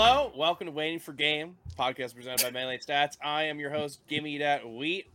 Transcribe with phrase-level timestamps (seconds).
[0.00, 3.16] Hello, welcome to Waiting for Game, podcast presented by Melee Stats.
[3.20, 5.10] I am your host, Gimme That Wheat,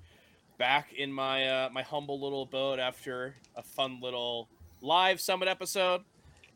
[0.57, 4.49] back in my uh, my humble little abode after a fun little
[4.81, 6.01] live summit episode.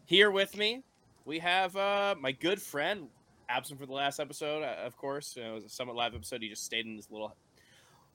[0.04, 0.84] Here with me,
[1.24, 3.08] we have uh, my good friend,
[3.48, 5.38] absent for the last episode, uh, of course.
[5.38, 6.42] You know, it was a summit live episode.
[6.42, 7.34] He just stayed in his little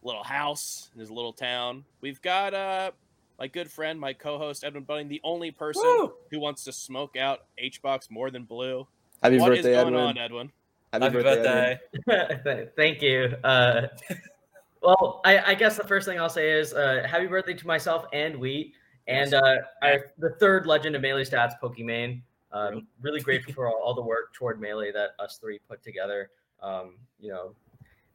[0.02, 1.86] little house in his little town.
[2.02, 2.90] We've got uh,
[3.38, 6.12] my good friend, my co-host Edwin Budding, the only person Woo!
[6.30, 8.86] who wants to smoke out HBox more than blue.
[9.23, 10.00] Happy What is birthday, going Edwin.
[10.04, 10.52] on, Edwin?
[10.93, 11.79] Happy, Happy birthday.
[12.07, 12.68] birthday.
[12.76, 13.36] Thank you.
[13.44, 13.86] Uh,
[14.82, 18.04] well, I, I guess the first thing I'll say is uh, happy birthday to myself
[18.13, 18.75] and Wheat,
[19.07, 22.22] and uh, our, the third legend of Melee Stats, Pokimane.
[22.53, 26.30] Um, really grateful for all, all the work toward Melee that us three put together.
[26.61, 27.54] Um, you know,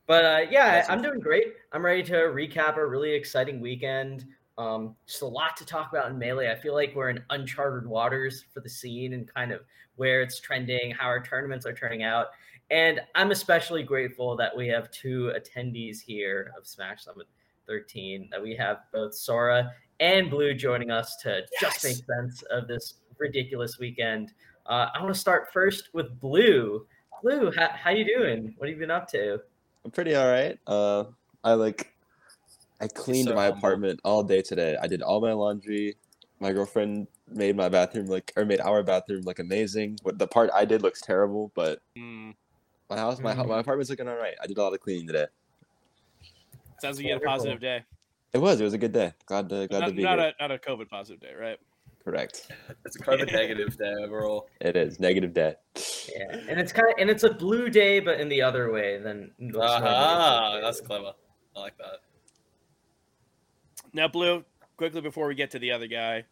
[0.06, 0.96] but uh, yeah, Awesome.
[0.96, 1.56] I'm doing great.
[1.72, 4.26] I'm ready to recap a really exciting weekend.
[4.58, 6.52] Um, just a lot to talk about in Melee.
[6.52, 9.62] I feel like we're in uncharted waters for the scene and kind of
[9.98, 12.28] where it's trending, how our tournaments are turning out.
[12.70, 17.28] And I'm especially grateful that we have two attendees here of Smash Summit
[17.68, 22.68] 13, that we have both Sora and Blue joining us to just make sense of
[22.68, 24.34] this ridiculous weekend.
[24.66, 26.86] Uh, I want to start first with Blue.
[27.24, 28.54] Blue, how, how you doing?
[28.58, 29.40] What have you been up to?
[29.86, 30.60] I'm pretty all right.
[30.68, 31.06] Uh,
[31.44, 31.94] I like,
[32.80, 33.58] I cleaned so my humble.
[33.60, 34.78] apartment all day today.
[34.82, 35.96] I did all my laundry.
[36.40, 39.98] My girlfriend made my bathroom like, or made our bathroom look amazing.
[40.04, 42.32] What the part I did looks terrible, but Hmm,
[42.90, 44.36] my house, my hou- my apartment's looking all right.
[44.42, 45.26] I did a lot of cleaning today.
[46.80, 47.84] sounds like you had a positive day.
[48.34, 48.62] It was.
[48.62, 49.14] It was a good day.
[49.26, 50.34] Glad to glad Not, to be not here.
[50.40, 51.58] a not a COVID positive day, right?
[52.04, 52.52] Correct.
[52.86, 54.48] It's a COVID negative day overall.
[54.62, 55.56] It is negative day.
[56.16, 58.98] Yeah, and it's kind of and it's a blue day, but in the other way
[59.00, 59.32] than.
[59.40, 61.14] what's normally a that's clever.
[61.56, 62.02] I like that.
[63.98, 64.46] Now, Blue,
[64.78, 66.24] quickly before we get to the other guy,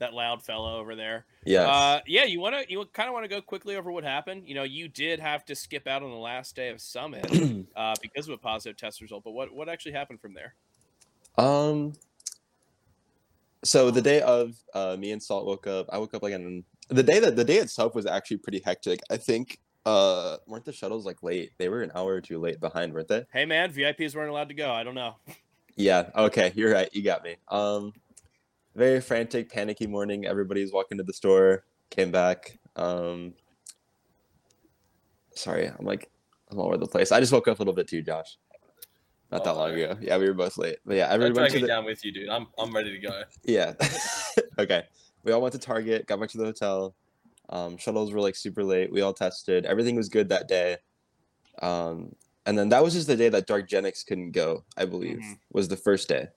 [0.00, 1.24] that loud fellow over there.
[1.44, 1.68] Yes.
[1.68, 4.42] Uh, yeah, you want to you kind of want to go quickly over what happened.
[4.44, 7.24] You know, you did have to skip out on the last day of summit
[7.76, 9.22] uh, because of a positive test result.
[9.22, 10.54] But what what actually happened from there?
[11.38, 11.92] Um.
[13.64, 15.86] So the day of, uh, me and Salt woke up.
[15.92, 18.98] I woke up like on the day that the day itself was actually pretty hectic.
[19.10, 21.52] I think uh weren't the shuttles like late?
[21.56, 23.24] They were an hour or two late behind, weren't they?
[23.32, 24.72] Hey, man, VIPs weren't allowed to go.
[24.72, 25.14] I don't know.
[25.76, 26.10] Yeah.
[26.16, 26.52] Okay.
[26.54, 26.88] You're right.
[26.92, 27.36] You got me.
[27.48, 27.92] Um,
[28.74, 30.26] very frantic, panicky morning.
[30.26, 31.64] Everybody's walking to the store.
[31.90, 32.58] Came back.
[32.76, 33.34] Um.
[35.34, 36.10] Sorry, I'm like
[36.50, 37.12] I'm all over the place.
[37.12, 38.38] I just woke up a little bit too, Josh.
[39.30, 39.96] Not that Oh, long ago.
[40.00, 40.78] Yeah, we were both late.
[40.86, 42.28] But yeah, I'm went to the, down with you, dude.
[42.28, 43.22] I'm I'm ready to go.
[43.44, 43.74] Yeah.
[44.58, 44.84] okay.
[45.24, 46.94] We all went to Target, got back to the hotel.
[47.48, 48.92] Um, shuttles were like super late.
[48.92, 49.66] We all tested.
[49.66, 50.76] Everything was good that day.
[51.60, 52.14] Um,
[52.46, 55.38] and then that was just the day that Dark Genix couldn't go, I believe, Mhm.
[55.52, 56.28] was the first day.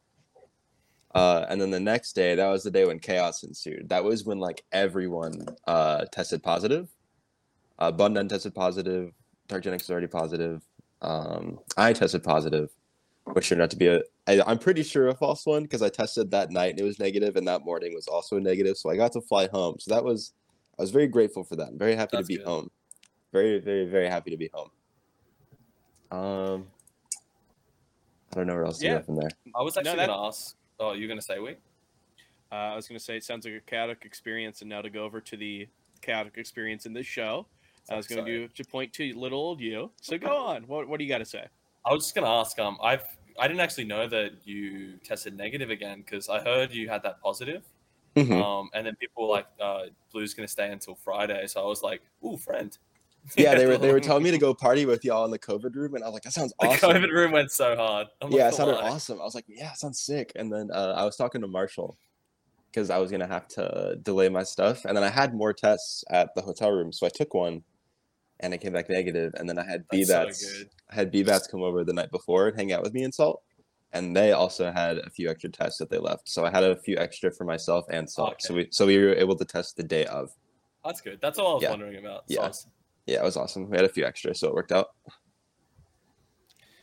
[1.15, 3.89] Uh, and then the next day, that was the day when chaos ensued.
[3.89, 6.87] That was when like everyone uh, tested positive.
[7.79, 9.11] Uh, Bundan tested positive.
[9.47, 10.61] Dark Genix was already positive.
[11.01, 12.69] Um, I tested positive,
[13.23, 15.89] which turned out to be a I, I'm pretty sure a false one because I
[15.89, 18.77] tested that night and it was negative, and that morning was also negative.
[18.77, 19.77] So I got to fly home.
[19.79, 20.33] So that was
[20.77, 21.69] I was very grateful for that.
[21.69, 22.45] I'm very happy That's to be good.
[22.45, 22.69] home.
[23.33, 24.69] Very, very, very happy to be home.
[26.11, 26.67] Um,
[28.31, 28.97] I don't know where else to Yeah.
[28.97, 29.29] go from there.
[29.55, 30.55] I was actually that- gonna ask.
[30.79, 31.57] Oh, you're gonna say we?
[32.51, 34.89] Uh, I was going to say it sounds like a chaotic experience, and now to
[34.89, 35.67] go over to the
[36.01, 37.45] chaotic experience in this show,
[37.91, 39.91] I was going to do to point to little old you.
[40.01, 40.63] So go on.
[40.63, 41.45] What what do you got to say?
[41.85, 42.57] I was just gonna ask.
[42.57, 43.05] Um, I've
[43.37, 47.21] I didn't actually know that you tested negative again because I heard you had that
[47.21, 47.63] positive.
[48.15, 48.41] Mhm.
[48.41, 51.45] Um, and then people were like, uh, Blue's gonna stay until Friday.
[51.45, 52.75] So I was like, ooh, friend.
[53.37, 55.75] Yeah, they were they were telling me to go party with y'all in the COVID
[55.75, 56.91] room, and I was like, that sounds The awesome.
[56.91, 58.07] COVID room went so hard.
[58.21, 58.89] I'm yeah, it sounded lie.
[58.89, 59.19] awesome.
[59.19, 60.31] I was like, yeah, it sounds sick.
[60.35, 61.97] And then uh, I was talking to Marshall
[62.71, 66.03] because I was gonna have to delay my stuff, and then I had more tests
[66.09, 67.63] at the hotel room, so I took one,
[68.39, 69.33] and it came back negative.
[69.37, 70.63] And then I had That's so BBats.
[70.91, 73.41] I had BBats come over the night before and hang out with me and Salt,
[73.91, 76.29] and they also had a few extra tests that they left.
[76.29, 78.41] So I had a few extra for myself and Salt.
[78.41, 80.29] So we so we were able to test the day of.
[80.85, 81.19] That's good.
[81.21, 81.69] That's all I was Yeah.
[81.71, 82.23] wondering about.
[82.27, 82.51] Yeah.
[83.09, 83.67] Yeah, it was awesome.
[83.69, 84.89] We had a few extra, so it worked out.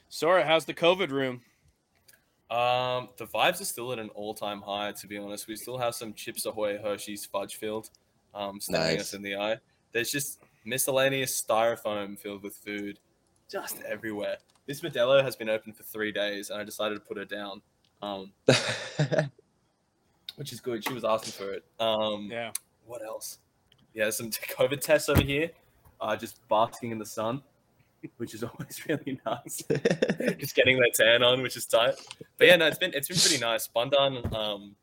[0.08, 1.40] Sora, how's the COVID room?
[2.50, 4.90] Um, the vibes are still at an all-time high.
[4.92, 7.90] To be honest, we still have some Chips Ahoy Hershey's fudge filled,
[8.34, 9.00] um, staring Nice.
[9.02, 9.58] us in the eye.
[9.92, 12.98] There's just miscellaneous styrofoam filled with food,
[13.48, 14.38] just everywhere.
[14.66, 17.62] This Modelo has been open for three days, and I decided to put her down,
[18.02, 18.32] um,
[20.34, 20.82] which is good.
[20.84, 21.64] She was asking for it.
[21.78, 22.50] Um, Yeah.
[22.84, 23.38] what else?
[23.94, 25.50] Yeah, some COVID tests over here.
[26.00, 27.42] Uh, just basking in the sun,
[28.18, 29.62] which is always really nice.
[30.38, 31.94] just getting that tan on, which is tight.
[32.38, 33.68] But yeah, no, it's been it's been pretty nice.
[33.68, 34.76] Bundan, um,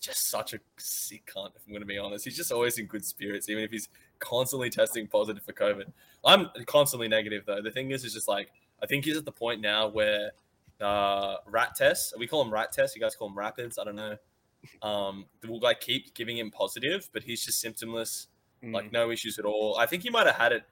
[0.00, 1.50] just such a sick cunt.
[1.56, 3.88] If I'm going to be honest, he's just always in good spirits, even if he's
[4.18, 5.90] constantly testing positive for COVID.
[6.24, 7.62] I'm constantly negative though.
[7.62, 8.50] The thing is, is just like
[8.82, 10.32] I think he's at the point now where
[10.80, 12.12] uh, rat tests.
[12.18, 12.94] We call them rat tests.
[12.94, 13.78] You guys call them rapids.
[13.78, 14.16] I don't know.
[14.82, 18.26] Um, we'll like keep giving him positive, but he's just symptomless,
[18.64, 18.72] Mm.
[18.72, 19.76] like no issues at all.
[19.78, 20.64] I think he might have had it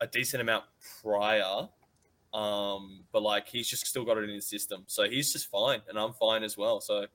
[0.00, 0.64] a decent amount
[1.02, 1.68] prior,
[2.34, 5.80] um, but like he's just still got it in his system, so he's just fine,
[5.88, 6.80] and I'm fine as well.
[6.80, 7.06] So,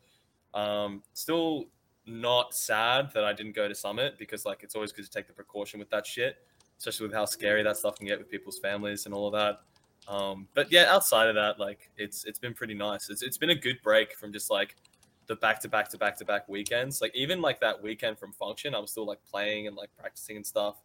[0.53, 1.65] um, still
[2.05, 5.27] not sad that I didn't go to Summit because like it's always good to take
[5.27, 6.37] the precaution with that shit,
[6.77, 9.61] especially with how scary that stuff can get with people's families and all of that.
[10.07, 13.09] Um, but yeah, outside of that, like it's it's been pretty nice.
[13.09, 14.75] It's it's been a good break from just like
[15.27, 17.01] the back to back to back to back weekends.
[17.01, 20.35] Like even like that weekend from function, I was still like playing and like practicing
[20.35, 20.75] and stuff.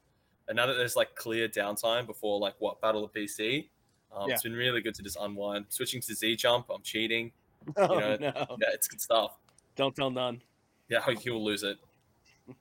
[0.49, 3.69] And now that there's like clear downtime before like what Battle of BC,
[4.15, 4.35] um, Yeah.
[4.35, 5.67] it's been really good to just unwind.
[5.71, 7.33] Switching to Z Jump, I'm cheating.
[7.77, 8.33] Oh, know, no.
[8.61, 9.33] Yeah, it's good stuff.
[9.75, 10.41] Don't tell none.
[10.89, 11.79] Yeah, he'll lose it.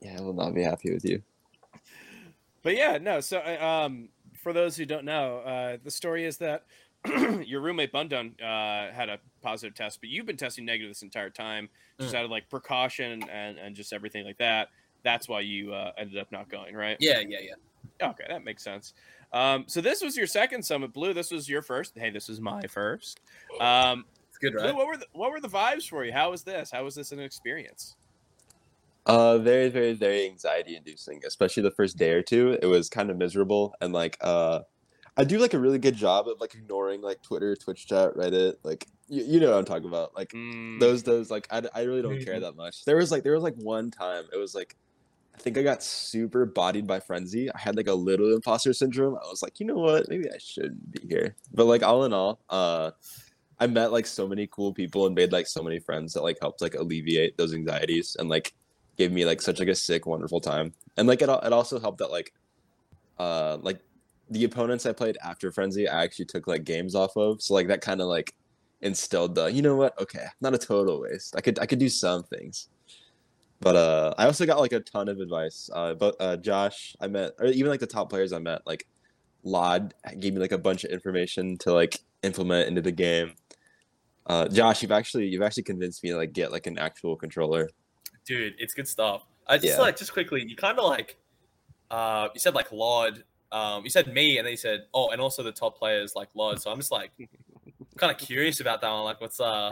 [0.01, 1.21] Yeah, I will not be happy with you.
[2.63, 3.19] But yeah, no.
[3.19, 4.09] So, um,
[4.41, 6.65] for those who don't know, uh, the story is that
[7.45, 11.29] your roommate Bundun uh, had a positive test, but you've been testing negative this entire
[11.29, 11.69] time,
[11.99, 12.17] just Mm.
[12.19, 14.69] out of like precaution and, and just everything like that.
[15.03, 16.97] That's why you uh, ended up not going, right?
[16.99, 18.09] Yeah, yeah, yeah.
[18.09, 18.93] Okay, that makes sense.
[19.31, 21.13] Um, so this was your second Summit Blue.
[21.13, 21.93] This was your first.
[21.97, 23.19] Hey, this is my first.
[23.61, 24.75] Um, It's good, Blue, right?
[24.75, 26.11] what were the, what were the vibes for you?
[26.11, 26.71] How was this?
[26.71, 27.95] How was this an experience?
[29.05, 32.57] Uh, very, very, very anxiety inducing, especially the first day or two.
[32.61, 34.61] It was kind of miserable, and like, uh,
[35.17, 38.55] I do like a really good job of like ignoring like Twitter, Twitch chat, Reddit,
[38.63, 40.15] like you, you know what I'm talking about.
[40.15, 42.41] Like Mm, those, those like I, I really don't care Mhm.
[42.41, 42.83] that much.
[42.85, 44.75] There was like there was like one time it was like,
[45.35, 47.49] I think I got super bodied by frenzy.
[47.51, 49.15] I had like a little imposter syndrome.
[49.15, 51.35] I was like, you know what, maybe I shouldn't be here.
[51.53, 52.91] But like all in all, uh.
[53.59, 56.37] I met like so many cool people and made like so many friends that like
[56.41, 58.53] helped like alleviate those anxieties and like
[58.97, 61.99] gave me like such like a sick wonderful time and like it, it also helped
[61.99, 62.33] that like
[63.17, 63.79] uh like
[64.29, 67.41] the opponents i played after frenzy i actually took like games off of.
[67.41, 68.33] So like that kind of like
[68.81, 69.99] instilled the you know what?
[70.01, 71.35] Okay not a total waste.
[71.37, 72.69] I could i could do some things.
[73.61, 75.69] But uh i also got like a ton of advice.
[75.73, 78.85] Uh but uh josh i met or even like the top players i met like
[79.45, 83.33] lloD gave me like a bunch of information to like implement into the game.
[84.25, 87.69] Uh josh you've actually you've actually convinced me to like get like an actual controller.
[88.25, 89.25] Dude it's good stuff.
[89.47, 89.81] I just Yeah.
[89.81, 91.17] like just quickly you kind of like
[91.91, 93.23] uh you said like lord
[93.55, 96.27] um you said me and then you said oh and also the top players like
[96.35, 97.11] lord so i'm just like
[97.97, 99.71] kind of curious about that one like what's uh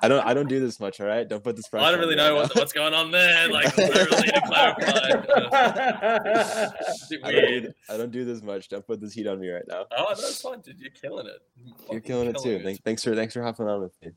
[0.00, 1.26] I don't I don't do this much, all right?
[1.28, 1.84] Don't put this pressure.
[1.84, 4.42] i don't really know right what, what's going on there like i really need to
[4.46, 5.08] clarify
[5.52, 7.74] I don't, do, weird.
[7.90, 8.68] I don't do this much.
[8.68, 9.86] Don't put this heat on me right now.
[9.96, 12.60] oh no it's fine dude you're killing it You're Fucking killing it too.
[12.62, 14.12] Thank, thanks for thanks for hopping on with me.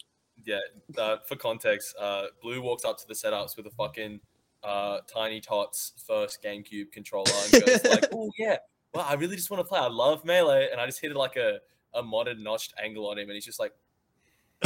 [0.46, 0.60] yeah
[1.00, 4.20] uh, for context uh blue walks up to the setups with a fucking
[4.64, 8.58] uh tiny tots first gamecube controller and goes like oh yeah
[8.94, 11.36] well i really just want to play i love melee and i just hit like
[11.36, 11.60] a
[11.94, 13.74] a modded notched angle on him and he's just like,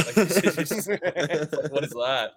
[0.04, 2.32] like he's just- like, what is that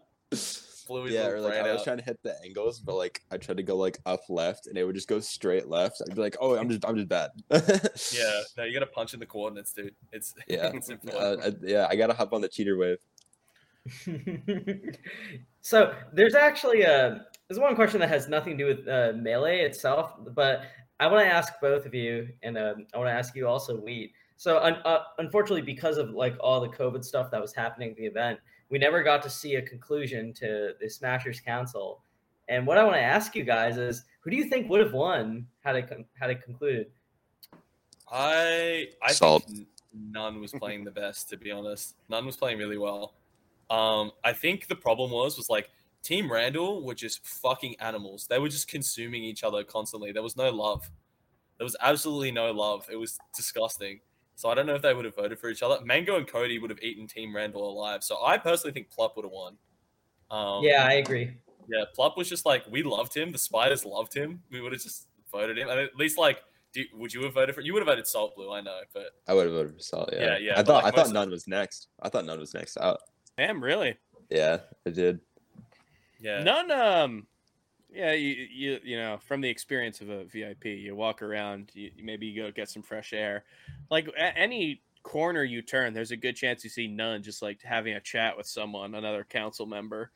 [0.90, 1.84] blew his yeah, or like I was out.
[1.86, 4.78] trying to hit the angles, but like I tried to go like up left, and
[4.78, 6.02] it would just go straight left.
[6.02, 7.30] I'd be like, oh, I'm just I'm just bad.
[8.12, 11.42] yeah no you gotta punch in the coordinates dude it's yeah, it's important.
[11.42, 11.88] uh, I, yeah.
[11.90, 12.98] I gotta hop on the cheater wave.
[15.62, 19.62] so there's actually a there's one question that has nothing to do with uh, melee
[19.62, 20.62] itself, but
[21.00, 23.76] I want to ask both of you, and um, I want to ask you also,
[23.76, 24.14] Wheat.
[24.38, 27.98] So un- uh, unfortunately, because of like all the COVID stuff that was happening at
[27.98, 28.40] the event,
[28.70, 32.04] we never got to see a conclusion to the Smashers Council.
[32.50, 34.94] And what I want to ask you guys is, who do you think would have
[34.94, 36.88] won had it con- had it concluded?
[38.12, 39.46] I I Salt.
[39.46, 41.96] think none was playing the best to be honest.
[42.10, 43.16] None was playing really well.
[43.70, 45.70] Um, I think the problem was was like
[46.04, 48.26] Team Randall were just fucking animals.
[48.28, 50.12] They were just consuming each other constantly.
[50.12, 50.90] There was no love.
[51.58, 52.88] There was absolutely no love.
[52.92, 54.00] It was disgusting.
[54.36, 55.84] So I don't know if they would have voted for each other.
[55.84, 58.04] Mango and Cody would have eaten Team Randall alive.
[58.04, 59.58] So I personally think Plup would have won.
[60.32, 61.34] Um, yeah, I agree.
[61.68, 63.32] yeah, Plup was just like we loved him.
[63.34, 64.42] The spiders loved him.
[64.50, 65.68] We would have just voted him.
[65.68, 66.40] And at least like,
[66.72, 67.62] do, would you have voted for?
[67.62, 70.10] You would have voted Salt Blue, I know, but I would have voted for Salt.
[70.14, 71.88] Yeah, Yeah, yeah, I thought like, I thought most- none was next.
[72.02, 73.02] I thought none was next out.
[73.38, 73.98] Damn, really?
[74.30, 75.20] Yeah, I did.
[76.20, 76.72] Yeah, None.
[76.72, 77.28] Um,
[77.92, 81.92] yeah, you you you know from the experience of a VIP, you walk around, you,
[82.02, 83.46] maybe you go get some fresh air.
[83.90, 87.94] Like any corner you turn, there's a good chance you see none just like having
[87.96, 90.12] a chat with someone, another council member.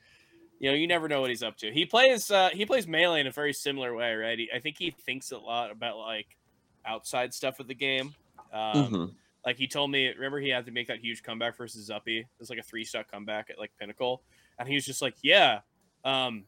[0.60, 1.72] You know, you never know what he's up to.
[1.72, 4.38] He plays uh, he plays melee in a very similar way, right?
[4.38, 6.38] He, I think he thinks a lot about like
[6.86, 8.13] outside stuff of the game.
[8.51, 9.12] Um, Mhm.
[9.45, 12.19] Like he told me, remember he had to make that huge comeback versus Zuppy.
[12.22, 14.24] It was like a three shot comeback at like Pinnacle,
[14.57, 15.62] and he was just like, "Yeah,
[16.03, 16.45] um,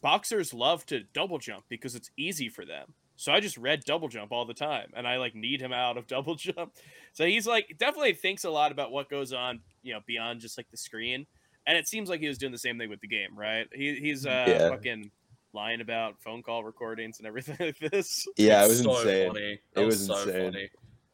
[0.00, 4.08] boxers love to double jump because it's easy for them." So I just read double
[4.08, 6.72] jump all the time, and I like need him out of double jump.
[7.12, 10.56] So he's like definitely thinks a lot about what goes on, you know, beyond just
[10.56, 11.26] like the screen.
[11.66, 13.66] And it seems like he was doing the same thing with the game, right?
[13.74, 14.68] He, he's uh, Yeah.
[14.70, 15.10] fucking
[15.52, 18.26] lying about phone call recordings and everything like this.
[18.38, 19.28] Yeah, it was so insane.
[19.28, 19.60] Funny.
[19.76, 20.52] It was so insane.
[20.52, 20.70] funny.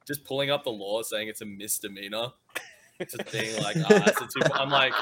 [0.07, 2.29] Just pulling up the law saying it's a misdemeanor.
[3.01, 4.53] Just being like, ah, it's a two.
[4.55, 4.93] I'm like,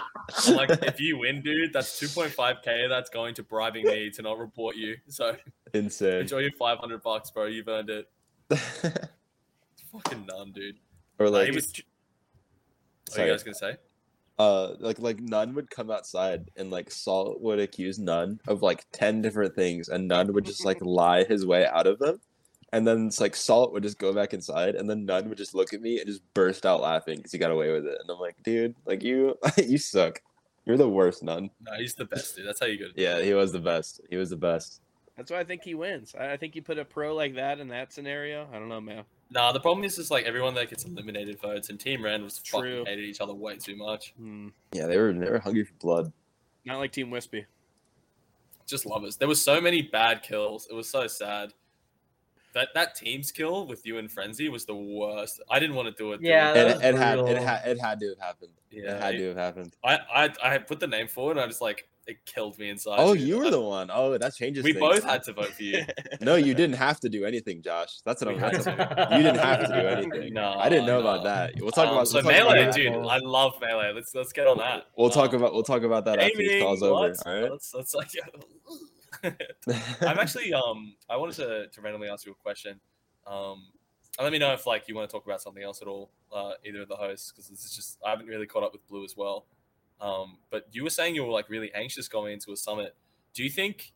[0.46, 2.88] I'm like, if you win, dude, that's 2.5k.
[2.88, 4.96] That's going to bribing me to not report you.
[5.08, 5.36] So
[5.74, 6.20] Insane.
[6.22, 7.46] enjoy your 500 bucks, bro.
[7.46, 8.08] You've earned it.
[8.50, 10.76] It's fucking none, dude.
[11.18, 11.66] or Like, he was.
[11.72, 13.28] What are sorry.
[13.28, 13.76] you guys gonna say?
[14.38, 18.86] uh, like like None would come outside and like Salt would accuse None of like
[18.92, 22.20] ten different things, and None would just like lie his way out of them.
[22.72, 25.54] And then it's like Salt would just go back inside, and then None would just
[25.54, 27.98] look at me and just burst out laughing because he got away with it.
[28.00, 30.22] And I'm like, dude, like you, you suck.
[30.64, 31.50] You're the worst, None.
[31.60, 32.46] No, he's the best, dude.
[32.46, 32.86] That's how you go.
[32.96, 34.00] Yeah, he was the best.
[34.08, 34.80] He was the best.
[35.16, 36.14] That's why I think he wins.
[36.18, 38.48] I I think you put a pro like that in that scenario.
[38.50, 39.04] I don't know, man.
[39.30, 42.38] Nah, the problem is just like everyone that gets eliminated votes, and Team Ren was
[42.38, 42.80] True.
[42.80, 44.14] fucking hated each other way too much.
[44.16, 44.48] Hmm.
[44.72, 46.12] Yeah, they were they were hungry for blood.
[46.64, 47.44] Not like Team Wispy.
[48.66, 49.16] Just lovers.
[49.16, 50.68] There were so many bad kills.
[50.70, 51.52] It was so sad.
[52.54, 55.40] That that team's kill with you and Frenzy was the worst.
[55.50, 56.20] I didn't want to do it.
[56.22, 58.50] Yeah, that It, it had it had it had to have happened.
[58.70, 58.96] yeah.
[58.96, 59.76] it had to have happened.
[59.84, 62.96] I, I I put the name forward, and I just like it killed me inside.
[62.98, 63.88] Oh, you were I- the one.
[63.92, 64.64] Oh, that changes.
[64.64, 64.80] We things.
[64.80, 65.84] both had to vote for you.
[66.20, 68.00] No, you didn't have to do anything, Josh.
[68.04, 68.50] That's what We I'm.
[68.52, 69.08] had to.
[69.16, 70.34] you didn't have to do anything.
[70.42, 71.54] No, I didn't know about that.
[71.58, 72.08] We'll talk Um, about.
[72.08, 72.74] so we'll talk about melee, that.
[72.74, 72.92] dude.
[73.06, 73.92] I love melee.
[73.94, 74.86] Let's let's get on that.
[74.98, 75.54] We'll talk Um, about.
[75.54, 77.14] We'll talk about that after this call's over.
[77.24, 77.50] All right.
[77.50, 78.10] Let's let's like.
[79.24, 82.80] I'm actually um I wanted to, to randomly ask you a question.
[83.26, 83.66] Um
[84.18, 86.10] and let me know if like you want to talk about something else at all,
[86.34, 88.86] uh, either of the hosts, because this is just I haven't really caught up with
[88.86, 89.46] Blue as well.
[90.00, 92.94] Um, but you were saying you were like really anxious going into a summit.
[93.34, 93.92] Do you think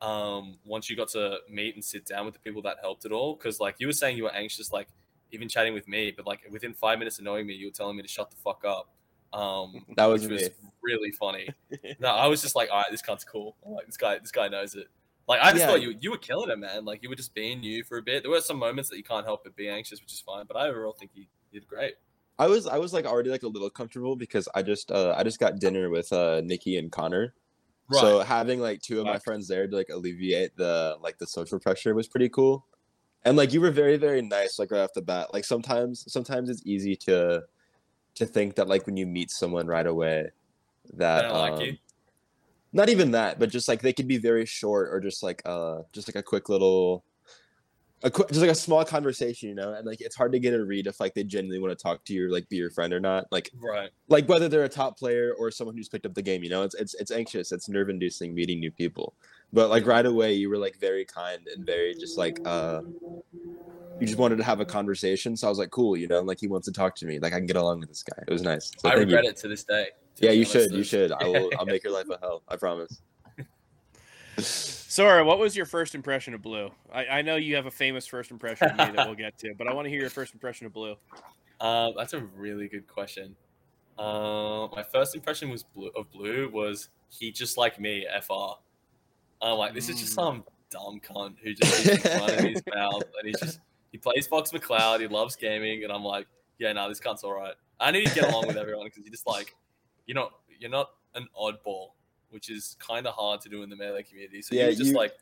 [0.00, 3.12] um once you got to meet and sit down with the people that helped at
[3.12, 3.36] all?
[3.36, 4.88] Because like you were saying you were anxious, like
[5.30, 7.96] even chatting with me, but like within five minutes of knowing me, you were telling
[7.96, 8.92] me to shut the fuck up.
[9.36, 10.50] Um, That was was
[10.82, 11.48] really funny.
[12.00, 13.56] No, I was just like, all right, this cunt's cool.
[13.64, 14.88] I'm like this guy, this guy knows it.
[15.28, 15.66] Like I just Yeah.
[15.68, 16.84] thought you you were killing it, man.
[16.84, 18.22] Like you were just being you for a bit.
[18.22, 20.46] There were some moments that you can't help but be anxious, which is fine.
[20.46, 21.94] But I overall think you did great.
[22.38, 22.66] I was.
[22.66, 24.90] I was like already like a little comfortable because I just.
[24.92, 27.34] Uh, I just got dinner with uh Nikki and Connor.
[27.88, 28.00] Right.
[28.00, 31.58] So having like two of my friends there to like alleviate the like the social
[31.58, 32.66] pressure was pretty cool.
[33.24, 35.32] And like you were very very nice like right off the bat.
[35.32, 37.42] Like sometimes sometimes it's easy to
[38.16, 40.30] to think that like when you meet someone right away
[40.94, 41.78] that I don't like um,
[42.72, 45.82] not even that, but just like they could be very short or just like uh
[45.92, 47.04] just like a quick little
[48.02, 50.52] a quick, just like a small conversation, you know, and like it's hard to get
[50.54, 52.70] a read if like they genuinely want to talk to you or like be your
[52.70, 53.26] friend or not.
[53.30, 53.90] Like Right.
[54.08, 56.62] like whether they're a top player or someone who's picked up the game, you know,
[56.62, 59.14] it's it's it's anxious, it's nerve inducing meeting new people.
[59.52, 62.82] But like right away you were like very kind and very just like uh
[63.98, 65.36] you just wanted to have a conversation.
[65.36, 67.18] So I was like, cool, you know, like he wants to talk to me.
[67.18, 68.22] Like I can get along with this guy.
[68.26, 68.70] It was nice.
[68.78, 69.30] So I regret you.
[69.30, 69.88] it to this day.
[70.16, 70.52] to Yeah, you honest.
[70.52, 70.72] should.
[70.72, 71.12] You should.
[71.12, 72.42] I will I'll make your life a hell.
[72.48, 73.00] I promise.
[74.38, 76.70] Sora, what was your first impression of Blue?
[76.92, 79.54] I, I know you have a famous first impression of me that we'll get to,
[79.56, 80.96] but I want to hear your first impression of Blue.
[81.60, 83.34] Um, that's a really good question.
[83.98, 88.58] Uh, my first impression was blue, of Blue was he just like me, FR.
[89.42, 90.14] I'm like, this is just Mm.
[90.14, 93.60] some dumb cunt who just keeps running his mouth, and he's just
[93.92, 96.26] he plays Fox McCloud, he loves gaming, and I'm like,
[96.58, 97.54] yeah, no, this cunt's all right.
[97.80, 99.54] I need to get along with everyone because you're just like,
[100.06, 101.90] you're not you're not an oddball,
[102.30, 104.40] which is kind of hard to do in the melee community.
[104.42, 105.12] So Yeah, you were just you- like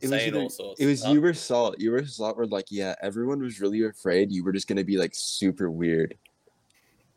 [0.00, 0.80] It was, either- all sorts.
[0.80, 1.78] it was you were salt.
[1.80, 4.96] You were salt were like, yeah, everyone was really afraid you were just gonna be
[4.96, 6.16] like super weird.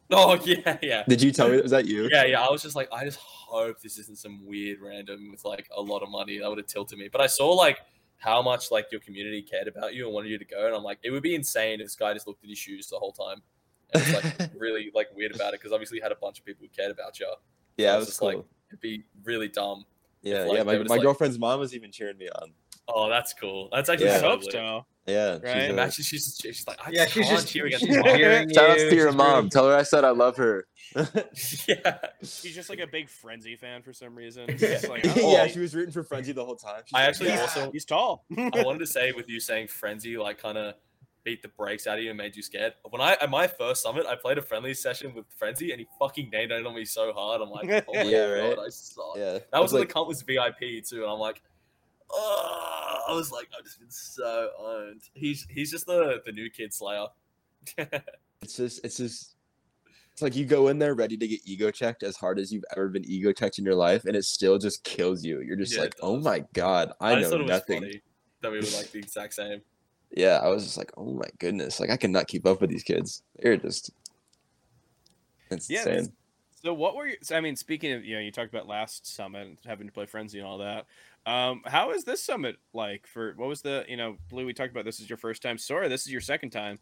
[0.12, 1.04] Oh yeah, yeah.
[1.08, 2.08] Did you tell me that was that you?
[2.12, 2.42] Yeah, yeah.
[2.42, 5.82] I was just like, I just hope this isn't some weird random with like a
[5.82, 6.40] lot of money.
[6.40, 7.10] That would have tilted me.
[7.12, 7.80] But I saw like
[8.18, 10.84] how much like your community cared about you and wanted you to go, and I'm
[10.84, 13.12] like, it would be insane if this guy just looked at his shoes the whole
[13.12, 13.42] time.
[13.94, 16.46] And was like really like weird about it because obviously you had a bunch of
[16.46, 17.28] people who cared about you.
[17.78, 18.28] yeah, I it was was just cool.
[18.30, 19.86] like- It'd be really dumb.
[20.22, 20.64] yeah, like, yeah.
[20.64, 22.52] My, my like- girlfriend's mom was even cheering me on.
[22.90, 23.70] Oh, that's cool.
[23.72, 24.20] That's actually Yeah.
[24.20, 24.52] So hope lit.
[24.54, 24.86] so.
[25.08, 25.56] Yeah, she's Right.
[25.56, 28.70] a- Imagine she's she's like, I Yeah, she's can't just cheer against she's cheering Shout
[28.72, 29.36] out to your she's mom.
[29.38, 30.68] really- Tell her I said I love her.
[31.68, 31.98] yeah.
[32.22, 34.48] She's just like a big frenzy fan for some reason.
[34.58, 35.32] She's like, Oh.
[35.34, 36.82] yeah, she was rooting for Frenzy the whole time.
[36.86, 38.26] She's I like, actually "Yeah." also he's tall.
[38.38, 40.76] I wanted to say with you saying frenzy, like kind of
[41.24, 42.74] beat the brakes out of you and made you scared.
[42.90, 45.88] When I at my first summit, I played a friendly session with frenzy, and he
[46.00, 47.42] fucking named it on me so hard.
[47.42, 48.60] I'm like, oh my Yeah, god, right?
[48.60, 49.04] I suck.
[49.18, 51.42] Yeah, That was when like, the cunt was VIP too, and I'm like,
[52.12, 55.02] oh, I was like, I've just been so owned.
[55.14, 57.08] He's he's just the the new kid slayer.
[57.78, 59.36] it's just it's just
[60.14, 62.64] it's like you go in there ready to get ego checked as hard as you've
[62.76, 65.42] ever been ego checked in your life, and it still just kills you.
[65.42, 67.82] You're just Yeah, like, oh my god, I, just know thought it was nothing.
[67.82, 68.02] funny.
[68.42, 69.62] that we were like the exact same.
[70.16, 72.82] Yeah, I was just like, oh my goodness, like I cannot keep up with these
[72.84, 73.24] kids.
[73.40, 73.92] They're just
[75.52, 76.14] it's Yeah, insane.
[76.64, 77.18] So what were you?
[77.22, 79.94] So, I mean, speaking of you know, you talked about last summit and having to
[79.94, 80.86] play frenzy and all that.
[81.28, 83.06] Um, how is this summit like?
[83.06, 84.46] For what was the you know, Blue?
[84.46, 85.58] We talked about this is your first time.
[85.58, 86.80] Sora, this is your second time.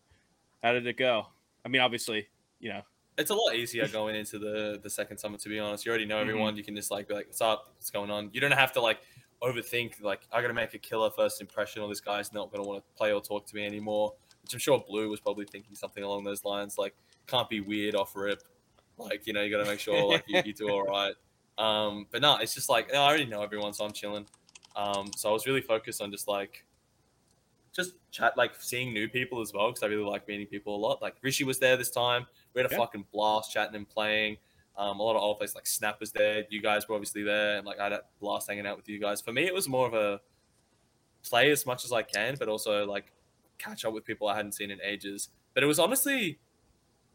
[0.62, 1.26] How did it go?
[1.66, 2.28] I mean, obviously,
[2.60, 2.82] you know,
[3.18, 5.40] It's a lot easier going into the the second summit.
[5.42, 6.56] To be honest, you already know everyone.
[6.56, 7.74] You can just like be like, "What's up?
[7.76, 9.00] What's going on?" You don't have to like
[9.42, 10.02] overthink.
[10.02, 12.70] Like, I got to make a killer first impression, or this guy's not going to
[12.70, 14.14] want to play or talk to me anymore.
[14.44, 16.78] Which I'm sure Blue was probably thinking something along those lines.
[16.78, 18.44] Like, can't be weird off rip.
[18.98, 21.16] Like, you know, you got to make sure like you, you do all right.
[21.58, 24.26] Um, but no, it's just like I already know everyone, so I'm chilling.
[24.76, 26.66] Um, so I was really focused on just like
[27.74, 30.78] just chat, like seeing new people as well, because I really like meeting people a
[30.78, 31.02] lot.
[31.02, 32.26] Like Rishi was there this time.
[32.54, 32.80] We had a Yeah.
[32.80, 34.38] fucking blast chatting and playing.
[34.78, 36.44] Um, a lot of old players like Snap was there.
[36.50, 39.00] You guys were obviously there, and like I had a blast hanging out with you
[39.00, 39.22] guys.
[39.22, 40.20] For me, it was more of a
[41.24, 43.12] play as much as I can, but also like
[43.58, 45.30] catch up with people I hadn't seen in ages.
[45.54, 46.40] But it was honestly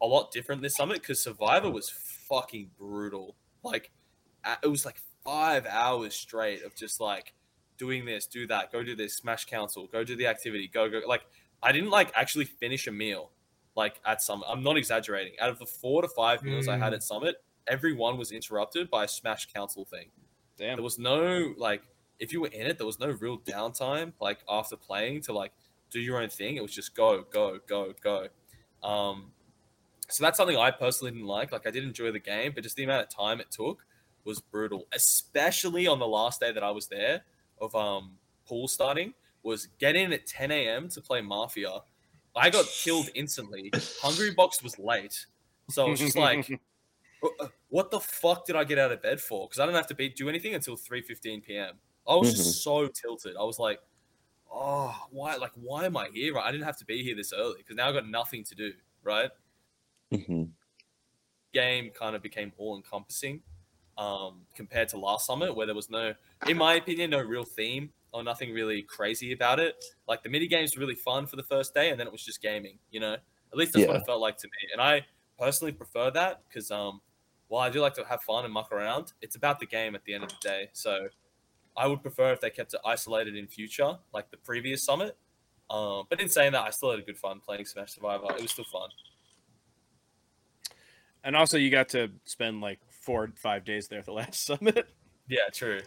[0.00, 3.36] a lot different this summit because Survivor was fucking brutal.
[3.62, 3.90] Like
[4.62, 7.34] it was like five hours straight of just like
[7.76, 11.00] doing this, do that, go do this, smash council, go do the activity, go go.
[11.06, 11.22] Like
[11.62, 13.30] I didn't like actually finish a meal
[13.76, 14.46] like at summit.
[14.48, 15.34] I'm not exaggerating.
[15.40, 16.96] Out of the four to five meals I had Mm.
[16.96, 20.10] at summit, every one was interrupted by a smash council thing.
[20.58, 20.76] damn.
[20.76, 21.82] There was no like
[22.18, 25.52] if you were in it, there was no real downtime like after playing to like
[25.90, 26.56] do your own thing.
[26.56, 28.28] It was just go, go, go, go.
[28.82, 29.32] Um,
[30.08, 31.50] so that's something I personally didn't like.
[31.52, 33.84] Like I did enjoy the game, but just the amount of time it took
[34.24, 34.86] was brutal.
[34.92, 37.24] Especially on the last day that I was there
[37.60, 40.88] of um pool starting was get in at 10 a.m.
[40.90, 41.80] to play Mafia.
[42.36, 43.76] I got killed instantly.
[44.02, 45.26] Hungrybox was late,
[45.68, 46.54] so I was just like
[47.40, 49.46] uh, what the fuck did I get out of bed for?
[49.48, 51.78] Because I don't have to be do anything until 3:15 p.m.
[52.06, 53.36] I was just so tilted.
[53.36, 53.80] I was like,
[54.50, 55.36] oh, why?
[55.36, 56.34] Like, why am I here?
[56.34, 56.46] Right?
[56.46, 58.74] I didn't have to be here this early because now I've got nothing to do.
[59.02, 59.30] Right?
[60.12, 60.52] hmm
[61.52, 63.42] Game kind of became all encompassing
[64.00, 66.14] um, compared to last summit, where there was no,
[66.48, 69.76] in my opinion, no real theme or nothing really crazy about it.
[70.08, 72.24] Like the mini games were really fun for the first day, and then it was
[72.24, 72.78] just gaming.
[72.90, 74.68] You know, at least that's what it felt like to me.
[74.72, 75.04] And I
[75.38, 77.02] personally prefer that because um,
[77.48, 80.02] while I do like to have fun and muck around, it's about the game at
[80.04, 80.70] the end of the day.
[80.72, 81.08] So
[81.76, 85.16] I would prefer if they kept it isolated in future, like the previous summit.
[85.68, 88.24] Um, but in saying that, I still had a good fun playing Smash Survivor.
[88.30, 88.88] It was still fun.
[91.22, 92.80] and also, you got to spend like
[93.10, 94.88] four, five days there at the last summit.
[95.28, 95.80] Yeah, true.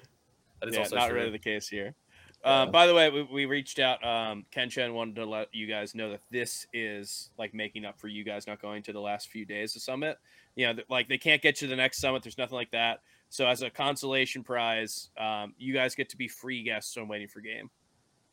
[0.59, 1.19] That is yeah, also not true.
[1.19, 1.95] really the case here.
[2.43, 2.63] Yeah.
[2.63, 4.05] Um, by the way, we, we reached out.
[4.05, 7.97] Um, Ken Chen wanted to let you guys know that this is like making up
[7.97, 10.17] for you guys not going to the last few days of summit.
[10.55, 12.23] You know, th- like they can't get you to the next summit.
[12.23, 12.99] There's nothing like that.
[13.29, 17.29] So as a consolation prize, um, you guys get to be free guests on Waiting
[17.29, 17.69] for Game.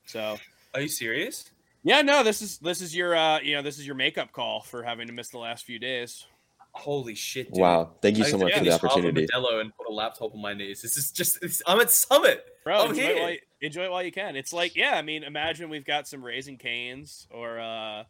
[0.07, 0.37] So
[0.75, 1.49] Are you serious?
[1.85, 4.63] yeah, no, this is this is your uh, you know this is your makeup call
[4.63, 6.27] for having to miss the last few days.
[6.73, 7.61] Holy shit, dude.
[7.61, 9.27] Wow, thank you so used much for the this half of opportunity.
[9.27, 10.81] Modelo and put a laptop on my knees.
[10.83, 12.45] This is just, it's, I'm at Summit.
[12.65, 13.11] Bro, I'm enjoy here.
[13.17, 14.37] it, while you, enjoy it while you can.
[14.37, 18.05] It's like, yeah, I mean, imagine we've got some Raising Canes or uh,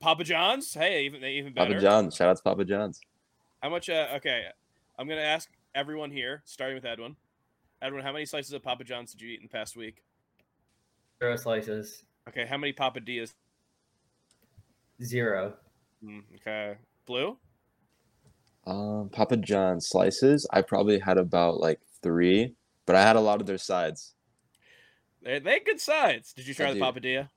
[0.00, 0.74] Papa John's.
[0.74, 1.74] Hey, even even better.
[1.74, 3.00] Papa John's, shout out to Papa John's.
[3.62, 3.88] How much?
[3.88, 4.44] Uh, okay,
[4.98, 7.16] I'm gonna ask everyone here, starting with Edwin.
[7.80, 10.02] Edwin, how many slices of Papa John's did you eat in the past week?
[11.22, 12.02] Zero slices.
[12.28, 13.34] Okay, how many Papadias?
[15.02, 15.54] Zero.
[16.04, 17.36] Mm, okay, Blue.
[18.68, 20.46] Um, Papa John's slices.
[20.52, 22.54] I probably had about like three,
[22.84, 24.14] but I had a lot of their sides.
[25.22, 26.34] They they good sides.
[26.34, 26.84] Did you try I the do.
[26.84, 27.28] Papadia?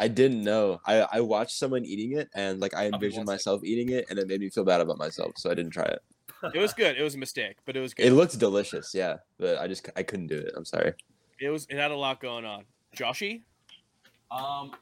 [0.00, 0.80] I didn't know.
[0.84, 4.18] I I watched someone eating it, and like I envisioned one myself eating it, and
[4.18, 6.02] it made me feel bad about myself, so I didn't try it.
[6.52, 6.98] It was good.
[6.98, 8.06] It was a mistake, but it was good.
[8.06, 10.52] It looked delicious, yeah, but I just I couldn't do it.
[10.56, 10.94] I'm sorry.
[11.40, 11.66] It was.
[11.70, 12.64] It had a lot going on.
[12.96, 13.42] Joshy.
[14.32, 14.72] Um,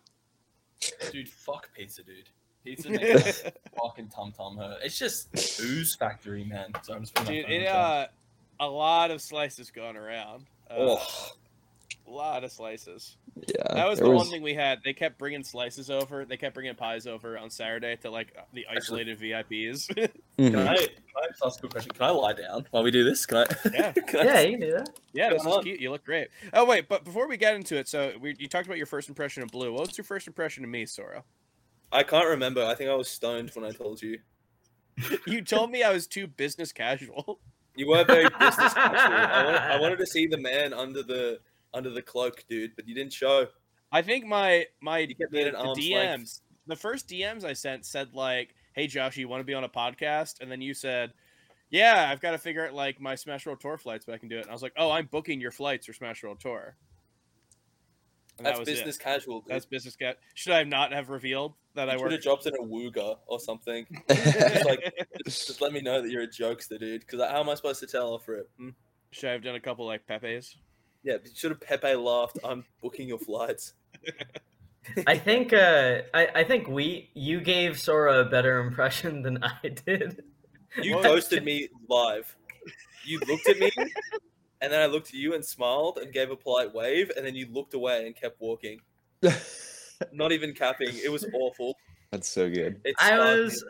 [1.12, 2.30] dude, fuck pizza, dude.
[2.64, 3.42] Pizza makes
[3.82, 4.78] fucking tum tum hurt.
[4.84, 5.28] It's just
[5.60, 6.72] ooze factory, man.
[6.82, 8.06] So I'm just Dude, it uh,
[8.60, 10.44] a lot of slices going around.
[10.70, 11.32] Uh, oh,
[12.06, 13.16] A lot of slices.
[13.48, 14.80] Yeah, That was there the one thing we had.
[14.84, 16.24] They kept bringing slices over.
[16.24, 20.10] They kept bringing pies over on Saturday to like the Actually- isolated VIPs.
[20.40, 20.52] Mhm.
[20.52, 20.88] can I, can
[21.22, 21.92] I just ask a good question?
[21.92, 23.24] Can I lie down while we do this?
[23.26, 23.46] Can I?
[23.74, 23.92] Yeah.
[23.92, 24.90] can I- Yeah, you can do that.
[25.12, 25.80] yeah, this is cute.
[25.80, 26.28] You look great.
[26.54, 29.08] Oh wait, but before we get into it, so we, you talked about your first
[29.08, 29.72] impression of Blue.
[29.72, 31.22] What was your first impression of me, Sora?
[31.92, 32.64] I can't remember.
[32.64, 34.18] I think I was stoned when I told you.
[35.26, 37.40] You told me I was too business casual.
[37.76, 39.16] You were very business casual.
[39.16, 41.38] I, wanted, I wanted to see the man under the
[41.72, 43.46] under the cloak, dude, but you didn't show.
[43.92, 46.40] I think my my the, me at an the DMs, length.
[46.66, 49.68] the first DMs I sent said like, "Hey Josh, you want to be on a
[49.68, 51.12] podcast?" And then you said,
[51.70, 54.28] "Yeah, I've got to figure out like my Smash World Tour flights, but I can
[54.28, 56.76] do it." And I was like, "Oh, I'm booking your flights for Smash World Tour."
[58.40, 59.00] And that That's was business It.
[59.02, 59.40] casual.
[59.42, 59.50] Dude.
[59.50, 59.96] That's business.
[59.96, 62.12] Ca- Should I not have revealed that I you should work?
[62.12, 63.84] have dropped in a wooga or something.
[64.08, 64.94] Just like,
[65.26, 67.02] just, just let me know that you're a jokester, dude.
[67.02, 68.48] Because how am I supposed to tell off for it?
[68.58, 68.70] Hmm?
[69.10, 70.56] Should I have done a couple like Pepe's?
[71.02, 72.38] Yeah, should have Pepe laughed.
[72.42, 73.74] I'm booking your flights.
[75.06, 79.68] I think uh, I, I think we you gave Sora a better impression than I
[79.68, 80.24] did.
[80.82, 82.34] You Well- ghosted me live.
[83.04, 83.70] You looked at me,
[84.60, 87.34] and then I looked at you and smiled and gave a polite wave, and then
[87.34, 88.80] you looked away and kept walking.
[90.12, 90.88] Not even capping.
[90.92, 91.76] It was awful.
[92.10, 92.80] That's so good.
[92.84, 93.64] It I was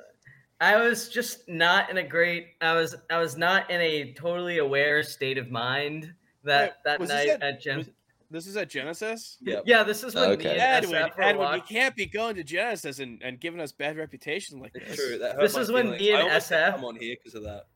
[0.61, 4.59] I was just not in a great I was I was not in a totally
[4.59, 6.13] aware state of mind
[6.45, 7.91] that Wait, that was this night at- at Gen was-
[8.31, 9.39] This is at Genesis.
[9.41, 9.61] Yeah.
[9.67, 10.45] Yeah, this is when oh, Okay.
[10.45, 13.59] me and Edwin, SF were Edwin, you can't be going to Genesis and, and giving
[13.61, 15.19] us bad reputation like It's true.
[15.19, 16.01] That hurt This my is when feelings.
[16.01, 17.67] me and I almost SF come on here because of that.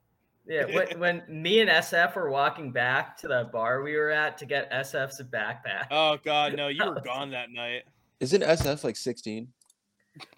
[0.46, 4.38] Yeah, when, when me and SF were walking back to the bar we were at
[4.38, 5.86] to get SF's backpack.
[5.90, 6.68] Oh God, no!
[6.68, 7.84] You were gone that night.
[8.20, 9.48] Isn't SF like 16?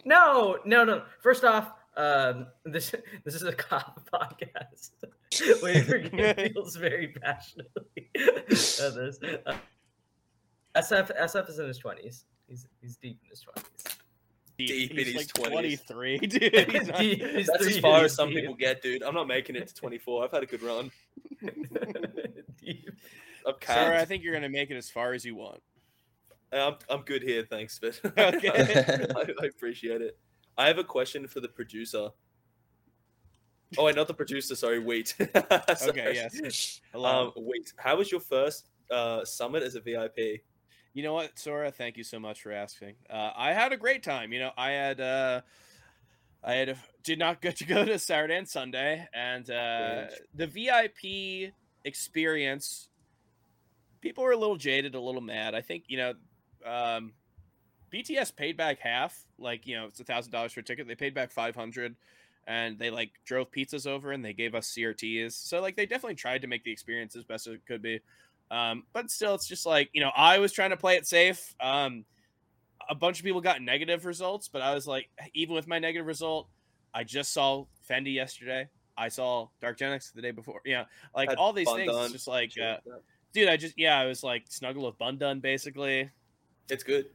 [0.05, 1.03] No, no, no.
[1.21, 4.91] First off, um, this this is a cop podcast.
[5.63, 8.11] Waiting for Game feels very passionately
[8.81, 9.19] of this.
[9.23, 9.57] Uh,
[10.77, 12.25] SF SF is in his twenties.
[12.49, 13.99] He's he's deep in his twenties.
[14.59, 15.87] Deep in he's his like 20s.
[15.87, 16.43] 23, dude.
[16.71, 18.39] He's not- He's That's as far as some deep.
[18.41, 19.03] people get, dude.
[19.03, 20.25] I'm not making it to 24.
[20.25, 20.91] I've had a good run.
[22.61, 22.91] Deep.
[23.47, 25.61] I'm Sarah, I think you're gonna make it as far as you want.
[26.53, 29.09] I'm, I'm good here, thanks, but Okay.
[29.15, 30.19] I, I appreciate it.
[30.59, 32.09] I have a question for the producer.
[33.77, 34.55] Oh, wait, not the producer.
[34.57, 35.15] Sorry, wait.
[35.21, 36.81] Okay, yes.
[36.93, 37.27] Hello.
[37.27, 37.73] Um, wait.
[37.77, 40.43] How was your first uh, summit as a VIP?
[40.97, 41.71] You know what, Sora?
[41.71, 42.95] Thank you so much for asking.
[43.11, 44.33] Uh, I had a great time.
[44.33, 45.43] You know, I had uh,
[46.43, 50.05] I had a, did not get to go to Saturday and Sunday, and uh,
[50.35, 51.53] the VIP
[51.85, 52.89] experience.
[54.01, 55.55] People were a little jaded, a little mad.
[55.55, 56.15] I think you know,
[56.65, 57.13] um,
[57.93, 59.23] BTS paid back half.
[59.39, 60.89] Like you know, it's a thousand dollars for a ticket.
[60.89, 61.95] They paid back five hundred,
[62.47, 65.33] and they like drove pizzas over and they gave us CRTs.
[65.33, 68.01] So like they definitely tried to make the experience as best as it could be.
[68.51, 71.55] Um, but still, it's just like you know, I was trying to play it safe.
[71.61, 72.05] Um,
[72.89, 76.07] a bunch of people got negative results, but I was like, even with my negative
[76.07, 76.49] result,
[76.95, 78.69] I just saw Fendi yesterday.
[78.97, 80.61] I saw Dark Genix the day before.
[80.65, 81.93] Yeah, like Had all these fun things.
[81.95, 82.77] It's just like, uh,
[83.33, 86.11] dude, I just yeah, I was like snuggle with Bun Dun basically.
[86.69, 87.07] It's good.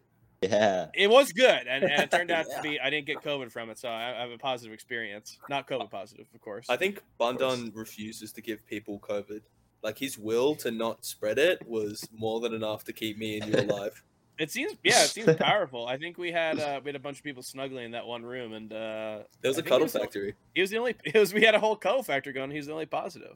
[0.41, 0.87] Yeah.
[0.95, 2.57] It was good, and, and it turned out Yeah.
[2.57, 5.37] to be I didn't get COVID from it, so I, I have a positive experience.
[5.49, 6.65] Not COVID positive, of course.
[6.69, 9.41] I think Bundun refuses to give people COVID.
[9.83, 13.53] Like his will to not spread it was more than enough to keep me and
[13.53, 14.03] you alive.
[14.39, 15.85] It seems yeah, it seems powerful.
[15.85, 18.23] I think we had uh, we had a bunch of people snuggling in that one
[18.23, 20.33] room, and uh, There was I a cuddle was the- factory.
[20.55, 20.95] He was the only.
[21.05, 22.49] It was we had a whole co factor going.
[22.49, 23.35] He was the only positive.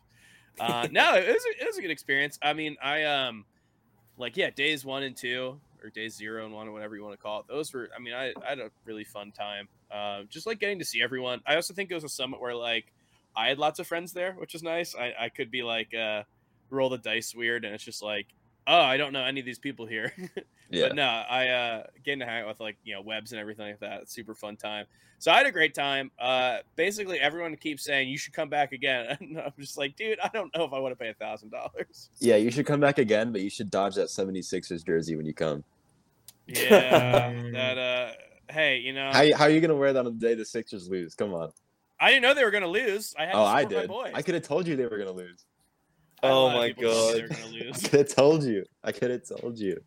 [0.59, 2.39] Uh, no, it was a, it was a good experience.
[2.41, 3.45] I mean, I um,
[4.17, 7.13] like yeah, days one and two or days zero and one or whatever you want
[7.13, 7.45] to call it.
[7.49, 7.87] Those were.
[7.95, 9.67] I mean, I, I had a really fun time.
[9.91, 11.39] Uh, just like getting to see everyone.
[11.45, 12.91] I also think it was a summit where like
[13.35, 14.95] I had lots of friends there, which was nice.
[14.95, 16.23] I I could be like uh,
[16.69, 18.27] roll the dice weird, and it's just like.
[18.67, 20.11] Oh, I don't know any of these people here.
[20.71, 20.87] Yeah.
[20.87, 23.67] But no, I uh getting to hang out with like you know webs and everything
[23.67, 24.01] like that.
[24.01, 24.87] It's super fun time.
[25.19, 26.09] So I had a great time.
[26.17, 29.15] Uh basically everyone keeps saying you should come back again.
[29.21, 31.51] And I'm just like, dude, I don't know if I want to pay a thousand
[31.51, 32.09] dollars.
[32.17, 35.35] Yeah, you should come back again, but you should dodge that 76ers jersey when you
[35.35, 35.63] come.
[36.47, 37.31] Yeah.
[37.53, 38.11] that uh
[38.51, 40.45] hey, you know How, how are you going to wear that on the day the
[40.45, 41.13] Sixers lose?
[41.13, 41.51] Come on.
[41.99, 43.13] I didn't know they were gonna lose.
[43.19, 43.77] I had Oh, to I did.
[43.77, 44.11] my boys.
[44.15, 45.45] I could have told you they were going to lose.
[46.23, 47.75] I had a Oh my people telling me They were God.
[47.85, 48.65] I could have told you.
[48.83, 49.81] I could have told you.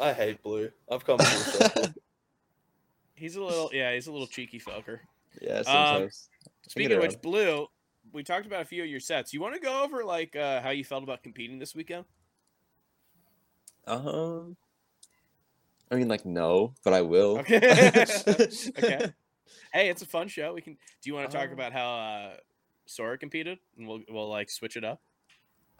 [0.00, 0.70] I hate blue.
[0.90, 1.94] I've come full circle.
[3.14, 5.00] He's a little yeah, he's a little cheeky fucker.
[5.42, 6.30] Yeah, sometimes.
[6.66, 7.66] Speaking of which, Blue,
[8.12, 9.34] we talked about a few of your sets.
[9.34, 12.06] You want to go over like uh, how you felt about competing this weekend?
[13.86, 14.56] Um,
[15.90, 17.38] I mean, like, no, but I will.
[17.40, 17.58] Okay.
[18.78, 19.12] okay.
[19.72, 20.54] Hey, it's a fun show.
[20.54, 20.74] We can.
[20.74, 22.36] Do you want to talk Um, about how uh,
[22.86, 25.02] Sora competed, and we'll we'll like switch it up?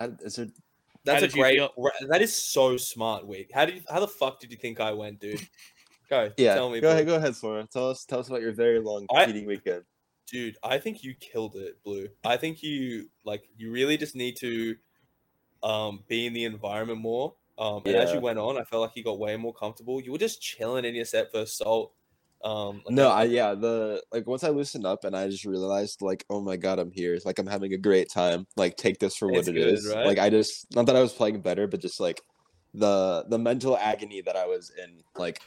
[0.00, 0.50] I- Is it?
[1.04, 1.56] That's a great.
[1.58, 1.72] feel-
[2.08, 3.50] That is so smart, Week.
[3.54, 5.40] How did you, how the fuck did you think I went, dude?
[6.10, 6.30] Go.
[6.36, 6.54] Yeah.
[6.54, 6.80] Tell me.
[6.80, 6.90] go Blue.
[6.94, 7.06] ahead.
[7.06, 7.66] Go ahead, Sora.
[7.72, 8.04] Tell us.
[8.04, 9.84] Tell us about your very long I- competing weekend.
[10.26, 12.06] Dude, I think you killed it, Blue.
[12.24, 14.76] I think you like you really just need to
[15.62, 17.34] um be in the environment more.
[17.58, 20.00] Um and as you went on, I felt like you got way more comfortable.
[20.00, 21.92] You were just chilling in your set for assault.
[22.44, 26.00] Um like, No, I yeah the like once I loosened up and I just realized
[26.03, 29.16] like oh my god I'm here like I'm having a great time like take this
[29.16, 30.07] for what it good, is right?
[30.07, 32.20] like I just not that I was playing better but just like
[32.72, 35.40] the the mental agony that I was in like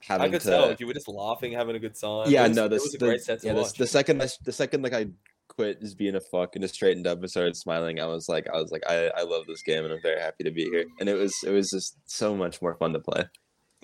[0.00, 2.30] having I could to tell you were just laughing, having a good time.
[2.30, 4.28] yeah was, no this was a the, great set to yeah, this- the second I,
[4.44, 5.06] the second like I
[5.48, 8.46] quit just being a fuck and just straightened up and started smiling, I was like,
[8.52, 10.84] I was like, I, I love this game and I'm very happy to be here.
[11.00, 13.24] And it was it was just so much more fun to play.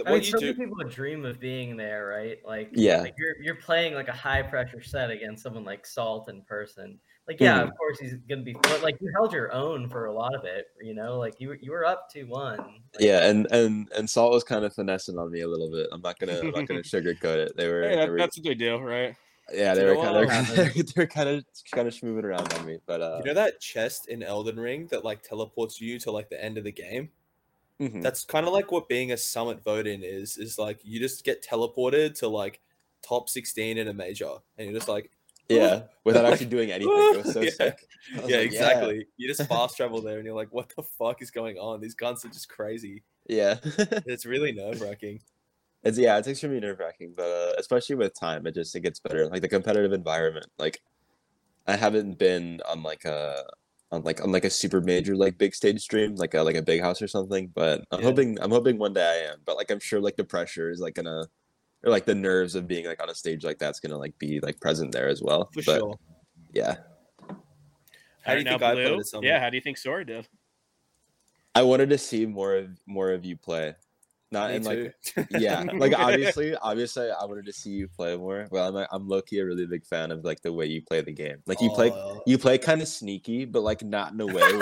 [0.05, 0.47] I mean, you so do?
[0.47, 2.39] many people dream of being there, right?
[2.45, 3.01] Like, Yeah.
[3.03, 6.99] like you're you're playing like a high pressure set against someone like Salt in person.
[7.27, 7.69] Like, yeah, Mhm.
[7.71, 10.45] of course he's gonna be, but like you held your own for a lot of
[10.45, 10.67] it.
[10.83, 12.59] You know, like you were- you were up two one.
[12.59, 15.89] Like, Yeah, and and and Salt was kind of finessing on me a little bit.
[15.93, 17.57] I'm not gonna I'm not gonna sugarcoat it.
[17.57, 19.17] They were, Hey, they that, were that's what they do, right?
[19.53, 22.67] yeah, they You were kind of they were kind of kind of schmooving around on
[22.67, 26.11] me, but uh, You know that chest in Elden Ring that like teleports you to
[26.11, 27.11] like the end of the game?
[27.81, 28.03] Mhm.
[28.03, 30.37] That's kind of like what being a summit vote in is.
[30.37, 32.61] Is like you just get teleported to like
[33.03, 35.11] top 16 in a major, and you're just like,
[35.49, 36.93] yeah, without actually doing anything.
[36.93, 37.51] It was so yeah.
[37.61, 39.07] yeah, like, exactly.
[39.17, 41.81] You just fast travel there, and you're like, what the fuck is going on?
[41.81, 43.03] These guns are just crazy.
[43.29, 43.57] Yeah,
[44.07, 45.21] It's really nerve wracking.
[45.83, 49.01] it's yeah, it's extremely nerve wracking, but uh, especially with time, it just it gets
[49.01, 49.27] better.
[49.29, 50.81] Like the competitive environment, like
[51.67, 53.45] I haven't been on like a
[53.93, 56.63] on like on like a super major like big stage stream, like a like a
[56.63, 57.49] big house or something.
[57.55, 58.07] But I'm Yeah.
[58.07, 59.39] hoping I'm hoping one day I am.
[59.45, 61.27] But like I'm sure like the pressure is like gonna
[61.85, 64.41] or like the nerves of being like on a stage like that's gonna like be
[64.41, 65.49] like present there as well.
[65.53, 65.99] For but, sure.
[66.53, 66.77] Yeah,
[68.23, 69.03] How do you think now I Blue.
[69.23, 70.27] Yeah, how do you think Sora did?
[71.55, 73.75] I wanted to see more of more of you play,
[74.33, 74.95] not Me in like
[75.31, 79.39] yeah like obviously obviously i wanted to see you play more well i'm, I'm low-key
[79.39, 81.91] a really big fan of like the way you play the game like you play
[81.91, 84.61] Oh, you play kind of sneaky but like not in a way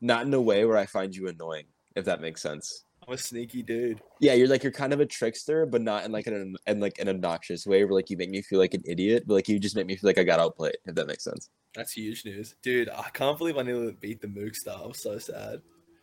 [0.00, 3.18] not in a way where i find you annoying if that makes sense I'm a
[3.18, 4.00] sneaky dude.
[4.20, 6.98] yeah you're like you're kind of a trickster but not in like an in like
[6.98, 9.58] an obnoxious way where like you make me feel like an idiot but like you
[9.60, 12.54] just make me feel like i got outplayed if that makes sense That's huge news,
[12.62, 12.88] dude.
[12.88, 14.80] I can't believe I nearly beat the Mook star.
[14.82, 15.60] I'm so sad.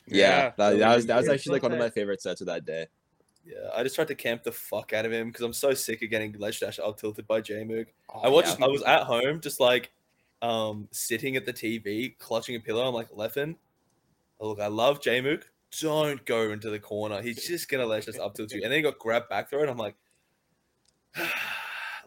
[0.07, 2.47] yeah, Yeah, that, that was that was actually like one of my favorite sets of
[2.47, 2.85] that day
[3.45, 6.01] Yeah, I just tried to camp the fuck out of him because I'm so sick
[6.01, 7.87] of getting ledge dash up tilted by Jmook.
[8.23, 8.59] I watched.
[8.59, 8.65] yeah.
[8.65, 9.91] I was at home, just like,
[10.41, 12.87] um, sitting at the TV, clutching a pillow.
[12.87, 13.55] I'm like, Leffen,
[14.39, 15.43] look, I love Jmook.
[15.81, 17.21] Don't go into the corner.
[17.21, 18.61] He's just gonna ledge us up tilt you.
[18.63, 19.95] And then he got grabbed back throw, and I'm like,
[21.15, 21.25] I'm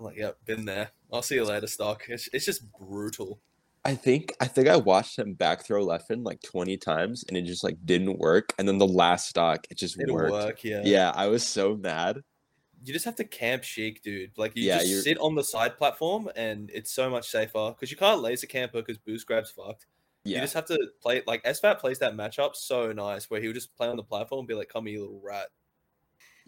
[0.04, 0.90] like, yep, been there.
[1.12, 2.04] I'll see you later, stock.
[2.08, 3.40] It's, it's just brutal.
[3.86, 7.42] I think I think I watched him back throw Leffen like 20 times and it
[7.42, 8.52] just like didn't work.
[8.58, 10.32] And then the last stock, it just It'll worked.
[10.32, 10.82] work, yeah.
[10.84, 12.20] Yeah, I was so mad.
[12.84, 14.32] You just have to camp chic, dude.
[14.36, 17.70] Like you Yeah, just you're- sit on the side platform, and it's so much safer
[17.70, 19.86] because you can't laser camper because boost grab's fucked.
[20.24, 20.36] Yeah.
[20.38, 23.74] You just have to play like SFAT plays that matchup so nice where he'll just
[23.76, 25.48] play on the platform and be like, "Come here, you little rat."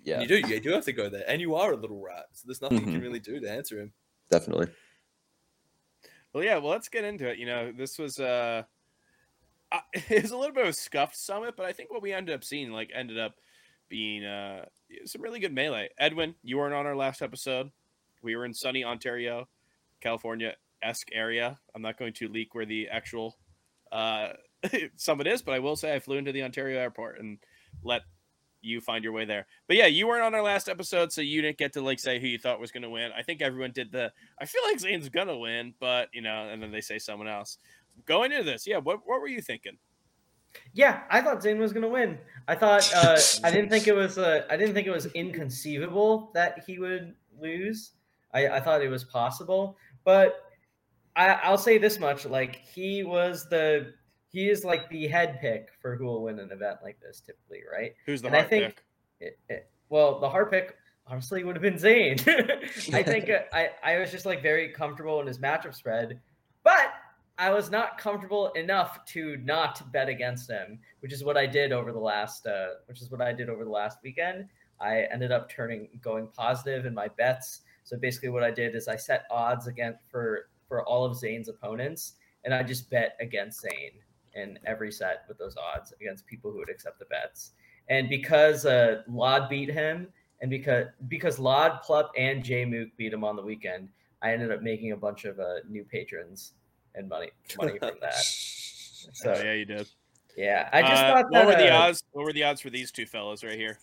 [0.02, 2.00] Yeah, And you do, you do have to go there, and you are a little
[2.00, 2.92] rat, so there's nothing you Mhm.
[2.94, 3.92] can really do to answer him.
[4.30, 4.68] definitely.
[6.38, 6.58] Well, yeah.
[6.58, 7.38] Well, let's get into it.
[7.38, 8.62] You know, this was uh,
[9.92, 12.32] it was a little bit of a scuffed summit, but I think what we ended
[12.32, 13.34] up seeing like ended up
[13.88, 14.66] being uh
[15.04, 15.88] some really good melee.
[15.98, 17.72] Edwin, you weren't on our last episode.
[18.22, 19.48] We were in sunny Ontario,
[20.00, 21.58] California esque area.
[21.74, 23.36] I'm not going to leak where the actual
[23.90, 24.28] uh
[24.96, 27.38] summit is, but I will say I flew into the Ontario airport and
[27.82, 28.02] let
[28.60, 29.46] you find your way there.
[29.66, 32.18] But yeah, you weren't on our last episode, so you didn't get to like say
[32.18, 33.10] who you thought was going to win.
[33.16, 34.12] I think everyone did the.
[34.40, 37.58] I feel like Zain's gonna win, but you know, and then they say someone else.
[38.06, 39.78] Going into this, yeah, what what were you thinking?
[40.72, 42.18] Yeah, I thought Zain was gonna win.
[42.46, 46.30] I thought uh, I didn't think it was uh, I didn't think it was inconceivable
[46.34, 47.92] that he would lose.
[48.34, 50.44] I, I thought it was possible, but
[51.16, 53.94] I, I'll say this much: like he was the
[54.38, 57.62] he is like the head pick for who will win an event like this typically,
[57.72, 57.92] right?
[58.06, 58.84] Who's the And I think- pick?
[59.20, 60.76] It, it, well, the hard pick
[61.08, 62.18] honestly would have been Zain.
[62.92, 66.20] I think uh, I, I was just like very comfortable in his matchup spread,
[66.62, 66.92] but
[67.36, 71.72] I was not comfortable enough to not bet against him, which is what I did
[71.72, 74.46] over the last uh, which is what I did over the last weekend.
[74.80, 77.62] I ended up turning going positive in my bets.
[77.82, 81.48] So basically, what I did is I set odds again for for all of Zain's
[81.48, 82.12] opponents,
[82.44, 83.92] and I just bet against Zain
[84.34, 87.52] in every set with those odds against people who would accept the bets.
[87.88, 90.08] And because uh, lloD beat him,
[90.40, 93.88] and because because lloD, Plup, and Jmook beat him on the weekend,
[94.22, 96.52] I ended up making a bunch of uh, new patrons
[96.94, 98.14] and money money from that.
[98.14, 99.88] So oh, yeah, you did.
[100.36, 102.02] yeah, I just Uh, thought that what were the uh, odds?
[102.12, 103.78] What were the odds for these two fellas right here?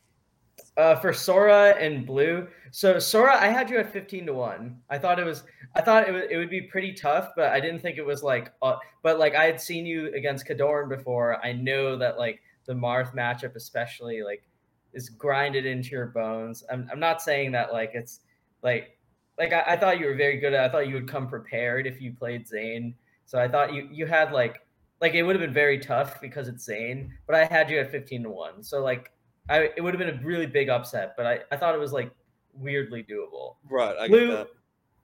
[0.77, 2.45] Uh, for Sora and Blue.
[2.71, 4.77] So Sora, I had you at fifteen to one.
[4.89, 5.43] I thought it was.
[5.73, 6.29] I thought it would.
[6.29, 8.51] It would be pretty tough, but I didn't think it was like.
[8.61, 11.39] Uh, but like I had seen you against KoDorin before.
[11.45, 14.43] I know that like the Marth matchup, especially like,
[14.91, 16.65] is grinded into your bones.
[16.69, 16.89] I'm.
[16.91, 18.19] I'm not saying that like it's
[18.61, 18.97] like
[19.39, 20.53] like I, I thought you were very good.
[20.53, 22.95] At, I thought you would come prepared if you played Zain.
[23.25, 24.59] So I thought you you had like
[24.99, 27.91] like it would have been very tough because it's Zain, but I had you at
[27.91, 28.61] fifteen to one.
[28.61, 29.13] So like
[29.49, 31.93] I it would have been a really big upset, but I, I thought it was
[31.93, 32.11] like
[32.53, 33.55] weirdly doable.
[33.69, 34.47] Right, I Blue- get that.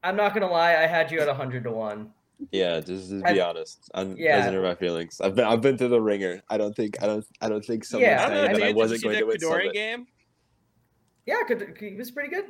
[0.03, 2.11] I'm not gonna lie, I had you at hundred to one.
[2.51, 3.89] Yeah, just, just I- be honest.
[3.93, 4.37] I'm Yeah.
[4.43, 5.21] doesn't my feelings.
[5.21, 6.41] I've been I've been through the ringer.
[6.49, 8.41] I don't think I don't I don't think someone Yeah, I don't know.
[8.45, 9.73] saying Did, that I wasn't going to win that Summit.
[9.73, 10.07] game?
[11.27, 12.45] Yeah, could he was pretty good.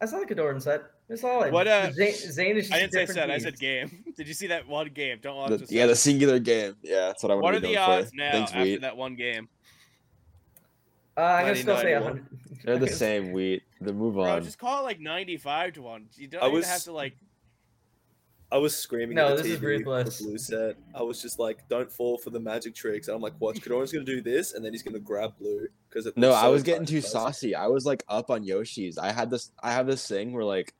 [0.00, 0.82] I saw the KoDorin set.
[1.08, 1.52] It's solid.
[1.52, 3.30] What, uh, Zain, Zain is just I a didn't say different set.
[3.30, 4.04] I said game.
[4.16, 5.18] Did you see that one game?
[5.22, 5.70] Don't watch The- this.
[5.70, 6.74] yeah, the singular game.
[6.82, 8.16] Yeah, that's what I want What to are be the odds for.
[8.16, 8.80] now Thanks, after Wheat.
[8.80, 9.48] that one game?
[11.16, 12.26] Uh, I'm gonna still say 100.
[12.64, 13.32] They're the same.
[13.32, 13.62] Wheat.
[13.80, 14.24] The move on.
[14.24, 14.44] Bro, on.
[14.44, 16.06] just call it like ninety-five to one.
[16.16, 17.16] You don't I even was- have to like.
[18.50, 20.18] I was screaming No, at the this is TV ruthless.
[20.18, 20.76] for blue set.
[20.94, 23.92] I was just like, "Don't fall for the magic tricks." And I'm like, "Watch, KoDorin's
[23.92, 27.00] gonna do this, and then he's gonna grab blue." Because No, I was getting too
[27.00, 27.54] saucy.
[27.54, 28.98] I was like up on Yoshi's.
[28.98, 29.52] I had this.
[29.62, 30.74] I have this thing where like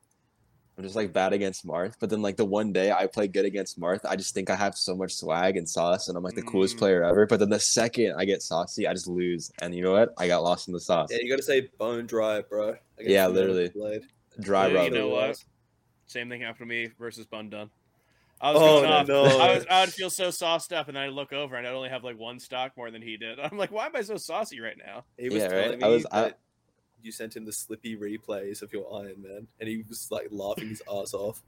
[0.82, 3.44] I'm just like bad against Marth, but then like the one day I play good
[3.44, 6.34] against Marth, I just think I have so much swag and sauce, and I'm like
[6.34, 6.78] the coolest Mm.
[6.80, 7.24] player ever.
[7.24, 10.08] But then the second I get saucy, I just lose, and you know what?
[10.18, 11.10] I got lost in the sauce.
[11.12, 12.74] Yeah, you gotta say bone dry, bro.
[12.98, 13.62] Yeah, literally.
[13.64, 14.02] with the blade.
[14.40, 15.36] Dry Yeah, you know what?
[16.06, 17.70] Same thing happened to me versus Bun Dun.
[18.40, 19.06] I was Oh, going no, off.
[19.08, 19.38] no.
[19.38, 19.66] I was.
[19.70, 22.02] I would feel so sauced up, and then I look over, and I'd only have
[22.02, 23.38] like one stock more than he did.
[23.40, 25.04] I'm like, why am I so saucy right now?
[25.16, 25.62] He was Yeah, right?
[25.62, 26.38] telling me I was- I- that
[27.02, 30.68] you sent him the slippy replays of your Iron Man, and he was like laughing
[30.68, 31.42] his ass off.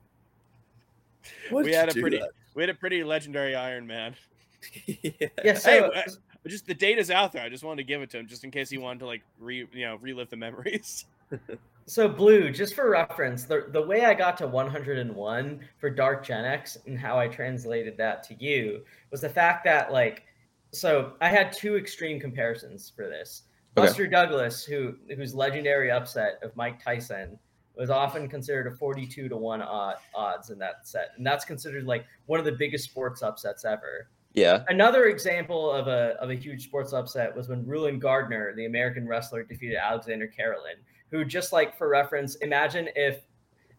[1.51, 2.31] Why We had a pretty- that?
[2.55, 4.15] We had a pretty legendary Iron Man.
[4.87, 5.29] yeah.
[5.45, 6.03] Yeah, so Hey, uh,
[6.47, 7.43] just the data's out there.
[7.43, 9.23] I just wanted to give it to him, just in case he wanted to like
[9.41, 11.07] re, you know, relive the memories.
[11.87, 16.47] So blue, just for reference, the the way I got to 101 for Dark Gen
[16.47, 20.25] X and how I translated that to you was the fact that like,
[20.73, 23.43] so I had two extreme comparisons for this.
[23.77, 23.87] Okay.
[23.87, 27.39] Buster Douglas, who whose legendary upset of Mike Tyson
[27.77, 31.85] was often considered a 42 to one odd, odds in that set, and that's considered
[31.85, 34.09] like one of the biggest sports upsets ever.
[34.33, 34.65] Yeah.
[34.69, 39.09] Another example of a of a huge sports upset was when Rulon Gardner, the American
[39.09, 40.79] wrestler, defeated Aleksandr Karelin,
[41.11, 43.23] who just like for reference, imagine if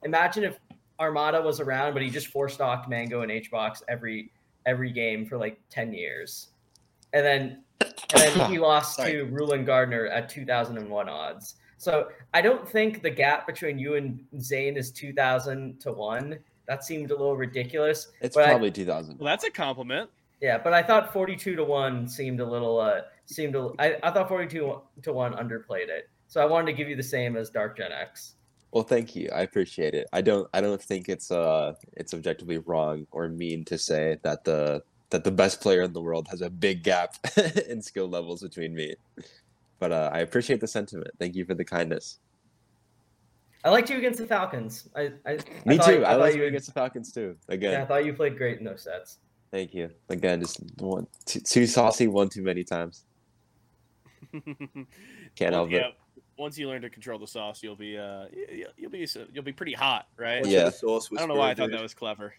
[0.04, 0.58] imagine if
[1.00, 4.32] Armada was around, but he just four stocked Mango and H box every
[4.66, 6.50] every game for like 10 years.
[7.14, 7.64] And then
[8.14, 9.14] and then he lost Sorry.
[9.14, 11.56] to Rulon Gardner at 2001 odds.
[11.78, 16.38] So I don't think the gap between you and Zain is 2000 to 1.
[16.68, 18.10] That seemed a little ridiculous.
[18.22, 19.20] It's But I- probably 2000.
[19.20, 20.10] Well, that's a compliment.
[20.42, 24.12] Yeah, but I thought 42 to 1 seemed a little uh seemed a, I, I
[24.12, 26.10] thought 42 to 1 underplayed it.
[26.28, 28.34] So I wanted to give you the same as Dark Gen X.
[28.72, 29.30] Well, thank you.
[29.34, 30.06] I appreciate it.
[30.12, 30.50] I don't.
[30.54, 35.24] I don't think it's uh it's objectively wrong or mean to say that the that
[35.24, 37.16] the best player in the world has a big gap
[37.70, 38.96] in skill levels between me.
[39.80, 41.12] But uh, I appreciate the sentiment.
[41.20, 42.20] Thank you for the kindness.
[43.64, 44.90] I liked you against the Falcons.
[44.96, 45.34] I, I
[45.66, 46.06] Me I thought, too.
[46.06, 47.36] I, I, thought like you you against the Falcons too.
[47.50, 49.18] Again, yeah, I thought you played great in those sets.
[49.52, 49.90] thank you.
[50.10, 53.06] Again, just one too, too saucy one too many times.
[54.32, 54.46] Can't
[55.40, 55.94] Well, help yeah, it.
[56.38, 59.54] once you learn to control the sauce, you'll be uh, y- you'll be you'll be
[59.54, 60.46] pretty hot, right?
[60.46, 60.64] Yeah.
[60.64, 62.34] your sauce I don't know why I thought that was clever.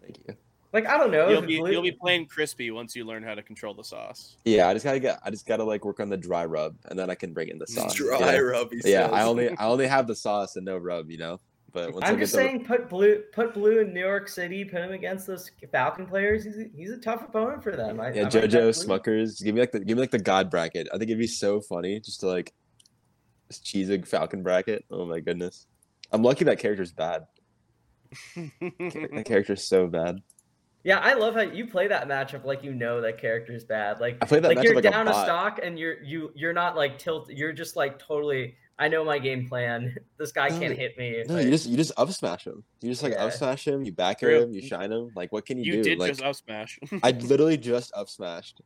[0.00, 0.34] Thank you.
[0.72, 1.28] Like I don't know.
[1.28, 4.36] You'll be blue- you'll be playing crispy once you learn how to control the sauce.
[4.44, 5.20] Yeah, I just gotta get.
[5.22, 7.58] I just gotta like work on the dry rub, and then I can bring in
[7.58, 7.98] the sauce.
[7.98, 8.18] you know?
[8.18, 8.70] Dry rub.
[8.70, 9.12] he Yeah, says.
[9.12, 11.40] I only I only have the sauce and no rub, you know.
[11.72, 14.28] But once I I'm get just the, saying, put blue, put blue in New York
[14.28, 16.44] City, put him against those Falcon players.
[16.44, 17.98] He's a, he's a tough opponent for them.
[17.98, 18.86] I, I yeah, might bet JoJo.
[18.86, 20.88] Smuckers, give me like the give me like the God bracket.
[20.92, 22.52] I think it'd be so funny just to like
[23.48, 24.84] just cheese a Falcon bracket.
[24.90, 25.66] Oh my goodness,
[26.12, 27.26] I'm lucky that character's bad.
[28.60, 30.18] That character's so bad.
[30.84, 34.00] Yeah, I love how you play that matchup like you know that character's bad.
[34.00, 35.24] Like I played that like you're like down a, bot.
[35.26, 37.30] stock and you're you you're not like tilt.
[37.30, 38.56] You're just like totally.
[38.78, 39.94] I know my game plan.
[40.18, 41.22] This guy No, can't hit me.
[41.28, 42.64] No, I- you just you just up smash him.
[42.80, 43.26] You just like Yeah.
[43.26, 43.84] up smash him.
[43.84, 44.42] You back True.
[44.42, 44.52] him.
[44.52, 45.10] You shine him.
[45.14, 45.78] Like what can you, you do?
[45.78, 46.80] You did like just up smash.
[47.02, 48.60] I literally just up smashed.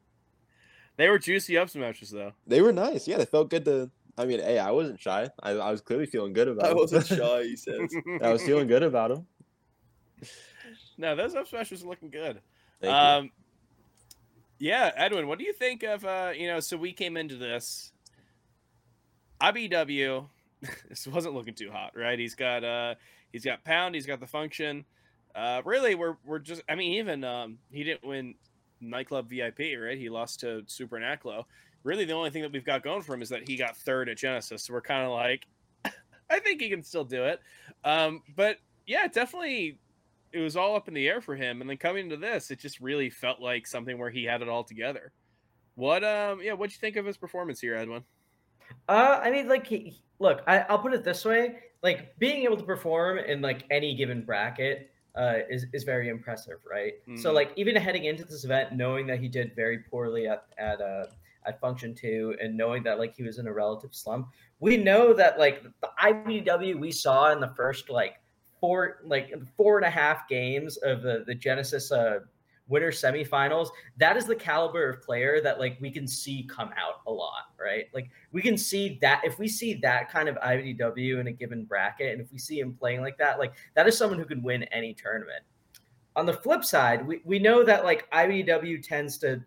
[0.96, 2.32] they were juicy up smashes though.
[2.46, 3.06] They were nice.
[3.06, 3.90] Yeah, they felt good to.
[4.16, 5.28] I mean, hey, I wasn't shy.
[5.42, 6.64] I, I was clearly feeling good about.
[6.66, 6.76] I him.
[6.78, 7.42] wasn't shy.
[7.42, 7.90] He says.
[8.22, 9.26] I was feeling good about him.
[10.98, 12.40] No, those up smashes are looking good.
[12.80, 12.98] Thank you.
[12.98, 13.30] um,
[14.58, 16.60] yeah, Edwin, what do you think of uh, you know?
[16.60, 17.92] So we came into this.
[19.40, 20.26] IBW,
[20.88, 22.18] this wasn't looking too hot, right?
[22.18, 22.94] He's got uh,
[23.32, 24.84] he's got pound, he's got the function.
[25.34, 26.62] Uh, really, we're we're just.
[26.68, 28.34] I mean, even um, he didn't win
[28.80, 29.98] nightclub VIP, right?
[29.98, 31.44] He lost to Super Naclo.
[31.82, 34.08] Really, the only thing that we've got going for him is that he got third
[34.08, 34.64] at Genesis.
[34.64, 35.46] So we're kind of like,
[36.30, 37.40] I think he can still do it.
[37.84, 39.78] Um, but yeah, definitely
[40.36, 41.60] it was all up in the air for him.
[41.60, 44.48] And then coming into this, it just really felt like something where he had it
[44.48, 45.12] all together.
[45.74, 48.04] What um yeah, what'd you think of his performance here, Edwin?
[48.88, 52.56] Uh, I mean, like, he, look, I, I'll put it this way: like, being able
[52.56, 56.94] to perform in like any given bracket uh, is is very impressive, right?
[57.14, 57.34] So, Mhm.
[57.34, 61.06] like, even heading into this event, knowing that he did very poorly at at uh,
[61.46, 64.28] at Function Two, and knowing that like he was in a relative slump,
[64.60, 68.16] we know that like the IBW we saw in the first like
[68.66, 72.18] four like four and a half games of the the Genesis uh,
[72.66, 77.02] winter semifinals, that is the caliber of player that like we can see come out
[77.06, 77.84] a lot, right?
[77.94, 81.64] Like we can see that if we see that kind of IBDW in a given
[81.64, 84.42] bracket, and if we see him playing like that, like that is someone who can
[84.42, 85.44] win any tournament.
[86.16, 89.40] On the flip side, we, we know that like IBDW tends to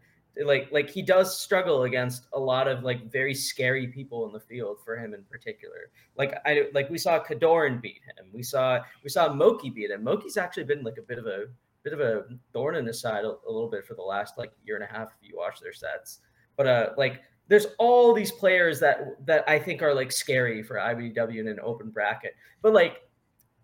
[0.44, 4.40] like like he does struggle against a lot of like very scary people in the
[4.40, 5.92] field for him in particular.
[6.18, 8.28] Like I like we saw KoDorin beat him.
[8.34, 10.04] We saw we saw Moky beat him.
[10.04, 11.46] Moky's actually been like a bit of a
[11.84, 14.52] bit of a thorn in his side a, a little bit for the last like
[14.64, 16.20] year and a half if you watch their sets.
[16.56, 20.76] But uh like there's all these players that that I think are like scary for
[20.76, 22.36] IBDW in an open bracket.
[22.62, 23.02] But like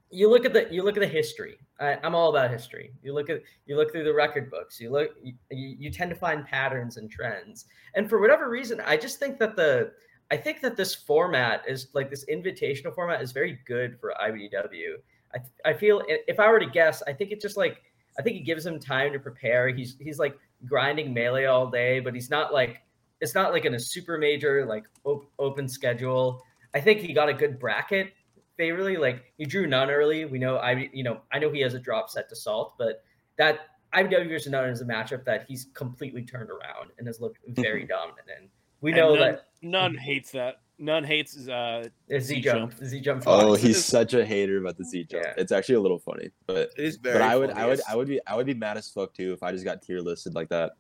[0.10, 1.60] you look at the you look at the history.
[1.80, 2.92] I, am all about history.
[3.04, 4.80] You look at you look through the record books.
[4.80, 7.66] You look you, you tend to find patterns and trends.
[7.96, 9.92] And for whatever reason, I just think that the
[10.32, 14.96] I think that this format is like this invitational format is very good for IBDW.
[15.34, 17.82] I I feel if I were to guess, I think it's just like
[18.18, 19.70] I think it gives him time to prepare.
[19.70, 22.82] He's he's like grinding melee all day, but he's not like
[23.22, 26.42] it's not like in a super major like op- open schedule.
[26.74, 28.14] I think he got a good bracket
[28.58, 28.98] favorably.
[28.98, 30.26] Like he drew none early.
[30.26, 33.04] We know I you know I know he has a drop set to salt, but
[33.38, 33.60] that
[33.94, 37.82] IBW versus none is a matchup that he's completely turned around and has looked very
[37.82, 37.90] mm-hmm.
[37.90, 38.50] dominant in.
[38.82, 40.56] We know none, that none hates that.
[40.78, 41.88] None hates uh
[42.20, 42.74] Z jump.
[42.84, 43.24] Z jump.
[43.26, 45.24] Oh, he's such a hater about the Z jump.
[45.26, 45.34] Yeah.
[45.38, 47.20] It's actually a little funny, but it is very.
[47.20, 49.32] But I would, I would, I would be, I would be mad as fuck too
[49.32, 50.74] if I just got tier listed like that.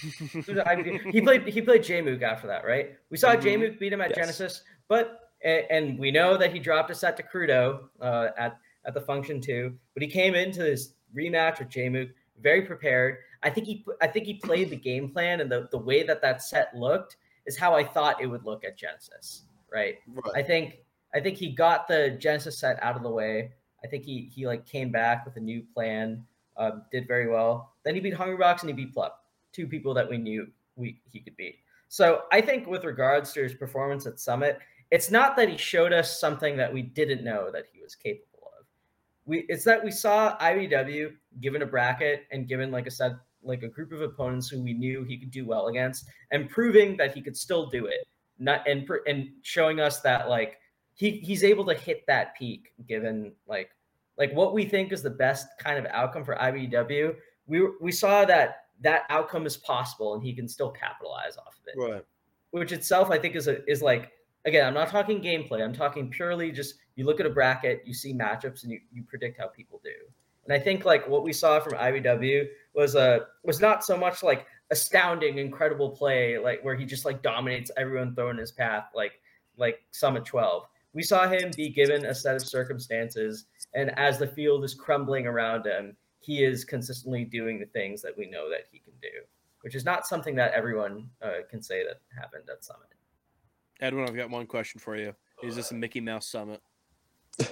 [0.00, 2.96] he played, he played Jmook after that, right?
[3.10, 3.62] We saw mm-hmm.
[3.62, 4.18] Jmook beat him at yes.
[4.18, 8.94] Genesis, but and, we know that he dropped a set to Krudo uh, at at
[8.94, 9.74] the function too.
[9.94, 13.18] But he came into this rematch with Jmook very prepared.
[13.42, 16.22] I think he I think he played the game plan and the the way that
[16.22, 17.16] that set looked
[17.46, 19.42] is how I thought it would look at Genesis.
[19.72, 19.96] Right.
[20.08, 20.34] right.
[20.34, 20.78] I think
[21.14, 23.52] I think he got the Genesis set out of the way.
[23.84, 26.24] I think he he like came back with a new plan.
[26.58, 27.74] Um, did very well.
[27.84, 29.10] Then he beat Hungrybox and he beat Plup,
[29.52, 31.56] two people that we knew we he could beat.
[31.88, 34.58] So I think with regards to his performance at Summit,
[34.90, 38.50] it's not that he showed us something that we didn't know that he was capable
[38.58, 38.66] of.
[39.24, 43.12] We it's that we saw IBW given a bracket and given like a set
[43.42, 46.96] like a group of opponents who we knew he could do well against and proving
[46.96, 48.06] that he could still do it.
[48.38, 50.58] Not and and showing us that like
[50.94, 53.70] he he's able to hit that peak given like
[54.18, 57.14] like what we think is the best kind of outcome for IBW.
[57.46, 61.66] We we saw that that outcome is possible and he can still capitalize off of
[61.66, 61.92] it.
[61.92, 62.04] Right.
[62.50, 64.12] Which itself I think is a, is like
[64.46, 65.62] again, I'm not talking gameplay.
[65.62, 69.02] I'm talking purely just you look at a bracket, you see matchups, and you, you
[69.02, 69.90] predict how people do.
[70.44, 73.96] And I think like what we saw from IBW was a uh, was not so
[73.96, 78.86] much like astounding, incredible play, like where he just like dominates everyone throwing his path,
[78.94, 79.20] like
[79.56, 80.62] like Summit 12.
[80.94, 85.26] We saw him be given a set of circumstances, and as the field is crumbling
[85.26, 89.08] around him, he is consistently doing the things that we know that he can do,
[89.60, 92.95] which is not something that everyone uh, can say that happened at Summit.
[93.80, 95.14] Edwin, I've got one question for you.
[95.42, 96.60] Is this a Mickey Mouse summit?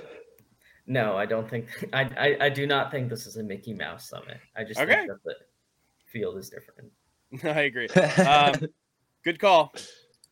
[0.87, 1.67] No, I don't think.
[1.93, 4.39] I, I, I do not think this is a Mickey Mouse summit.
[4.55, 4.97] I just okay.
[4.97, 5.35] think that the
[6.07, 6.93] field is different.
[7.45, 7.89] I agree.
[8.27, 8.69] Um,
[9.25, 9.73] good call.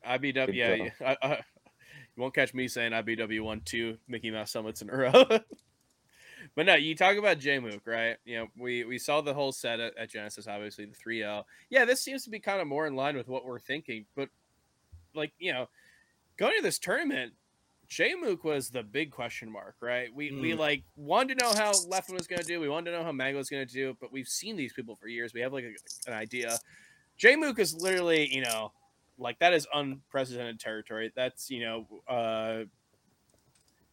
[0.07, 0.47] IBW.
[0.47, 0.88] Good yeah.
[1.01, 4.97] I, I, you won't catch me saying IBW won two Mickey Mouse summits in a
[4.97, 5.24] row.
[6.55, 8.16] but no, you talk about Jmook, right?
[8.26, 11.45] You know, we we saw the whole set at, at Genesis, obviously the 3L.
[11.70, 14.05] Yeah, this seems to be kind of more in line with what we're thinking.
[14.14, 14.28] But
[15.14, 15.68] like, you know,
[16.43, 17.32] going to this tournament,
[17.88, 20.09] Jmook was the big question mark, right?
[20.14, 20.40] We mm.
[20.40, 22.61] we like wanted to know how Leffen was going to do.
[22.61, 24.97] We wanted to know how Mango was going to do, but we've seen these people
[24.97, 25.32] for years.
[25.32, 26.59] We have like a, an idea.
[27.20, 28.72] Jmook is literally, you know,
[29.18, 31.12] like that is unprecedented territory.
[31.14, 32.64] That's you know, uh,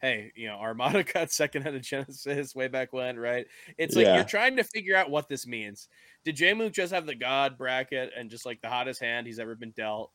[0.01, 3.45] hey, you know, Armada got second out of Genesis way back when, right?
[3.77, 4.15] It's like yeah.
[4.15, 5.87] you're trying to figure out what this means.
[6.23, 9.55] Did Jmook just have the God bracket and just like the hottest hand he's ever
[9.55, 10.11] been dealt?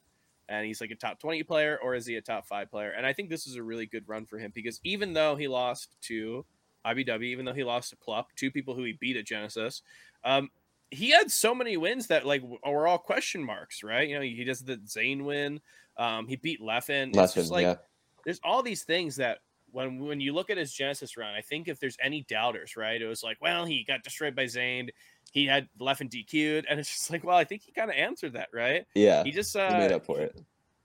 [0.49, 2.91] And he's like a top 20 player or is he a top 5 player?
[2.91, 5.49] And i think this is a really good run for him because even though he
[5.49, 6.45] lost to
[6.87, 9.83] ibw even though he lost to plup two people who he beat at genesis
[10.25, 10.51] um,
[10.91, 14.09] he had so many wins that like were all question marks right?
[14.09, 15.61] You know he does the Zain win
[15.97, 17.15] um, he beat leffen.
[17.15, 17.77] Leffen like yeah.
[18.25, 19.39] there's all these things that
[19.71, 23.03] when when you look at his genesis run i think if there's any doubters right
[23.03, 24.89] it was like well he got destroyed by Zain
[25.33, 28.35] he had Leffen DQ'd, and it's just like, well, I think he kind of answered
[28.35, 28.87] that, right?
[28.95, 30.41] Yeah, he just uh, he made up for it.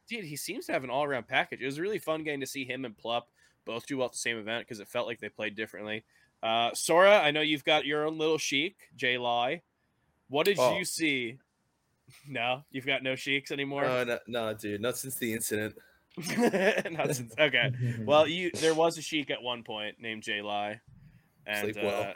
[0.08, 1.62] Dude, he seems to have an all-around package.
[1.62, 3.24] It was really fun getting to see him and Plup
[3.66, 6.04] both do well at the same event because it felt like they played differently.
[6.42, 9.62] Uh, Sora, I know you've got your own little Sheik, Jay Lai.
[10.30, 10.78] What did oh.
[10.78, 11.38] you see?
[12.28, 13.84] No, you've got no Sheiks anymore.
[13.84, 15.76] No, no, no, dude, not since the incident.
[16.92, 17.36] not since.
[17.38, 17.72] Okay,
[18.04, 20.82] well, you there was a Sheik at one point named Jay Lai.
[21.46, 22.16] And Sleep well.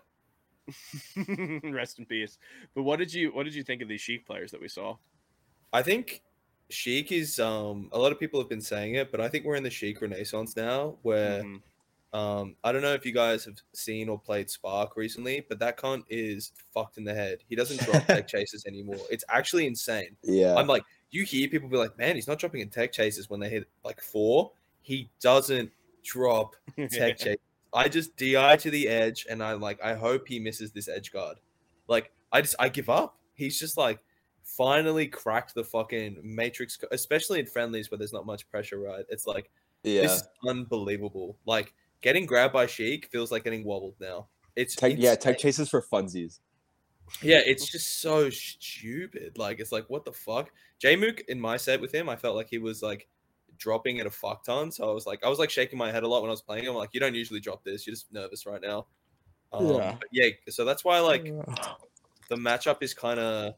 [1.64, 2.38] rest in peace.
[2.76, 4.98] But what did you what did you think of these Sheik players that we saw?
[5.72, 6.22] I think
[6.70, 9.56] Sheik is um a lot of people have been saying it, but I think we're
[9.56, 11.62] in the Sheik renaissance now where Mhm.
[12.14, 15.78] um I don't know if you guys have seen or played Spark recently, but that
[15.78, 17.40] cunt is fucked in the head.
[17.48, 19.00] He doesn't drop tech chases anymore.
[19.12, 20.16] It's actually insane.
[20.24, 20.56] Yeah.
[20.56, 23.40] I'm like, you hear people be like, man, he's not dropping in tech chases when
[23.40, 24.52] they hit like four.
[24.82, 25.72] He doesn't
[26.04, 26.56] drop
[26.90, 27.38] tech chase.
[27.74, 31.12] I just DI to the edge, and I'm like, I hope he misses this edge
[31.12, 31.38] guard.
[31.88, 33.18] Like, I just, I give up.
[33.34, 34.00] He's just like,
[34.44, 39.06] finally cracked the fucking matrix, especially in friendlies where there's not much pressure, right?
[39.10, 39.50] It's like,
[39.84, 40.02] yeah.
[40.04, 41.38] this is unbelievable.
[41.46, 44.28] Like, getting grabbed by Sheik feels like getting wobbled now.
[44.56, 46.40] It's Tech, yeah, tech chases for funsies.
[47.22, 49.38] Yeah, it's just so stupid.
[49.38, 50.52] Like, it's like, what the fuck?
[50.82, 53.08] Jmook in my set with him, I felt like he was like
[53.64, 54.70] dropping at a fuck ton.
[54.72, 56.42] So I was like, I was like shaking my head a lot when I was
[56.42, 56.68] playing.
[56.68, 57.88] I'm like, you don't usually drop this.
[57.88, 58.88] You're just nervous right now.
[59.54, 59.98] Um, Yeah.
[60.12, 60.30] yeah.
[60.50, 61.24] So that's why like
[62.30, 63.54] the matchup is kind of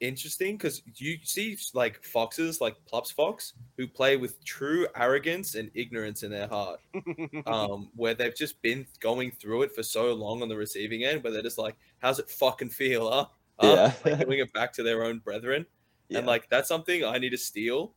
[0.00, 5.70] interesting because you see like foxes like Plups Fox who play with true arrogance and
[5.74, 6.80] ignorance in their heart
[7.46, 11.22] um, where they've just been going through it for so long on the receiving end,
[11.22, 13.26] where they're just like, "How's it fucking feel?" Huh?
[13.60, 13.66] Huh?"
[14.04, 14.10] Yeah.
[14.10, 15.64] like giving it back to their own brethren,
[16.08, 16.18] Yeah.
[16.18, 17.94] and like that's something I need to steal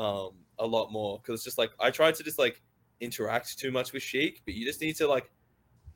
[0.00, 2.62] um, a lot more because it's just like I try to just like
[3.00, 5.30] interact too much with Sheik, but you just need to like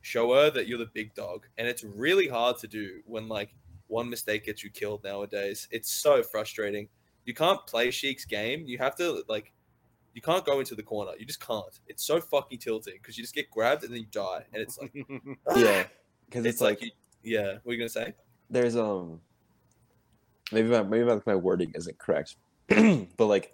[0.03, 3.55] show her that you're the big dog, and it's really hard to do when like
[3.87, 5.69] one mistake gets you killed nowadays.
[5.71, 6.89] It's so frustrating.
[7.25, 8.65] You can't play Sheik's game.
[8.67, 9.53] You have to like
[10.13, 11.13] you can't go into the corner.
[11.19, 11.81] You just can't.
[11.89, 14.79] It's so fucking tilting because you just get grabbed and then you die, and it's
[14.79, 14.93] like
[15.57, 15.85] yeah.
[16.27, 16.93] Because it's, it's, like, like,
[17.23, 17.59] you, yeah.
[17.63, 18.15] What are you gonna say?
[18.51, 19.21] there's um
[20.53, 22.37] maybe my maybe my, my wording isn't correct,
[22.69, 23.54] but like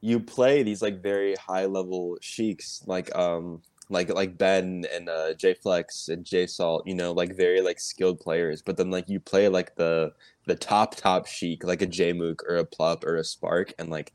[0.00, 5.34] you play these like very high level sheiks like um like like Ben and uh
[5.34, 8.62] J Flex and J Salt, you know, like very like skilled players.
[8.62, 10.12] But then like you play like the
[10.46, 14.12] the top top sheik, like a Jmook or a Plup or a Spark, and like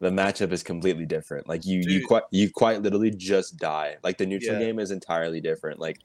[0.00, 1.48] the matchup is completely different.
[1.48, 3.96] Like you you quite you quite literally just die.
[4.02, 4.58] Like the neutral Yeah.
[4.58, 5.80] game is entirely different.
[5.80, 6.00] Like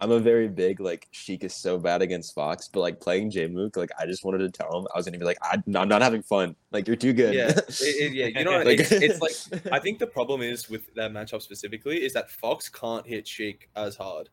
[0.00, 3.76] I'm a very big like Sheik is so bad against Fox, but like playing Jmook,
[3.76, 6.02] like I just wanted to tell him I was gonna be like I, I'm not
[6.02, 6.54] having fun.
[6.70, 7.34] Like you're too good.
[7.34, 8.26] Yeah, it, it- yeah.
[8.26, 12.04] You know, Like- it's, it's like I think the problem is with that matchup specifically
[12.04, 14.28] is that Fox can't hit Sheik as hard,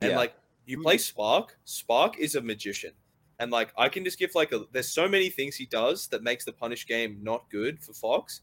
[0.00, 0.16] and Yeah.
[0.16, 0.34] like
[0.66, 1.58] you play Spark.
[1.64, 2.92] Spark is a magician,
[3.38, 4.64] and like I can just give like a.
[4.72, 8.42] There's so many things he does that makes the punish game not good for Fox.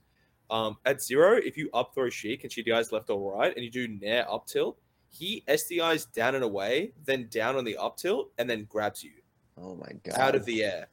[0.52, 3.64] Um, at zero, if you up throw Sheik and she dies left or right, and
[3.64, 4.80] you do nair up tilt,
[5.10, 9.12] he SDIs down and away, then down on the up tilt, and then grabs you
[9.58, 10.18] oh my god.
[10.18, 10.88] out of the air.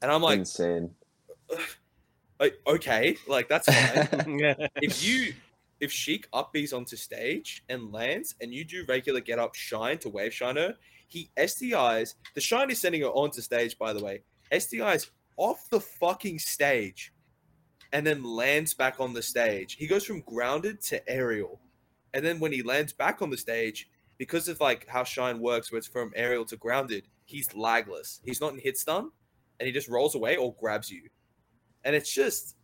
[0.00, 0.90] And I'm like, insane.
[2.40, 4.08] like, okay, like that's fine.
[4.76, 5.34] if you
[5.80, 9.98] if Sheik up Bs onto stage and lands and you do regular get up shine
[9.98, 10.76] to wave shiner,
[11.08, 12.14] he SDIs.
[12.34, 14.22] The shine is sending her onto stage, by the way.
[14.52, 17.12] SDIs off the fucking stage
[17.92, 19.74] and then lands back on the stage.
[19.74, 21.60] He goes from grounded to aerial.
[22.14, 23.88] And then when he lands back on the stage,
[24.18, 28.20] because of like how shine works, where it's from aerial to grounded, he's lagless.
[28.24, 29.10] He's not in hit stun,
[29.58, 31.08] and he just rolls away or grabs you.
[31.84, 32.56] And it's just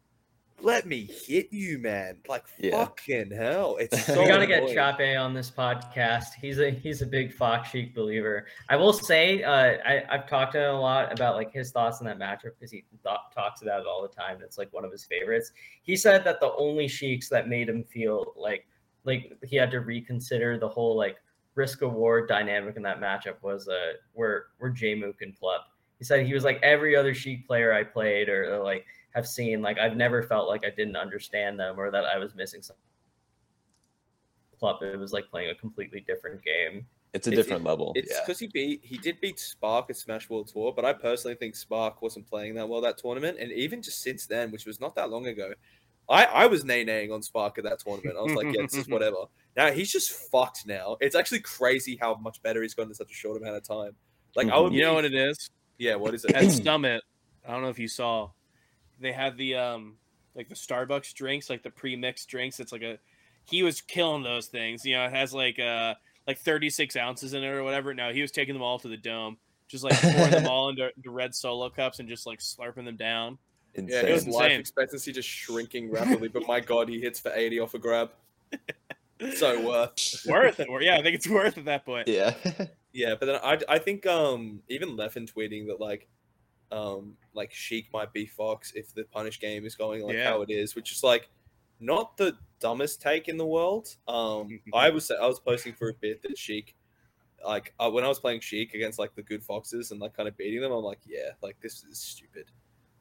[0.61, 2.19] let me hit you, man.
[2.29, 2.85] Like Yeah.
[2.85, 3.77] fucking hell.
[3.79, 4.75] It's so we gotta get annoying.
[4.75, 6.35] Chape on this podcast.
[6.41, 8.47] He's a he's a big Fox Sheik believer.
[8.69, 12.01] I will say, uh, I I've talked to him a lot about like his thoughts
[12.01, 14.39] on that matchup because he th- talks about it all the time.
[14.43, 15.53] It's like one of his favorites.
[15.83, 18.67] He said that the only Sheiks that made him feel like
[19.05, 21.17] like he had to reconsider the whole like
[21.55, 25.61] risk award dynamic in that matchup was uh where where Jmook and Plup.
[25.99, 29.27] He said he was like every other Sheik player I played or, or like have
[29.27, 29.61] seen.
[29.63, 32.83] Like I've never felt like I didn't understand them or that I was missing something.
[34.61, 36.87] Plup, it was like playing a completely different game.
[37.15, 37.93] It's a It's- different level.
[37.97, 38.21] It's yeah.
[38.25, 41.57] because he beat he did beat Spark at Smash World Tour, but I personally think
[41.57, 44.95] Spark wasn't playing that well that tournament, and even just since then, which was not
[44.97, 45.53] that long ago,
[46.09, 48.17] I I was nay naying on Spark at that tournament.
[48.19, 49.17] I was like, yeah, this is whatever.
[49.57, 50.67] Now he's just fucked.
[50.67, 53.63] Now it's actually crazy how much better he's gotten in such a short amount of
[53.63, 53.93] time.
[54.35, 55.51] Like I would, you know what it is?
[55.79, 56.35] Yeah, what is it?
[56.35, 57.03] At Summit,
[57.47, 58.31] I don't know if you saw,
[59.01, 59.97] they had the um
[60.35, 62.61] like the Starbucks drinks, like the pre-mixed drinks.
[62.61, 62.99] It's like a
[63.45, 64.85] he was killing those things.
[64.85, 65.95] You know, it has like uh
[66.27, 67.95] like 36 ounces in it or whatever.
[67.95, 70.91] Now he was taking them all to the dome, just like pouring them all into,
[70.95, 73.39] into red solo cups and just like slurping them down.
[73.79, 74.07] Yeah, Insane.
[74.13, 77.75] his was life expectancy just shrinking rapidly, but my god, he hits for eighty off
[77.75, 78.11] a grab.
[79.35, 80.25] So worth.
[80.29, 80.69] Worth it.
[80.81, 82.07] Yeah, I think it's worth at that point.
[82.09, 82.35] yeah.
[82.93, 86.09] Yeah, but then I I think um even Leffen tweeting that like
[86.73, 90.31] um like Sheik might be Fox if the punish game is going like Yeah.
[90.31, 91.29] how it is, which is like
[91.81, 93.95] not the dumbest take in the world.
[94.07, 96.75] Um I was I was posting for a bit that Sheik
[97.45, 100.29] like uh, when I was playing Sheik against like the good foxes and like kind
[100.29, 102.47] of beating them, I'm like, yeah, like this is stupid.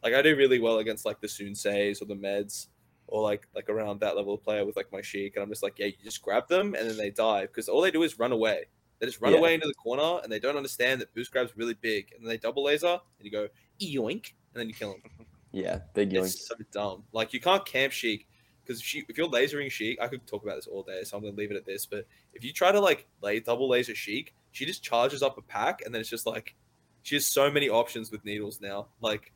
[0.03, 2.67] Like I do really well against like the Soonsays or the Meds
[3.07, 5.63] or like like around that level of player with like my Sheik, and I'm just
[5.63, 8.19] like, yeah, you just grab them and then they die because all they do is
[8.19, 8.65] run away.
[8.99, 9.39] They just run Yeah.
[9.39, 12.29] away into the corner and they don't understand that boost grab's really big, and then
[12.29, 13.47] they double laser and you go
[13.79, 15.27] yoink, and then you kill them.
[15.53, 16.25] Yeah, big yoink.
[16.25, 17.03] It's so dumb.
[17.13, 18.27] Like you can't camp Sheik
[18.63, 21.23] because if, if you're lasering Sheik, I could talk about this all day, so I'm
[21.23, 21.85] gonna leave it at this.
[21.85, 25.41] But if you try to like lay double laser Sheik, she just charges up a
[25.41, 26.53] pack, and then it's just like
[27.01, 28.87] she has so many options with needles now.
[28.99, 29.31] Like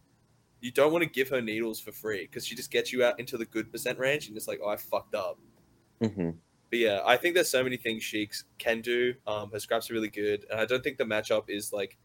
[0.62, 3.20] you don't want to give her needles for free because she just gets you out
[3.20, 5.40] into the good percent range, and it's like, oh, I fucked up.
[6.02, 6.32] hmm
[6.70, 9.16] But yeah, I think there's so many things Sheiks can do.
[9.28, 11.98] Um, her scraps are really good, and I don't think the matchup is like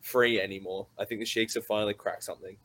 [0.00, 0.88] free anymore.
[0.98, 2.56] I think the Sheiks have finally cracked something.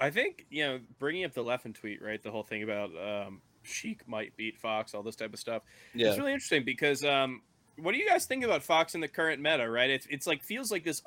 [0.00, 2.22] I think you know, bringing up the Leffen tweet, right?
[2.22, 5.62] The whole thing about um, Sheik might beat Fox, all this type of stuff.
[5.94, 7.42] Yeah, It's really interesting because um,
[7.76, 9.68] what do you guys think about Fox in the current meta?
[9.70, 9.90] Right?
[9.90, 11.02] It's it's like feels like this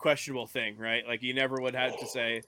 [0.00, 1.06] unquestionable thing, right?
[1.06, 2.42] Like you never would have to say,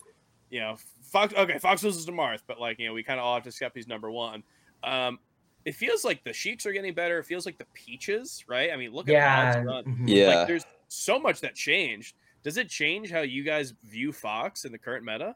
[0.50, 1.34] you know, Fox.
[1.34, 3.48] Okay, Fox loses to Marth, but like you know, we kind of all have to
[3.48, 4.42] accept he's number one.
[4.84, 5.18] Um,
[5.64, 7.18] it feels like the Sheiks are getting better.
[7.18, 8.70] It feels like the Peaches, right?
[8.72, 9.62] I mean, look at Yeah.
[9.62, 9.84] Run.
[9.84, 10.04] mhm.
[10.06, 10.26] Yeah.
[10.28, 12.14] Like there's so much that changed.
[12.42, 15.34] Does it change how you guys view Fox in the current meta?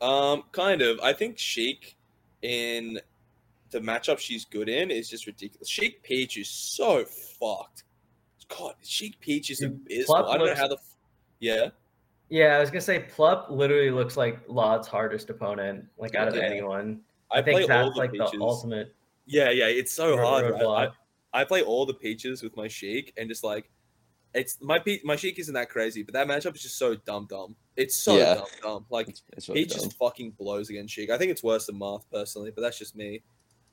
[0.00, 0.98] Um, kind of.
[1.00, 1.96] I think Sheik
[2.42, 2.98] in
[3.70, 5.68] the matchup she's good in is just ridiculous.
[5.68, 7.84] Sheik Peach is so fucked.
[8.48, 10.26] God, Sheik Peach is abysmal.
[10.30, 10.78] I don't know how the.
[11.36, 11.68] F- Yeah,
[12.28, 16.34] Yeah, I was gonna say Plup literally looks like lloD's hardest opponent, like out of
[16.36, 16.42] Yeah.
[16.42, 17.00] anyone.
[17.30, 18.30] I, I, think play all that's the like peaches.
[18.32, 18.94] the ultimate
[19.26, 20.50] Yeah, yeah, it's so hard.
[20.50, 20.88] right?
[21.32, 23.70] I, I play all the peaches with my Sheik and just like.
[24.34, 27.26] It's my pe- my Sheik isn't that crazy, but that matchup is just so dumb
[27.30, 27.56] dumb.
[27.74, 28.34] It's so Yeah.
[28.34, 28.86] dumb dumb.
[28.90, 29.78] Like It's, it's really He dumb.
[29.78, 31.08] just fucking blows against Sheik.
[31.10, 33.22] I think it's worse than Marth personally, but that's just me.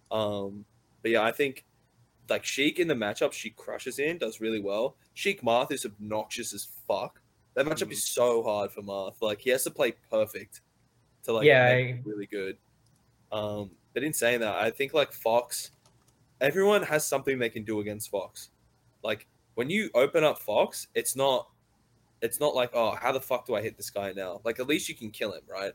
[0.10, 0.64] Um,
[1.02, 1.66] but yeah, I think
[2.30, 4.96] like Sheik in the matchup she crushes in does really well.
[5.16, 7.20] Sheik Marth is obnoxious as fuck.
[7.56, 7.92] That matchup Mhm.
[7.94, 9.22] is so hard for Marth.
[9.22, 10.62] Like he has to play perfect
[11.24, 12.58] to like Yeah, make it really good.
[13.32, 15.72] Um, but in saying that, I think like Fox,
[16.42, 18.50] everyone has something they can do against Fox.
[19.04, 21.50] Like when you open up Fox, it's not
[22.22, 24.40] it's not like, oh, how the fuck do I hit this guy now?
[24.46, 25.74] Like at least you can kill him, right?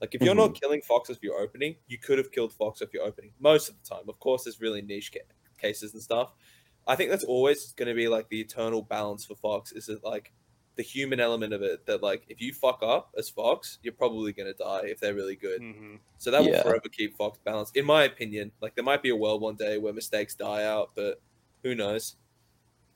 [0.00, 2.92] Like if you're not killing Fox if you're opening, you could have killed Fox if
[2.94, 3.32] you're opening.
[3.40, 5.24] Most of the time, of course, there's really niche ca-
[5.60, 6.34] cases and stuff.
[6.86, 9.72] I think that's always going to be like the eternal balance for Fox.
[9.72, 10.32] Is it like
[10.78, 14.32] the human element of it that like if you fuck up as Fox, you're probably
[14.32, 15.60] going to die if they're really good.
[15.60, 15.96] Mm-hmm.
[16.18, 16.62] So that will Yeah.
[16.62, 18.52] forever keep Fox balanced, in my opinion.
[18.62, 21.20] Like there might be a world one day where mistakes die out, but
[21.64, 22.14] who knows?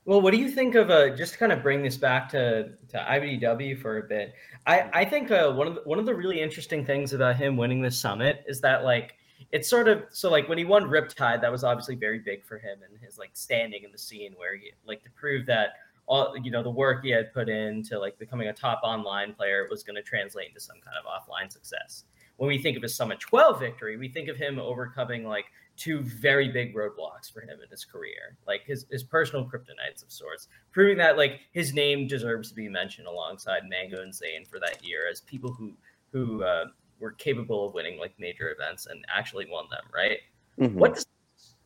[0.04, 2.70] Well, what do you think of uh, just to kind of bring this back to
[2.88, 4.32] to IBDW for a bit?
[4.64, 7.56] I I think uh, one of the, one of the really interesting things about him
[7.56, 9.14] winning this summit is that like
[9.50, 12.58] it's sort of so like when he won Riptide, that was obviously very big for
[12.58, 15.74] him and his like standing in the scene where he like to prove that
[16.06, 19.66] all you know the work he had put into like becoming a top online player
[19.70, 22.04] was going to translate into some kind of offline success.
[22.36, 25.44] When we think of his Summit 12 victory, we think of him overcoming like
[25.76, 30.10] two very big roadblocks for him in his career, like his, his personal kryptonites of
[30.10, 34.58] sorts, proving that like his name deserves to be mentioned alongside Mango and Zain for
[34.60, 35.72] that year as people who
[36.12, 36.66] who uh,
[37.00, 40.18] were capable of winning like major events and actually won them, right?
[40.58, 40.74] Mhm.
[40.74, 41.06] What does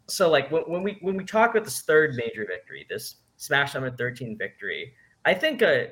[0.08, 3.72] so like when, when we when we talk about this third major victory, this Smash
[3.72, 4.92] Summit 13 victory,
[5.24, 5.84] I think uh,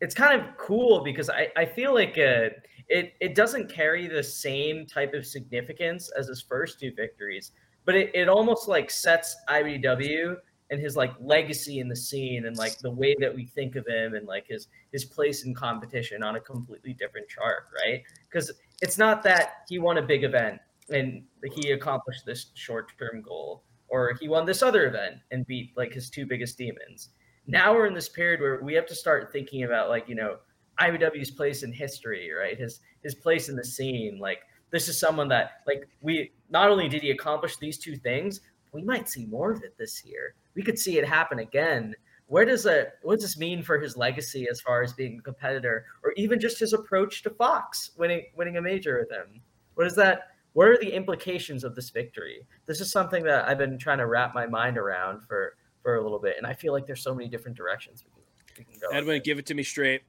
[0.00, 2.50] it's kind of cool because I, I feel like uh,
[2.88, 7.52] it it doesn't carry the same type of significance as his first two victories,
[7.84, 10.36] but it, it almost like sets IBW
[10.70, 13.86] and his like legacy in the scene and like the way that we think of
[13.86, 18.02] him and like his his place in competition on a completely different chart, right?
[18.28, 20.60] Because it's not that he won a big event
[20.90, 21.24] and
[21.54, 26.10] he accomplished this short-term goal or he won this other event and beat like his
[26.10, 27.10] two biggest demons.
[27.46, 30.38] Now we're in this period where we have to start thinking about like, you know,
[30.80, 32.58] IW's place in history, right?
[32.58, 34.18] His his place in the scene.
[34.18, 38.40] Like this is someone that like we not only did he accomplish these two things,
[38.72, 40.34] we might see more of it this year.
[40.54, 41.94] We could see it happen again.
[42.26, 45.22] Where does that what does this mean for his legacy as far as being a
[45.22, 49.40] competitor or even just his approach to Fox winning winning a major with him?
[49.74, 52.46] What does that what are the implications of this victory?
[52.64, 56.02] This is something that I've been trying to wrap my mind around for for a
[56.02, 58.10] little bit, and I feel like there's so many different directions we
[58.54, 58.96] can, we can go.
[58.96, 60.00] Edwin, give it to me straight.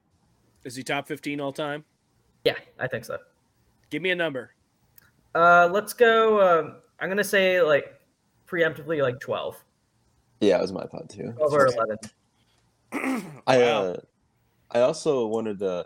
[0.63, 1.83] Is he top 15 all time?
[2.45, 3.17] yeah, I think so.
[3.89, 4.53] Give me a number.
[5.35, 6.39] Uh, let's go.
[6.39, 7.99] Um, I'm gonna say like
[8.47, 9.61] preemptively like 12,
[10.39, 11.33] Yeah, it was my thought too.
[11.35, 11.97] 12 or 11.
[13.47, 13.83] I Wow.
[13.83, 13.97] uh,
[14.71, 15.85] I also wanted to.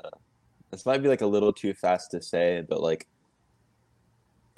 [0.70, 3.08] This might be like a little too fast to say, but like,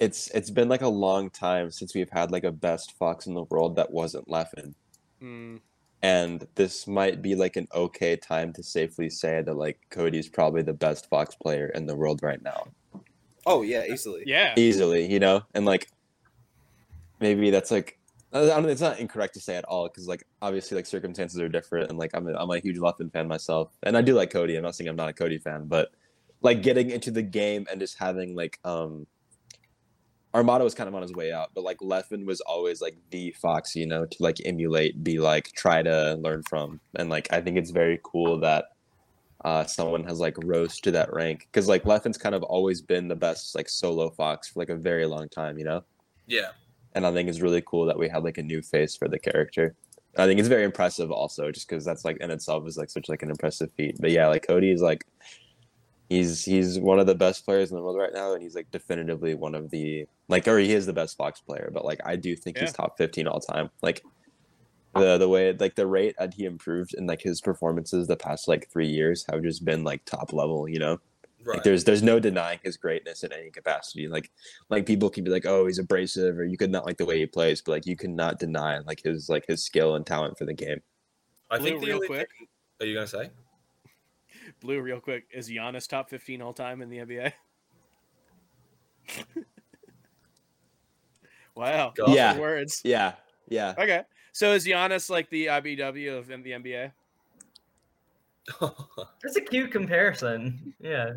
[0.04, 3.34] it's it's been like a long time since we've had like a best fox in
[3.34, 4.74] the world that wasn't Leffen,
[5.22, 5.60] Mm,
[6.02, 10.62] and this might be like an okay time to safely say that like Cody's probably
[10.62, 12.66] the best Fox player in the world right now,
[13.46, 14.22] Oh yeah, easily.
[14.26, 14.54] Yeah.
[14.56, 15.10] easily.
[15.10, 15.88] You know, and like
[17.20, 17.98] maybe that's like
[18.32, 21.48] I don't, it's not incorrect to say at all because like obviously like circumstances are
[21.48, 24.30] different and like I'm a, I'm a huge Leffen fan myself and I do like
[24.30, 24.56] Cody.
[24.56, 25.90] I'm not saying I'm not a Cody fan, but
[26.42, 29.06] like getting into the game and just having like um
[30.34, 33.30] Armada was kind of on his way out, but like Leffen was always like the
[33.40, 37.40] Fox, you know, to like emulate, be like try to learn from, and like I
[37.40, 38.66] think it's very cool that
[39.44, 43.08] uh someone has like rose to that rank because like Leffen's kind of always been
[43.08, 45.84] the best like solo Fox for like a very long time, you know
[46.26, 46.50] Yeah.
[46.94, 49.18] and I think it's really cool that we had like a new face for the
[49.18, 49.74] character.
[50.16, 53.08] I think it's very impressive also, just because that's like in itself is like such
[53.08, 53.96] like an impressive feat.
[54.00, 55.04] But yeah, like Cody is like
[56.08, 58.70] he's he's one of the best players in the world right now, and he's like
[58.70, 61.70] definitively one of the like or he is the best Fox player.
[61.72, 63.70] But like I do think he's top fifteen all time.
[63.82, 64.02] Like
[64.94, 68.46] the the way like the rate that he improved in like his performances the past
[68.48, 70.68] like three years have just been like top level.
[70.68, 71.00] You know.
[71.46, 71.56] Right.
[71.56, 74.08] Like there's there's no denying his greatness in any capacity.
[74.08, 74.30] Like
[74.70, 77.18] like people can be like, oh, he's abrasive, or you could not like the way
[77.18, 80.46] he plays, but like you cannot deny like his like his skill and talent for
[80.46, 80.80] the game.
[81.50, 82.28] I think the real quick.
[82.38, 82.48] thing-
[82.80, 83.30] Are you gonna say?
[84.60, 85.26] Blue, real quick.
[85.32, 87.32] Is Giannis top 15 all time in the NBA?
[91.54, 91.92] wow.
[91.94, 92.38] Go Yeah.
[92.38, 92.80] Words.
[92.84, 93.14] Yeah,
[93.48, 93.74] yeah.
[93.78, 94.02] Okay.
[94.32, 96.92] So is Giannis like the IBW of the NBA?
[99.22, 100.74] That's a cute comparison.
[100.80, 101.10] Yeah,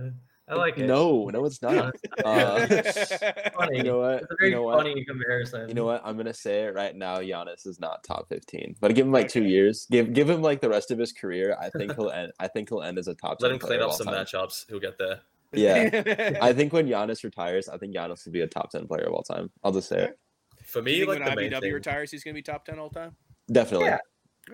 [0.50, 0.86] I like it.
[0.88, 1.93] No, no, it's not.
[2.24, 2.66] Uh,
[3.54, 3.78] funny.
[3.78, 4.24] you know what?
[4.24, 4.78] It's a very You know what?
[4.78, 5.68] funny comparison.
[5.68, 6.02] You know what?
[6.06, 7.18] I'm gonna say it right now.
[7.18, 9.88] Giannis is not top 15, but give him like two years.
[9.91, 11.58] Give give him like the rest of his career.
[11.60, 12.32] I think he'll end.
[12.39, 13.41] I think he'll end as a top.
[13.41, 14.16] Let 10 him clean up some time.
[14.26, 14.66] matchups.
[14.70, 15.20] He'll get there.
[15.54, 19.04] Yeah, I think when Giannis retires, I think Giannis will be a top 10 player
[19.08, 19.50] of all time.
[19.64, 20.20] I'll just say it.
[20.66, 23.16] For me, like when the IBW thing, retires, he's gonna be top 10 all time?
[23.52, 23.88] Definitely.
[23.88, 23.98] Yeah.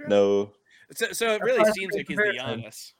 [0.07, 0.51] No,
[0.95, 2.61] So, so it really why it's a seems like he's the comparison.
[2.61, 2.93] Giannis.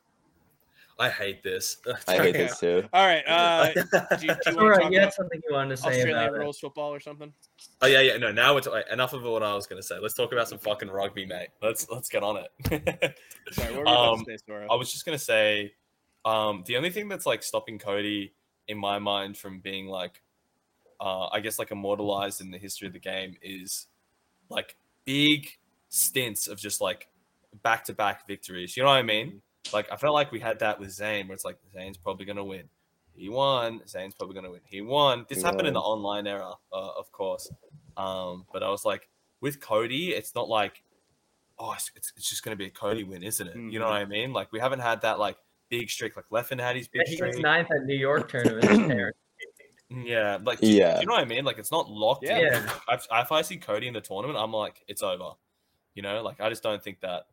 [1.00, 1.78] I hate this.
[2.08, 2.84] I hate this too.
[2.94, 3.24] All right.
[3.28, 3.88] Uh, do, you- do
[4.20, 4.82] you want all to right.
[4.84, 6.40] talk You had something you wanted to say Australian about it.
[6.40, 7.34] rules football or something?
[7.82, 8.18] oh yeah, yeah.
[8.18, 9.98] No, now it's wait, enough of what I was gonna say.
[10.00, 11.50] Let's talk about some fucking rugby, mate.
[11.62, 13.16] Let's let's get on it.
[13.52, 15.74] Sorry, what were you about Um, to say, I was just gonna say,
[16.26, 18.34] um, the only thing that's like stopping Cody
[18.68, 20.22] in my mind from being like,
[21.02, 23.88] uh, I guess like immortalized in the history of the game is
[24.50, 24.76] like
[25.06, 25.50] big
[25.90, 27.08] stints of just like
[27.64, 28.78] back to back victories.
[28.78, 29.42] You know what I mean?
[29.72, 32.44] Like I felt like we had that with Zain, where it's like Zain's probably gonna
[32.44, 32.64] win.
[33.16, 33.82] He won.
[33.88, 34.62] Zain's probably gonna win.
[34.66, 35.26] He won.
[35.30, 37.50] This He happened in the online era, uh, of course.
[37.96, 39.08] Um, but I was like,
[39.40, 40.84] with Cody, it's not like,
[41.60, 43.56] oh, it's, it's, it's just gonna be a Cody win, isn't it?
[43.56, 44.34] You know what I mean?
[44.34, 45.38] Like we haven't had that like
[45.70, 46.16] big streak.
[46.16, 47.34] Like Leffen had his Yeah, big he streak.
[47.36, 49.14] was ninth at New York tournament.
[49.90, 51.00] Yeah, like do Yeah.
[51.02, 51.46] you know what I mean?
[51.46, 52.24] Like it's not locked.
[52.24, 52.38] Yeah.
[52.38, 52.44] in.
[52.46, 52.70] Yeah.
[52.90, 55.34] If, if I see Cody in the tournament, I'm like, it's over.
[55.94, 57.28] You know, like I just don't think that.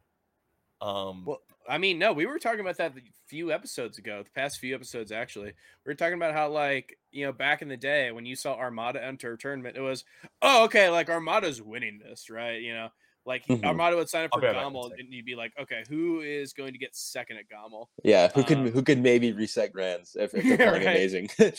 [0.82, 1.40] Um, Well,
[1.70, 4.74] I mean, no, we were talking about that a few episodes ago, the past few
[4.74, 5.48] episodes actually.
[5.86, 8.54] We were talking about how, like, you know, back in the day when you saw
[8.56, 10.04] Armada enter a tournament, it was,
[10.42, 12.60] oh, okay, like Armada's winning this, right?
[12.60, 12.88] You know,
[13.24, 13.64] like Mhm.
[13.64, 15.52] Armada would sign up for be right back in a Gommel, and you'd be like,
[15.58, 17.90] okay, who is going to get second at Gommel?
[18.04, 20.86] Yeah, who could Um, who could maybe reset grands if, if they're playing Right.
[20.86, 21.28] amazing.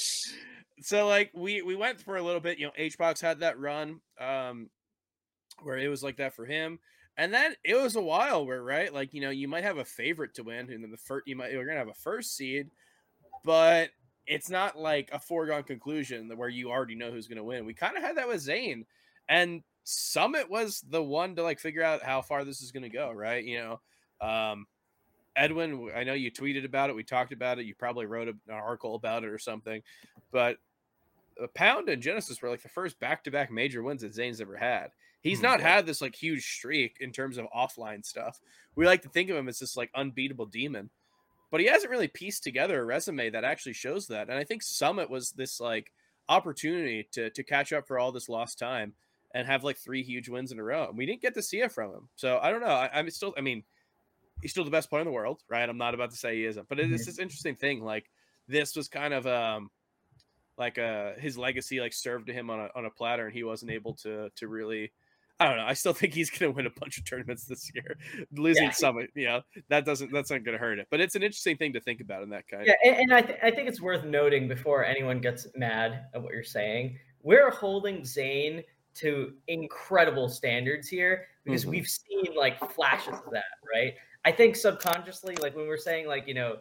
[0.81, 4.01] so like we we went for a little bit you know hbox had that run
[4.19, 4.69] um
[5.61, 6.79] where it was like that for him
[7.17, 9.85] and then it was a while where right like you know you might have a
[9.85, 12.69] favorite to win and then the first you might you're gonna have a first seed
[13.43, 13.89] but
[14.27, 17.97] it's not like a foregone conclusion where you already know who's gonna win we kind
[17.97, 18.85] of had that with Zain
[19.29, 23.11] and summit was the one to like figure out how far this is gonna go
[23.11, 23.79] right you know
[24.27, 24.65] um
[25.35, 26.95] Edwin, I know you tweeted about it.
[26.95, 27.65] We talked about it.
[27.65, 29.81] You probably wrote an article about it or something.
[30.31, 30.57] But
[31.41, 34.91] uh, Pound and Genesis were like the first back-to-back major wins that Zain's ever had.
[35.21, 38.39] He's Hmm, not had this like huge streak in terms of offline stuff.
[38.75, 40.89] We like to think of him as this like unbeatable demon,
[41.51, 44.29] but he hasn't really pieced together a resume that actually shows that.
[44.29, 45.91] And I think Summit was this like
[46.29, 48.93] opportunity to to catch up for all this lost time
[49.33, 50.89] and have like three huge wins in a row.
[50.89, 52.09] And we didn't get to see it from him.
[52.15, 52.67] So I don't know.
[52.67, 53.33] I, I'm still.
[53.37, 53.63] I mean,
[54.41, 55.67] he's still the best player in the world, right?
[55.69, 57.05] I'm not about to say he isn't, but it is Mhm.
[57.05, 57.83] this interesting thing.
[57.83, 58.09] Like
[58.47, 59.69] this was kind of um
[60.57, 63.43] like uh his legacy like served to him on a on a platter, and he
[63.43, 64.91] wasn't able to to really.
[65.41, 65.65] I don't know.
[65.65, 67.97] I still think he's going to win a bunch of tournaments this year.
[68.31, 68.69] Losing Yeah.
[68.71, 70.87] Summit, you know, that doesn't that's not going to hurt it.
[70.91, 72.65] But it's an interesting thing to think about in that kind.
[72.67, 76.21] Yeah, and, and I, th- I think it's worth noting before anyone gets mad at
[76.21, 78.61] what you're saying, we're holding Zain
[78.95, 81.69] to incredible standards here because Mhm.
[81.69, 83.93] we've seen like flashes of that, right?
[84.25, 86.57] I think subconsciously, like when we're saying like you know,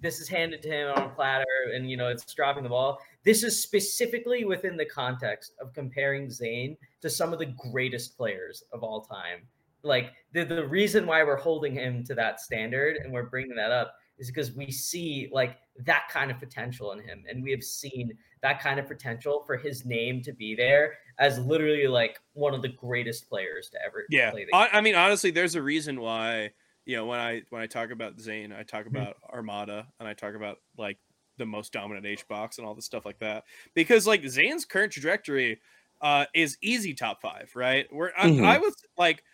[0.00, 3.00] this is handed to him on a platter and you know it's dropping the ball.
[3.24, 8.62] This is specifically within the context of comparing Zain to some of the greatest players
[8.72, 9.46] of all time.
[9.82, 13.70] Like the, the reason why we're holding him to that standard and we're bringing that
[13.70, 17.24] up is because we see like that kind of potential in him.
[17.28, 18.12] And we have seen
[18.42, 22.62] that kind of potential for his name to be there as literally like one of
[22.62, 26.00] the greatest players to ever Yeah, play the I, I mean, honestly, there's a reason
[26.00, 26.50] why
[26.86, 28.88] you know when I when I talk about Zain, I talk Mhm.
[28.88, 30.98] about Armada and I talk about like
[31.40, 34.92] the most dominant H box and all this stuff like that because like Zain's current
[34.92, 35.60] trajectory
[36.00, 37.86] uh is easy top five, right?
[37.92, 38.44] Where I, Mhm.
[38.44, 39.24] I was like,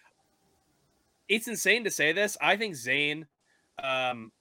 [1.29, 2.37] it's insane to say this.
[2.41, 3.27] I think Zain,
[3.83, 4.33] um,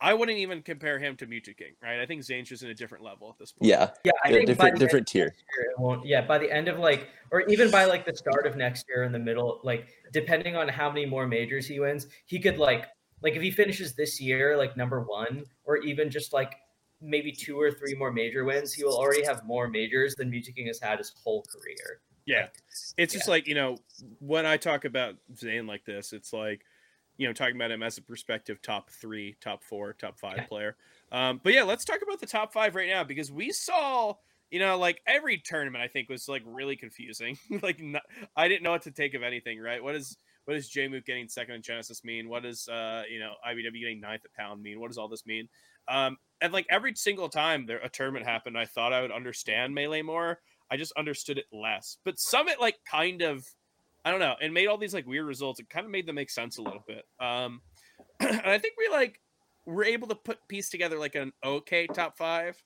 [0.00, 2.00] I wouldn't even compare him to Mew2King, right?
[2.00, 3.70] I think Zain's just in a different level at this point.
[3.70, 5.34] Yeah, yeah I yeah, think different different tier.
[5.78, 8.84] year, yeah, by the end of like, or even by like the start of next
[8.88, 12.58] year in the middle, like depending on how many more majors he wins, he could
[12.58, 12.86] like,
[13.22, 16.56] like if he finishes this year like number one, or even just like
[17.06, 20.66] maybe two or three more major wins, he will already have more majors than Mew2King
[20.66, 22.00] has had his whole career.
[22.26, 22.48] Yeah.
[22.98, 23.78] It's just like, you know,
[24.18, 26.62] when I talk about Zain like this, it's like,
[27.18, 30.46] you know, talking about him as a perspective top three, top four, top five Yeah.
[30.46, 30.76] player.
[31.12, 34.14] Um, but yeah, let's talk about the top five right now because we saw,
[34.50, 37.38] you know, like every tournament I think was like really confusing.
[37.62, 38.02] like not,
[38.36, 39.82] I didn't know what to take of anything, right?
[39.82, 42.28] What is what does Jmook getting second in Genesis mean?
[42.28, 44.78] What does uh, you know, IBW getting ninth at Pound mean?
[44.80, 45.48] What does all this mean?
[45.88, 49.74] Um, and like every single time there a tournament happened, I thought I would understand
[49.74, 50.40] melee more.
[50.70, 51.98] I just understood it less.
[52.04, 53.44] But Summit like kind of
[54.04, 55.58] I don't know, and made all these like weird results.
[55.58, 57.04] It kind of made them make sense a little bit.
[57.20, 57.62] Um
[58.20, 59.20] and I think we like
[59.64, 62.62] were able to put piece together like an okay top five.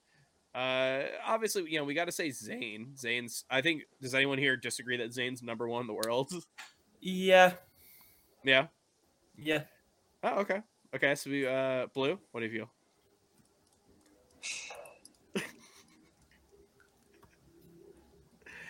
[0.55, 2.97] Uh obviously, you know, we gotta say Zain.
[2.97, 6.33] Zain's I think does anyone here disagree that Zain's number one in the world?
[7.03, 7.55] Yeah,
[8.45, 8.67] yeah.
[9.39, 9.63] yeah.
[10.23, 10.61] Oh, okay.
[10.95, 12.71] Okay, so we uh blue, what do you feel?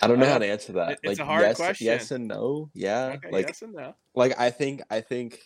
[0.03, 0.93] I don't know Uh, how to answer that.
[0.93, 1.87] it's like a hard yes, question.
[1.87, 2.71] yes and no.
[2.75, 3.95] Yeah, Okay, like yes and no.
[4.15, 5.39] like I think I think.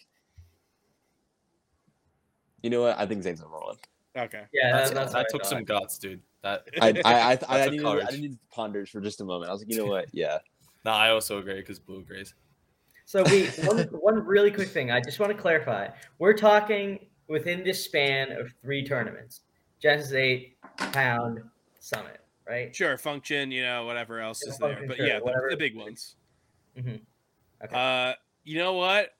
[2.62, 2.98] You know what?
[2.98, 3.76] I think Zain's number one.
[4.16, 4.42] Okay.
[4.52, 5.50] Yeah, That's- that, that's that I took thought.
[5.50, 6.22] some guts, dude.
[6.42, 7.86] That I I I, I, I, That's needed.
[7.86, 9.50] I needed to ponder for just a moment.
[9.50, 10.06] I was like, you know what?
[10.12, 10.38] Yeah.
[10.84, 12.34] no, I also agree because Blue agrees.
[13.06, 14.90] So we one one really quick thing.
[14.90, 15.88] I just want to clarify.
[16.18, 19.40] We're talking within this span of three tournaments:
[19.82, 21.42] Genesis Eight, Pound,
[21.80, 22.20] Summit.
[22.48, 22.74] Right?
[22.74, 24.84] Sure, function, you know, whatever else Yeah, is there.
[24.86, 26.16] But sure, yeah, the, the big ones.
[26.76, 27.00] Mhm.
[27.64, 27.74] Okay.
[27.74, 28.14] Uh,
[28.44, 29.10] you know what?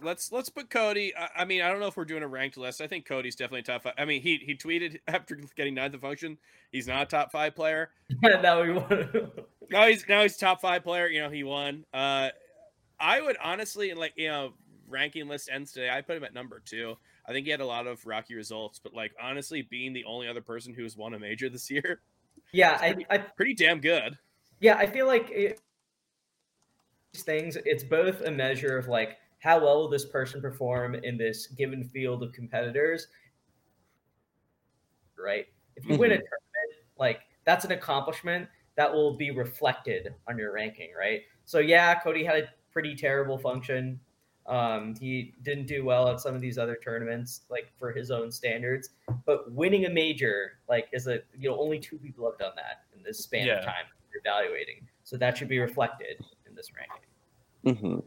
[0.00, 1.14] Let's let's put Cody.
[1.16, 2.80] I, I mean, I don't know if we're doing a ranked list.
[2.80, 3.94] I think Cody's definitely top five.
[3.98, 6.38] I mean, he he tweeted after getting ninth in function,
[6.72, 7.90] he's not a top five player.
[8.22, 8.92] now want.
[9.70, 11.08] Now he's now he's top five player.
[11.08, 11.84] You know, he won.
[11.92, 12.30] Uh,
[12.98, 14.54] I would honestly like you know
[14.88, 15.90] ranking list ends today.
[15.90, 16.96] I put him at number two.
[17.26, 20.26] I think he had a lot of rocky results, but like honestly, being the only
[20.26, 22.00] other person who has won a major this year,
[22.52, 24.16] yeah, I, I pretty damn good.
[24.60, 25.60] yeah I feel like it,
[27.12, 27.56] these things.
[27.64, 31.84] It's both a measure of like how well will this person perform in this given
[31.84, 33.06] field of competitors,
[35.16, 35.46] right?
[35.76, 36.22] If you win a mm-hmm.
[36.22, 41.22] tournament, like that's an accomplishment that will be reflected on your ranking, right?
[41.44, 44.00] So yeah, Cody had a pretty terrible function.
[44.48, 48.32] Um, he didn't do well at some of these other tournaments, like for his own
[48.32, 48.90] standards.
[49.26, 52.84] But winning a major, like, is a you know only two people have done that
[52.96, 53.58] in this span Yeah.
[53.58, 54.86] of time you're evaluating.
[55.04, 57.76] So that should be reflected in this ranking.
[57.76, 58.00] Mm-hmm.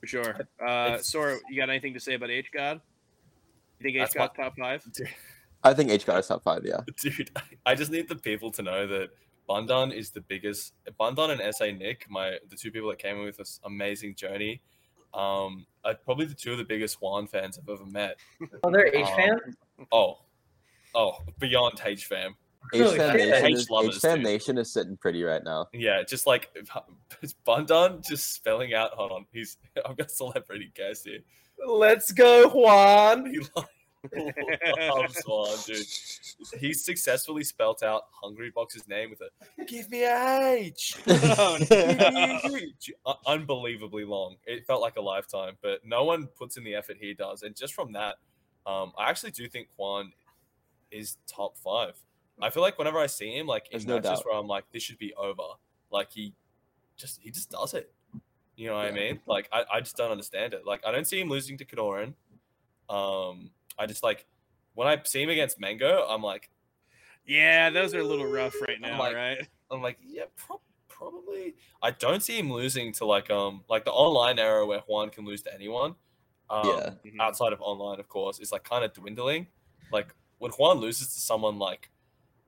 [0.00, 0.34] For sure.
[0.60, 2.80] Uh, It's- Sora, you got anything to say about H God?
[3.78, 4.84] You think H God top five?
[5.62, 6.62] I think H got is top five.
[6.64, 6.80] Yeah.
[7.02, 7.30] Dude,
[7.64, 9.10] I just need the people to know that
[9.48, 10.74] Bundan is the biggest.
[10.98, 14.62] Bundan and SA Nick, my the two people that came in with this amazing journey,
[15.14, 18.16] um, are probably the two of the biggest Juan fans I've ever met.
[18.62, 19.38] Oh, they're H Um, fan.
[19.92, 20.18] Oh,
[20.94, 22.34] oh, beyond H fam.
[22.72, 23.16] H Holy Fan.
[23.16, 24.22] Nation, H is, Fan.
[24.22, 25.66] Nation is sitting pretty right now.
[25.72, 26.50] Yeah, just like
[27.46, 28.92] Bundan just spelling out.
[28.92, 29.56] Hold on, he's
[29.86, 31.20] I've got celebrity guest here.
[31.66, 33.26] Let's go, Juan.
[33.26, 33.40] He
[34.14, 35.86] loves Juan, dude.
[36.60, 40.96] He successfully spelt out Hungrybox's name with a "Give me a H."
[43.06, 44.36] Un- unbelievably long.
[44.46, 47.42] It felt like a lifetime, but no one puts in the effort he does.
[47.42, 48.16] And just from that,
[48.66, 50.12] um, I actually do think Juan
[50.90, 51.94] is top five.
[52.42, 54.26] I feel like whenever I see him, like in There's no matches doubt.
[54.26, 55.42] where I'm like, this should be over.
[55.90, 56.32] Like he
[56.96, 57.92] just he just does it.
[58.56, 59.20] You know what I mean?
[59.26, 60.66] Like I, I just don't understand it.
[60.66, 62.14] Like I don't see him losing to KoDorin.
[62.88, 63.50] Um,
[63.80, 64.26] I just like
[64.74, 66.50] when I see him against Mango, I'm like,
[67.26, 69.48] yeah, those are a little rough right now, like- right?
[69.70, 71.54] I'm like, yeah, prob- probably.
[71.82, 75.24] I don't see him losing to like um like the online era where Juan can
[75.24, 75.94] lose to anyone.
[76.50, 76.90] Um, Yeah.
[77.04, 77.20] Mhm.
[77.20, 79.46] Outside of online, of course, is like kind of dwindling.
[79.92, 81.90] Like when Juan loses to someone like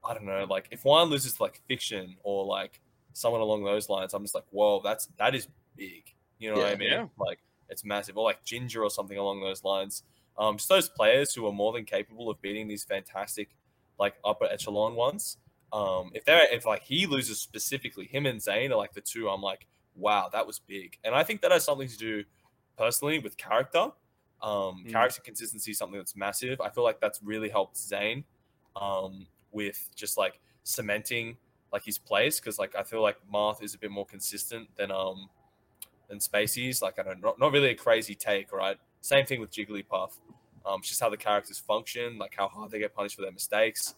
[0.05, 2.81] I don't know, like if Juan loses to like fiction or like
[3.13, 6.13] someone along those lines, I'm just like, whoa, that's that is big.
[6.39, 6.91] You know what I mean?
[6.91, 7.07] Yeah.
[7.17, 10.03] Like it's massive, or like Ginger or something along those lines.
[10.39, 13.51] Um, just those players who are more than capable of beating these fantastic,
[13.99, 15.37] like upper echelon ones.
[15.73, 19.29] Um, if they're if like he loses specifically, him and Zain are like the two.
[19.29, 22.25] I'm like, wow, that was big, and I think that has something to do
[22.77, 23.91] personally with character.
[24.43, 24.91] Um, Mm.
[24.91, 26.61] Character consistency is something that's massive.
[26.61, 28.25] I feel like that's really helped Zain
[28.75, 31.37] um, with just like cementing
[31.73, 34.91] like his place because like I feel like Marth is a bit more consistent than
[34.91, 35.29] um
[36.09, 36.83] than Spacey's.
[36.83, 38.77] Like I don't not, not really a crazy take, right?
[39.03, 40.13] Same thing with Jigglypuff.
[40.65, 43.33] Um, it's just how the characters function, like how hard they get punished for their
[43.33, 43.97] mistakes.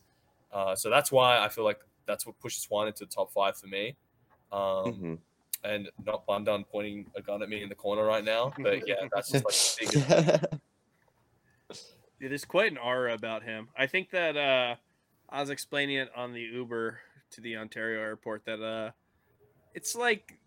[0.51, 3.57] Uh, so that's why I feel like that's what pushes one into the top five
[3.57, 3.97] for me.
[4.51, 5.19] Um, Mhm.
[5.63, 9.07] and not Bundan pointing a gun at me in the corner right now, but yeah,
[9.13, 10.61] that's just like the biggest.
[12.21, 13.69] Yeah, there's quite an aura about him.
[13.77, 14.77] I think that uh,
[15.29, 17.01] I was explaining it on the Uber
[17.33, 18.93] to the Ontario airport that uh,
[19.75, 20.39] it's like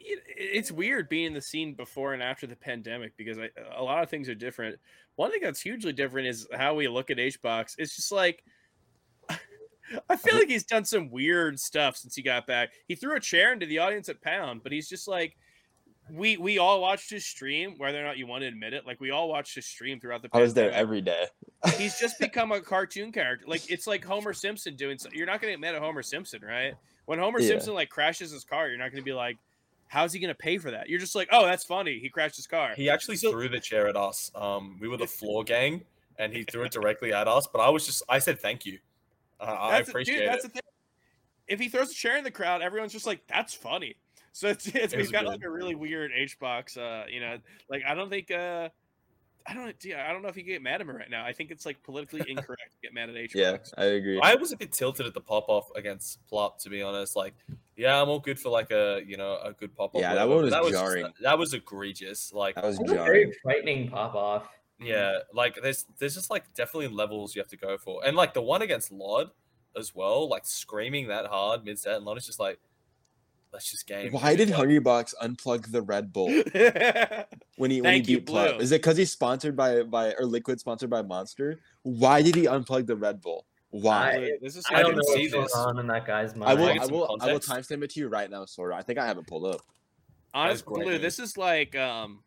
[0.00, 3.82] it, it's weird being in the scene before and after the pandemic because I, a
[3.82, 4.78] lot of things are different.
[5.16, 7.74] One thing that's hugely different is how we look at HBox.
[7.78, 8.42] It's just like
[9.28, 9.36] I
[10.16, 10.38] feel uh-huh.
[10.38, 12.70] like he's done some weird stuff since he got back.
[12.86, 15.36] He threw a chair into the audience at Pound, but he's just like
[16.12, 18.86] we we all watched his stream, whether or not you want to admit it.
[18.86, 20.28] Like we all watched his stream throughout the.
[20.32, 21.26] I was there every day.
[21.76, 23.46] He's just become a cartoon character.
[23.48, 24.98] Like it's like Homer Simpson doing.
[24.98, 26.74] So, you're not going to get mad at Homer Simpson, right?
[27.06, 27.48] When Homer Yeah.
[27.48, 29.36] Simpson like crashes his car, you're not going to be like,
[29.90, 31.98] "How's he going to pay for that?" You're just like, "Oh, that's funny.
[31.98, 34.30] He crashed his car." He actually So- threw the chair at us.
[34.34, 35.82] Um, we were the floor gang,
[36.18, 37.46] and he threw it directly at us.
[37.52, 38.78] But I was just, I said thank you.
[39.40, 40.48] Uh, I That's the- appreciate dude, that's it.
[40.48, 40.62] the thing.
[41.48, 43.96] If he throws a chair in the crowd, everyone's just like, "That's funny."
[44.32, 45.30] So it's, it's It we've got good.
[45.30, 46.76] like a really weird H box.
[46.76, 47.38] Uh, you know,
[47.68, 48.30] like I don't think.
[48.30, 48.68] uh
[49.46, 49.74] I don't.
[49.82, 51.24] Yeah, I don't know if you can get mad at him right now.
[51.24, 53.56] I think it's like politically incorrect to get mad at H Yeah.
[53.76, 54.20] I agree.
[54.22, 57.16] I was a bit tilted at the pop off against Plup, to be honest.
[57.16, 57.32] Like,
[57.80, 60.02] yeah, I'm all good for like a, you know, a good pop off.
[60.02, 61.06] Yeah, that one was that was jarring.
[61.06, 62.30] Just, that was egregious.
[62.30, 63.06] Like, that was It was jarring.
[63.06, 64.48] very frightening pop off.
[64.78, 68.34] yeah, like there's there's just like definitely levels you have to go for, and like
[68.34, 69.30] the one against lloD
[69.78, 72.58] as well, like screaming that hard mid set, and lloD is just like,
[73.50, 74.12] let's just game.
[74.12, 76.26] Why did Like, Hungrybox unplug the Red Bull
[77.56, 78.56] when he when he Thank you, beat Plup?
[78.56, 78.58] Blue.
[78.62, 81.60] Is it because he's sponsored by by or Liquid sponsored by Monster?
[81.82, 83.46] Why did he unplug the Red Bull?
[83.70, 84.10] Why?
[84.10, 85.54] I- this is I, don't didn't know see what's going this.
[85.54, 86.50] on in that guy's mind.
[86.50, 87.70] I will I I get some will I will context?
[87.70, 88.76] timestamp it to you right now, Sora.
[88.76, 89.60] I think I have it pulled up.
[90.34, 92.22] Honest, Blue, this is like um,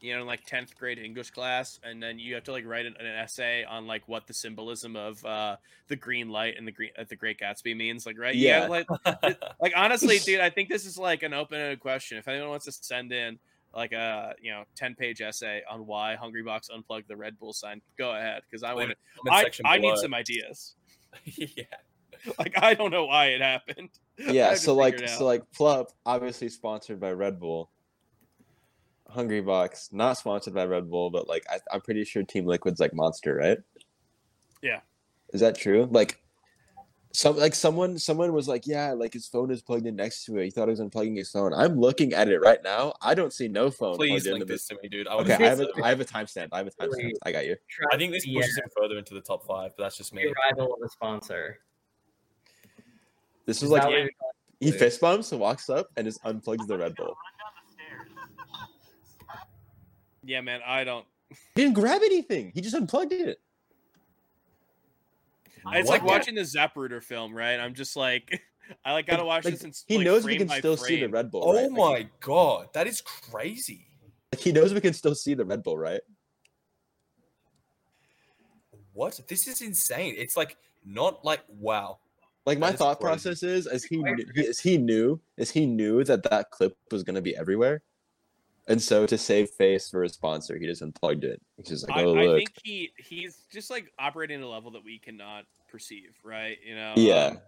[0.00, 2.94] you know, like tenth grade English class, and then you have to like write an,
[3.00, 5.56] an essay on like what the symbolism of uh
[5.88, 8.34] the green light and the green uh, the Great Gatsby means, like right?
[8.34, 8.68] You Yeah.
[8.68, 12.18] gotta, like like honestly, dude, I think this is like an open-ended question.
[12.18, 13.38] If anyone wants to send in
[13.78, 17.80] like a you know ten page essay on why Hungrybox unplugged the Red Bull sign,
[17.96, 19.28] go ahead because I want it to.
[19.28, 20.74] in I, I need some ideas.
[21.24, 21.64] yeah.
[22.38, 23.90] Like I don't know why it happened.
[24.20, 27.70] Yeah, so like so like Plup, obviously sponsored by Red Bull.
[29.14, 32.92] Hungrybox, not sponsored by Red Bull, but like I, I'm pretty sure Team Liquid's like
[32.92, 33.58] Monster, right?
[34.60, 34.80] Yeah.
[35.32, 35.88] Is that true?
[35.88, 36.20] Like,
[37.12, 40.36] some like someone someone was like, yeah, like his phone is plugged in next to
[40.38, 40.44] it.
[40.44, 41.54] He thought he was unplugging his phone.
[41.54, 42.94] I'm looking at it right now.
[43.00, 43.96] I don't see no phone.
[43.96, 45.08] Please plugged link this to me, dude.
[45.08, 46.48] I Okay, I have see a have a timestamp.
[46.52, 46.96] I have a timestamp.
[46.96, 47.56] Really- I got you.
[47.92, 50.22] I think this Yeah, pushes him further into the top five, but that's just me.
[50.24, 51.58] the arrival of the sponsor.
[53.46, 54.06] This Is was like yeah.
[54.60, 57.16] he fist bumps, and walks up, and just unplugs the Red Bull.
[60.22, 61.06] Yeah, man, I don't.
[61.54, 62.52] He didn't grab anything.
[62.54, 63.40] He just unplugged it.
[65.72, 67.58] It's like watching the Zapruder film, right?
[67.58, 68.40] I'm just like,
[68.84, 69.64] I like gotta watch Like, this.
[69.64, 71.08] And, He like, knows we can by still see the.
[71.08, 71.42] Red Bull.
[71.44, 71.70] Oh right?
[71.70, 73.86] Like, my god, that is crazy.
[74.32, 76.00] Like, he knows we can still see the Red Bull, right?
[78.92, 79.20] What?
[79.28, 80.14] This is insane.
[80.18, 81.98] It's like not like wow.
[82.46, 83.12] Like my thought crazy.
[83.12, 87.02] process is, as he knew, as he knew, as he knew that that clip was
[87.02, 87.82] gonna be everywhere,
[88.68, 91.40] and so to save face for his sponsor, he just unplugged it.
[91.56, 94.48] He's just like, I, oh I look, think he he's just like operating at a
[94.48, 96.58] level that we cannot perceive, right?
[96.64, 96.94] You know.
[96.96, 97.26] Yeah.
[97.26, 97.38] um,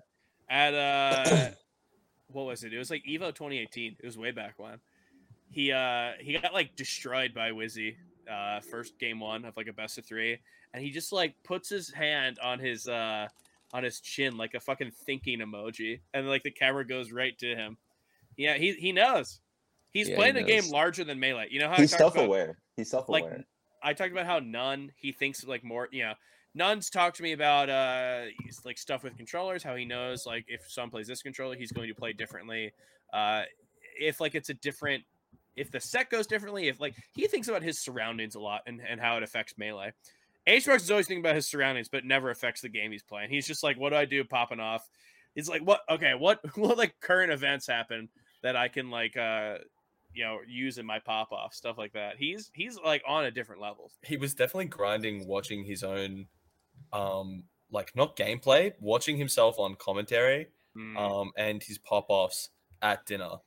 [0.48, 1.50] at uh,
[2.32, 2.72] what was it?
[2.72, 3.96] It was like Evo 2018.
[3.98, 4.78] It was way back when.
[5.50, 7.96] He uh he got like destroyed by Wizzy
[8.30, 10.38] uh first game one of like a best of three,
[10.72, 13.28] and he just like puts his hand on his uh
[13.72, 17.54] on his chin like a fucking thinking emoji, and like the camera goes right to
[17.54, 17.76] him.
[18.36, 19.40] Yeah, he he knows.
[19.92, 21.48] He's Yeah, he playing a game larger than melee.
[21.50, 22.58] You know how he's self-aware.
[22.76, 23.22] He's self-aware.
[23.22, 23.44] Like,
[23.82, 25.88] I talked about how none he thinks like more.
[25.90, 26.14] You know,
[26.54, 28.24] Nuns talked to me about uh
[28.64, 29.62] like stuff with controllers.
[29.62, 32.72] How he knows like if someone plays this controller, he's going to play differently.
[33.12, 33.42] Uh,
[33.98, 35.04] if like it's a different,
[35.56, 38.80] if the set goes differently, if like he thinks about his surroundings a lot and
[38.86, 39.92] and how it affects melee.
[40.48, 43.28] HBox is always thinking about his surroundings, but never affects the game he's playing.
[43.28, 44.24] He's just like, what do I do?
[44.24, 44.88] Popping off.
[45.34, 45.82] He's like, what?
[45.88, 46.40] Okay, what?
[46.56, 48.08] What like current events happen
[48.42, 49.58] that I can like uh
[50.14, 52.16] you know using my pop off stuff like that.
[52.18, 53.92] He's he's like on a different level.
[54.04, 56.28] He was definitely grinding watching his own,
[56.92, 60.96] um, like not gameplay, watching himself on commentary, Mm.
[60.98, 62.50] um, and his pop offs
[62.82, 63.38] at dinner,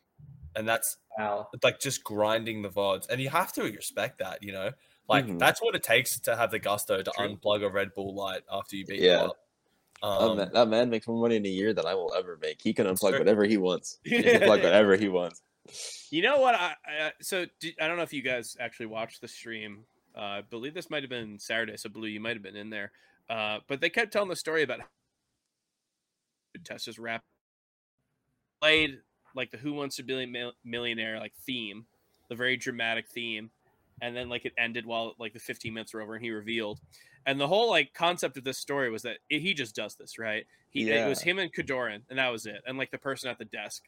[0.56, 1.48] and that's Wow.
[1.64, 4.72] like just grinding the vods, and you have to respect that, you know.
[5.10, 5.40] Like Mhm.
[5.40, 7.38] that's what it takes to have the gusto to True.
[7.38, 9.18] unplug a Red Bull Light after you beat Yeah.
[9.18, 9.38] them up.
[10.20, 12.38] Oh, Um, man, that man makes more money in a year than I will ever
[12.38, 12.62] make.
[12.62, 14.00] He can unplug whatever he wants.
[14.04, 15.42] He can unplug whatever he wants.
[16.10, 16.56] You know what?
[16.56, 17.46] I, I so
[17.80, 19.86] I don't know if you guys actually watched the stream.
[20.16, 22.70] Uh, I believe this might have been Saturday, so Blue, you might have been in
[22.70, 22.92] there.
[23.30, 24.82] Uh, but they kept telling the story about
[26.64, 27.24] Tessa's rap
[28.62, 29.00] played
[29.36, 31.86] like the Who Wants to Be a Millionaire like theme,
[32.30, 33.50] the very dramatic theme,
[34.02, 36.80] and then like it ended while like the 15 minutes were over and he revealed.
[37.26, 40.20] And the whole like concept of this story was that it, he just does this,
[40.20, 40.46] right?
[40.70, 43.38] He it was him and KoDorin, and that was it, and like the person at
[43.38, 43.84] the desk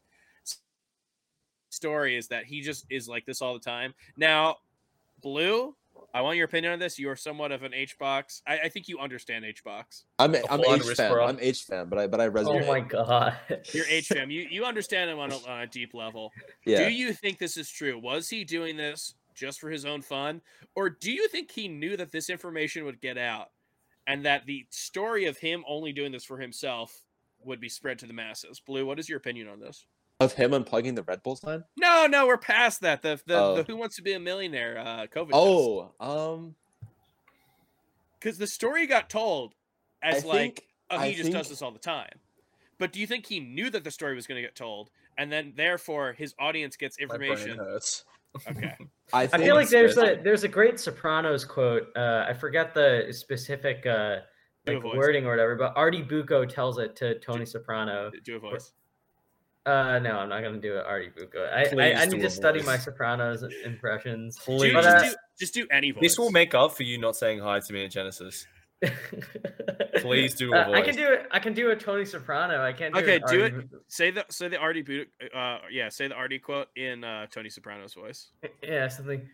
[1.76, 3.94] story is that he just is like this all the time.
[4.18, 4.58] Now,
[5.22, 5.76] Blue,
[6.14, 6.98] I want your opinion on this.
[6.98, 8.42] You are somewhat of an H box.
[8.48, 10.06] I, I think you understand H box.
[10.20, 11.12] I'm A I'm H fan.
[11.12, 11.26] bro.
[11.26, 12.64] I'm H fan, but I but I oh resonate.
[12.64, 13.38] Oh my god.
[13.74, 14.30] You're H fan.
[14.30, 16.32] You you understand him on a, on a deep level.
[16.66, 16.88] yeah.
[16.88, 18.00] Do you think this is true?
[18.00, 20.42] Was he doing this just for his own fun,
[20.76, 23.52] or do you think he knew that this information would get out,
[24.08, 27.02] and that the story of him only doing this for himself
[27.44, 28.62] would be spread to the masses?
[28.62, 29.86] Blue, what is your opinion on this?
[30.20, 31.64] Of him unplugging the Red Bull sign?
[31.78, 33.02] No, no, we're past that.
[33.02, 33.56] The the, Oh.
[33.58, 35.30] the Who Wants to Be a Millionaire uh, COVID.
[35.34, 36.56] Oh, um,
[38.20, 39.54] because the story got told
[40.02, 42.20] as I like think oh, he I just think- does this all the time.
[42.78, 45.32] But do you think he knew that the story was going to get told, and
[45.32, 47.58] then therefore his audience gets my brain information?
[47.58, 48.04] hurts.
[48.50, 48.76] Okay,
[49.14, 50.20] I, I feel like there's Spencer.
[50.20, 51.88] a there's a great Sopranos quote.
[51.96, 54.18] Uh, I forget the specific uh,
[54.68, 58.12] like wording or whatever, but Artie Bucco tells it to Tony Soprano.
[58.26, 58.74] do a voice.
[59.66, 61.44] Uh, no, I'm not gonna do it, Artie Bucco.
[61.46, 62.78] I, I, Please I need to study my.
[62.78, 64.36] Sopranos impressions.
[64.46, 64.74] Dude, Please.
[64.74, 66.02] But, just, uh, do, just do any voice.
[66.02, 68.46] This will make up for you not saying hi to me in Genesis.
[70.02, 71.26] Please do a Uh, I can do it.
[71.32, 72.62] I can do a Tony Soprano.
[72.62, 72.94] I can't.
[72.94, 73.72] Do Okay, an do Artie it.
[73.72, 75.08] Bu- say the say the Artie Boot.
[75.34, 78.30] Uh, yeah, say the Artie quote in uh, Tony Soprano's voice.
[78.62, 79.28] Yeah, something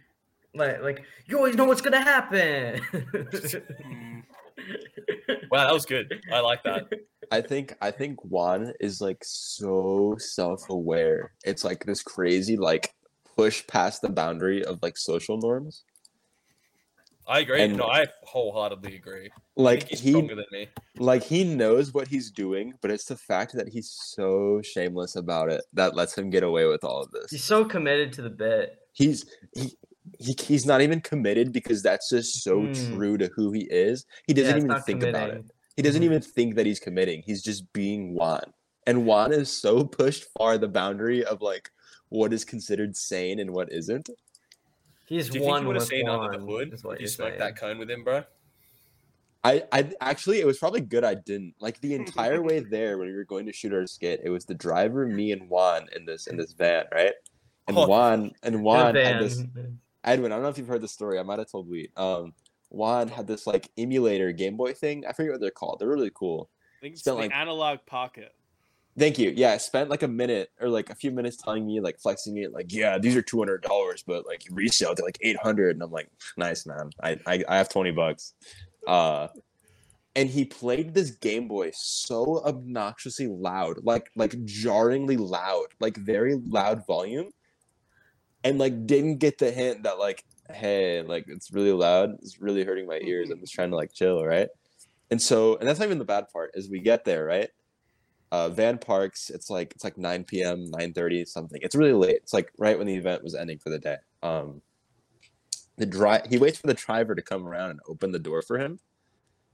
[0.56, 2.82] like like you always know what's gonna happen.
[3.82, 4.24] Mm,
[5.52, 6.22] Wow, that was good.
[6.32, 6.88] I like that.
[7.32, 11.32] I think I think Juan is like so self-aware.
[11.46, 12.94] It's like this crazy like
[13.38, 15.84] push past the boundary of like social norms.
[17.28, 17.62] I agree.
[17.62, 19.30] And- no, I wholeheartedly agree.
[19.56, 20.68] Like he's he stronger than me.
[20.98, 25.50] like he knows what he's doing, but it's the fact that he's so shameless about
[25.50, 27.32] it that lets him get away with all of this.
[27.32, 28.78] He's so committed to the bit.
[28.92, 29.26] He's
[29.56, 29.78] he,
[30.20, 32.94] he he's not even committed because that's just so Mm.
[32.96, 34.06] true to who he is.
[34.28, 35.46] He doesn't Yeah, even not think about it.
[35.76, 35.78] Committing.
[35.78, 36.06] He doesn't Mhm.
[36.06, 37.24] even think that he's committing.
[37.26, 38.54] He's just being Juan.
[38.88, 41.70] And Juan is so pushed far the boundary of like
[42.10, 44.10] what is considered sane and what isn't.
[45.06, 46.56] He's Do you think one you would have with seen under the one.
[46.56, 48.24] hood is what you you're smoked that cone with him, bro?
[49.44, 51.56] I, I actually it was probably good I didn't.
[51.60, 54.46] Like the entire way there when we were going to shoot our skit, it was
[54.46, 57.14] the driver, me, and Juan in this in this van, right?
[57.68, 57.88] And Oh.
[57.88, 59.44] Juan and In a Juan had this
[60.04, 61.20] Edwin, I don't know if you've heard the story.
[61.20, 61.92] I might have told Wheat.
[61.98, 62.34] Um
[62.72, 65.06] Juan had this like emulator Game Boy thing.
[65.08, 65.78] I forget what they're called.
[65.80, 66.50] They're really cool.
[66.80, 68.34] I think it's Spent, the like- Analogue Pocket.
[68.98, 69.32] Thank you.
[69.34, 72.38] Yeah, I spent like a minute or like a few minutes telling me like flexing
[72.38, 75.78] it, like, yeah, these are two hundred dollars, but like resale they're like eight hundred,
[75.78, 76.90] and I'm like, nice man.
[77.02, 78.34] I, I I have twenty bucks.
[78.86, 79.30] Uh
[80.14, 86.36] and he played this Game Boy so obnoxiously loud, like like jarringly loud, like very
[86.36, 87.30] loud volume,
[88.44, 90.26] and like didn't get the hint that like,
[90.56, 93.30] hey, like it's really loud, it's really hurting my ears.
[93.30, 94.50] I'm just trying to like chill, right?
[95.12, 96.52] And so, and that's not even the bad part.
[96.54, 97.50] Is we get there, right?
[98.32, 99.30] uh, Van Parks.
[99.30, 101.60] It's like it's like 9 p.m., 9:30 something.
[101.62, 102.18] It's really late.
[102.18, 103.98] It's like right when the event was ending for the day.
[104.24, 104.62] Um,
[105.78, 108.58] the dri- he waits for the driver to come around and open the door for
[108.58, 108.80] him,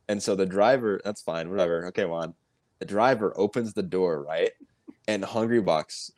[0.08, 1.02] and so the driver.
[1.04, 1.88] That's fine, whatever.
[1.88, 2.34] Okay, Juan.
[2.80, 4.52] The driver opens the door right,
[5.08, 6.12] and Hungrybox,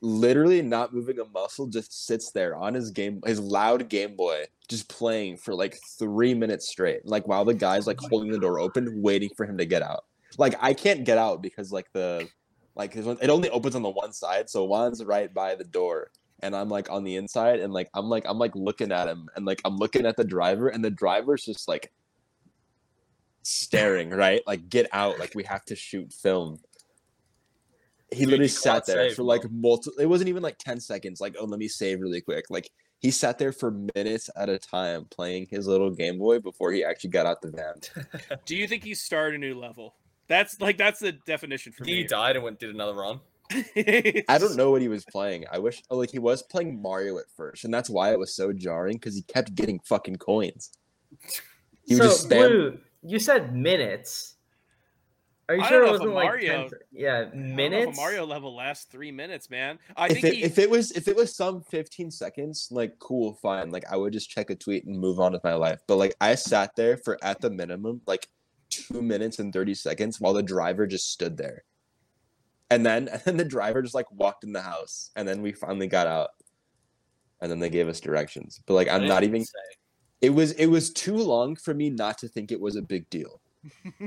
[0.00, 4.44] literally not moving a muscle, just sits there on his game, his loud Game Boy,
[4.68, 7.06] just playing for like three minutes straight.
[7.06, 9.82] Like while the guy's like oh holding the door open, waiting for him to get
[9.82, 10.04] out
[10.36, 12.28] like I can't get out because like the
[12.74, 16.10] like it only opens on the one side, so Juan's right by the door,
[16.40, 19.28] and I'm like on the inside, and like I'm like I'm like looking at him,
[19.36, 21.92] and like I'm looking at the driver, and the driver's just like
[23.42, 24.42] staring, right?
[24.46, 26.58] Like get out, like we have to shoot film.
[28.10, 30.00] He Dude, literally you sat there save, for like multiple.
[30.00, 31.20] It wasn't even like ten seconds.
[31.20, 32.46] Like oh, let me save really quick.
[32.48, 32.70] Like
[33.00, 36.84] he sat there for minutes at a time playing his little Game Boy before he
[36.84, 38.38] actually got out the van.
[38.46, 39.94] Do you think he started a new level?
[40.26, 41.96] That's like that's the definition for he me.
[41.98, 43.20] He died and went did another run.
[43.52, 45.46] I don't know what he was playing.
[45.50, 48.34] I wish oh, like he was playing Mario at first, and that's why it was
[48.34, 50.70] so jarring because he kept getting fucking coins.
[51.86, 52.48] He would so, just stand.
[52.48, 54.34] Blue, you said minutes.
[55.48, 57.20] Are you I sure don't it know if a wasn't like Mario- 10 yeah, I
[57.22, 57.96] if minutes?
[57.98, 59.78] a Mario level lasts three minutes, man.
[59.96, 62.98] I If think it, he, if it was if it was some 15 seconds, like
[62.98, 63.70] cool, fine.
[63.70, 65.80] Like I would just check a tweet and move on with my life.
[65.86, 68.28] But like I sat there for at the minimum like
[68.68, 71.64] two minutes and 30 seconds while the driver just stood there.
[72.70, 75.52] And then and then the driver just like walked in the house and then we
[75.52, 76.30] finally got out.
[77.40, 78.60] And then they gave us directions.
[78.66, 79.52] But like I I'm didn't not even say.
[80.20, 83.08] it was it was too long for me not to think it was a big
[83.08, 83.40] deal.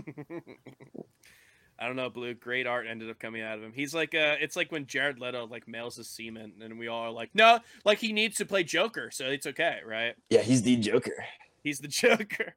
[1.81, 2.35] I don't know, Blue.
[2.35, 3.73] Great art ended up coming out of him.
[3.73, 7.01] He's like, uh, it's like when Jared Leto like mails his semen, and we all
[7.01, 10.15] are like, no, like he needs to play Joker, so it's okay, right?
[10.29, 11.25] Yeah, he's the Joker.
[11.63, 12.53] He's the Joker.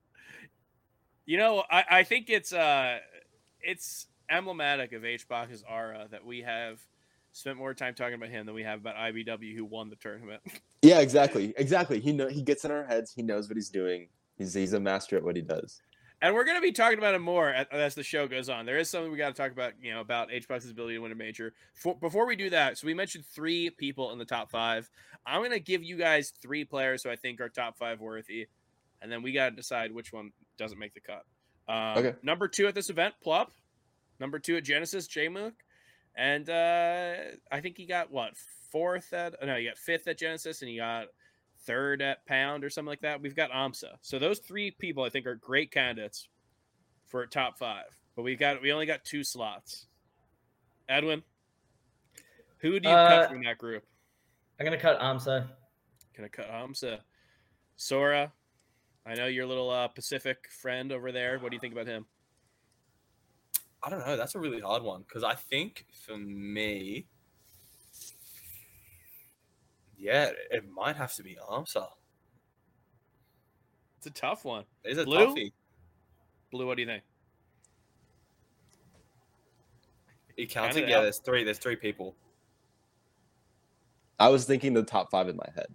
[1.24, 2.98] You know, I, I think it's uh,
[3.62, 6.80] it's emblematic of HBox's aura that we have
[7.32, 10.42] spent more time talking about him than we have about IBDW, who won the tournament.
[10.82, 11.54] Yeah, exactly.
[11.56, 11.98] Exactly.
[11.98, 13.10] He know he gets in our heads.
[13.10, 14.08] He knows what he's doing.
[14.36, 15.80] He's he's a master at what he does.
[16.24, 18.64] And we're going to be talking about it more as, as the show goes on.
[18.64, 21.12] There is something we got to talk about, you know, about HBox's ability to win
[21.12, 21.52] a major.
[21.74, 24.88] For, before we do that, so we mentioned three people in the top five.
[25.26, 28.46] I'm going to give you guys three players who I think are top five worthy,
[29.02, 31.24] and then we got to decide which one doesn't make the cut.
[31.68, 32.16] Um, Okay.
[32.22, 33.48] Number two at this event, Plup.
[34.18, 35.52] Number two at Genesis, Jmook.
[36.16, 37.16] And uh,
[37.52, 38.32] I think he got what
[38.72, 39.34] fourth at?
[39.44, 41.08] No, he got fifth at Genesis, and he got
[41.66, 43.20] third at Pound or something like that.
[43.20, 43.96] We've got AMSA.
[44.02, 46.28] So those three people I think are great candidates
[47.06, 47.86] for top five.
[48.16, 49.86] But we got we only got two slots.
[50.88, 51.22] Edwin,
[52.58, 53.84] who do you Uh, cut from that group?
[54.58, 55.48] I'm gonna cut Amsa.
[56.16, 57.00] Gonna cut AMSA.
[57.76, 58.32] Sora,
[59.04, 61.38] I know your little uh, Pacific friend over there.
[61.38, 62.06] What do you think about him?
[63.82, 64.16] I don't know.
[64.16, 67.06] That's a really hard one because I think for me,
[70.04, 71.86] yeah, it might have to be aMSa.
[73.96, 74.64] It's a tough one.
[74.84, 75.34] It's a Blue?
[75.34, 75.52] toughie.
[76.52, 77.02] Blue, what do you think?
[80.36, 80.84] You Count counting?
[80.84, 81.42] it Yeah, there's three.
[81.42, 82.14] There's three people.
[84.18, 85.68] I was thinking the top five in my head.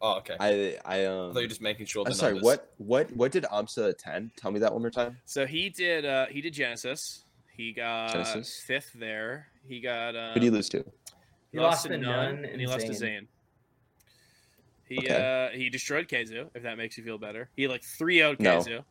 [0.00, 0.36] Oh, okay.
[0.40, 1.34] I, I I um.
[1.34, 2.04] thought you were just making sure.
[2.06, 2.32] I'm sorry.
[2.32, 2.44] numbers.
[2.44, 4.30] What what what did Amsa attend?
[4.38, 5.18] Tell me that one more time.
[5.26, 7.24] So he did uh he did Genesis.
[7.54, 8.62] He got Genesis.
[8.66, 9.48] fifth there.
[9.68, 10.78] He got uh Who did he lose to?
[10.78, 10.84] he,
[11.52, 13.28] He lost, lost to to None, and he and lost to Zain.
[14.86, 15.14] He Okay.
[15.52, 17.50] uh he destroyed Kazu, if that makes you feel better.
[17.56, 18.58] He like 3 0 No.
[18.58, 18.84] Kazu.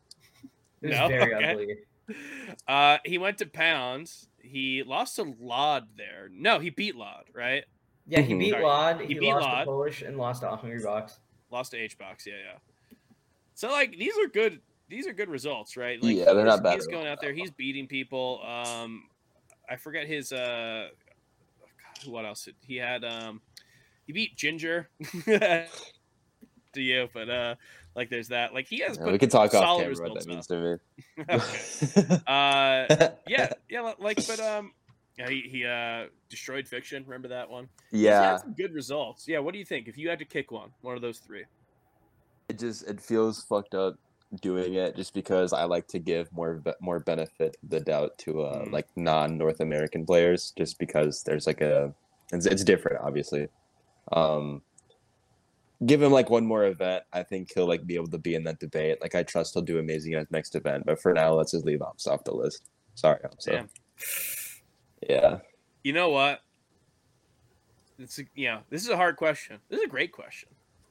[0.82, 1.08] It was No?
[1.08, 1.50] very Okay.
[1.50, 1.76] ugly.
[2.68, 4.10] Uh he went to Pound.
[4.38, 6.28] He lost to lloD there.
[6.30, 7.64] No, he beat lloD, right?
[8.06, 8.38] Yeah, he Mhm.
[8.40, 8.62] beat Sorry.
[8.64, 9.00] lloD.
[9.00, 9.60] He He, beat lost lloD.
[9.60, 11.18] to Polish and lost to Hungrybox.
[11.50, 12.58] Lost to H box, yeah, yeah.
[13.54, 16.02] So like these are good these are good results, right?
[16.02, 18.42] Like Yeah, they're not bad He's going out there, he's beating people.
[18.44, 19.08] Um
[19.70, 20.88] I forget his uh
[22.04, 22.46] God, what else?
[22.60, 23.40] He had um
[24.06, 24.88] he beat Ginger
[25.24, 25.66] to
[26.74, 27.54] you, but uh
[27.94, 28.52] like there's that.
[28.54, 31.24] Like he has Yeah, we could talk off camera what that means to me.
[31.30, 32.20] Okay.
[32.26, 34.72] Uh yeah, yeah, like but um
[35.16, 37.04] yeah, he, he uh destroyed fiction.
[37.04, 37.68] Remember that one?
[37.92, 38.38] Yeah.
[38.38, 39.28] some good results.
[39.28, 39.86] Yeah, what do you think?
[39.88, 41.44] If you had to kick one, one of those three.
[42.48, 43.96] It just it feels fucked up
[44.42, 48.64] doing it just because I like to give more more benefit the doubt to uh
[48.64, 48.72] Mhm.
[48.72, 51.94] like non North American players just because there's like a
[52.32, 53.46] it's, it's different obviously.
[54.14, 54.62] Um
[55.84, 57.04] give him like one more event.
[57.12, 58.98] I think he'll like be able to be in that debate.
[59.00, 61.66] Like I trust he'll do amazing at his next event, but for now let's just
[61.66, 62.70] leave Ops off the list.
[62.94, 63.44] Sorry, Ops.
[63.44, 63.68] Damn.
[65.08, 65.38] Yeah.
[65.82, 66.40] You know what?
[67.98, 69.58] It's a, you know this is a hard question.
[69.68, 70.48] This is a great question.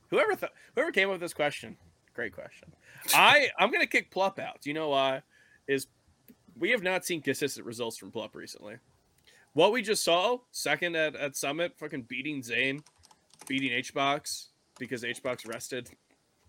[0.09, 1.77] Whoever thought, whoever came up with this question,
[2.13, 2.71] great question.
[3.13, 4.61] I I'm gonna kick Plup out.
[4.61, 5.21] Do you know why?
[5.67, 5.87] Is
[6.57, 8.75] we have not seen consistent results from Plup recently.
[9.53, 12.83] What we just saw, second at, at Summit, fucking beating Zain,
[13.47, 14.47] beating HBox
[14.79, 15.89] because HBox rested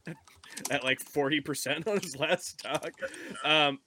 [0.71, 2.93] at like 40% on his last stock.
[3.45, 3.79] Um,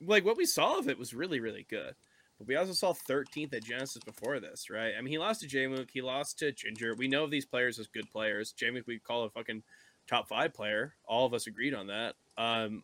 [0.00, 1.94] like what we saw of it was really, really good.
[2.38, 4.94] But we also saw 13th at Genesis before this, right?
[4.98, 6.94] I mean, he lost to Jmook, he lost to Ginger.
[6.96, 8.52] We know of these players as good players.
[8.60, 9.62] Jmook, we call a fucking
[10.08, 10.94] top five player.
[11.06, 12.14] All of us agreed on that.
[12.36, 12.82] Um,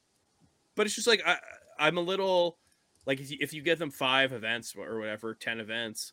[0.77, 1.37] but it's just like I,
[1.79, 2.59] I'm a little
[3.07, 6.13] like if you, if you get them five events or whatever, ten events,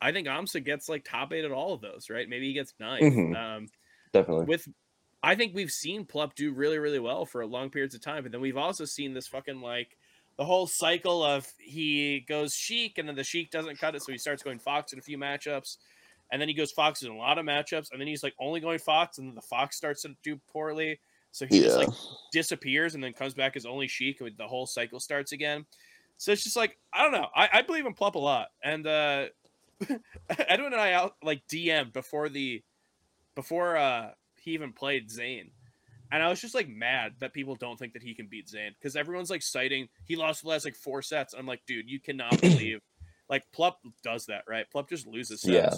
[0.00, 2.28] I think Amsa gets like top eight at all of those, right?
[2.28, 3.36] Maybe he gets 9th Mhm.
[3.36, 3.68] Um,
[4.12, 4.46] Definitely.
[4.46, 4.68] with
[5.22, 8.32] I think we've seen Plup do really, really well for long periods of time, but
[8.32, 9.98] then we've also seen this fucking like
[10.38, 14.12] the whole cycle of he goes Sheik and then the Sheik doesn't cut it, so
[14.12, 15.76] he starts going Fox in a few matchups,
[16.32, 18.60] and then he goes Fox in a lot of matchups, and then he's like only
[18.60, 20.98] going Fox, and then the Fox starts to do poorly,
[21.32, 21.90] so he just like
[22.32, 25.66] disappears and then comes back as only Sheik, and the whole cycle starts again.
[26.16, 27.28] So it's just like I don't know.
[27.34, 29.26] I, I believe in Plup a lot, and uh
[30.48, 32.62] Edwin and I out like DM before the
[33.34, 35.50] before uh he even played Zain.
[36.12, 38.72] And I was just like mad that people don't think that he can beat Zain
[38.78, 41.34] because everyone's like citing he lost the last like four sets.
[41.34, 42.80] I'm like, dude, you cannot believe
[43.28, 44.66] like Plup does that, right?
[44.74, 45.52] Plup just loses sets.
[45.52, 45.74] Yeah.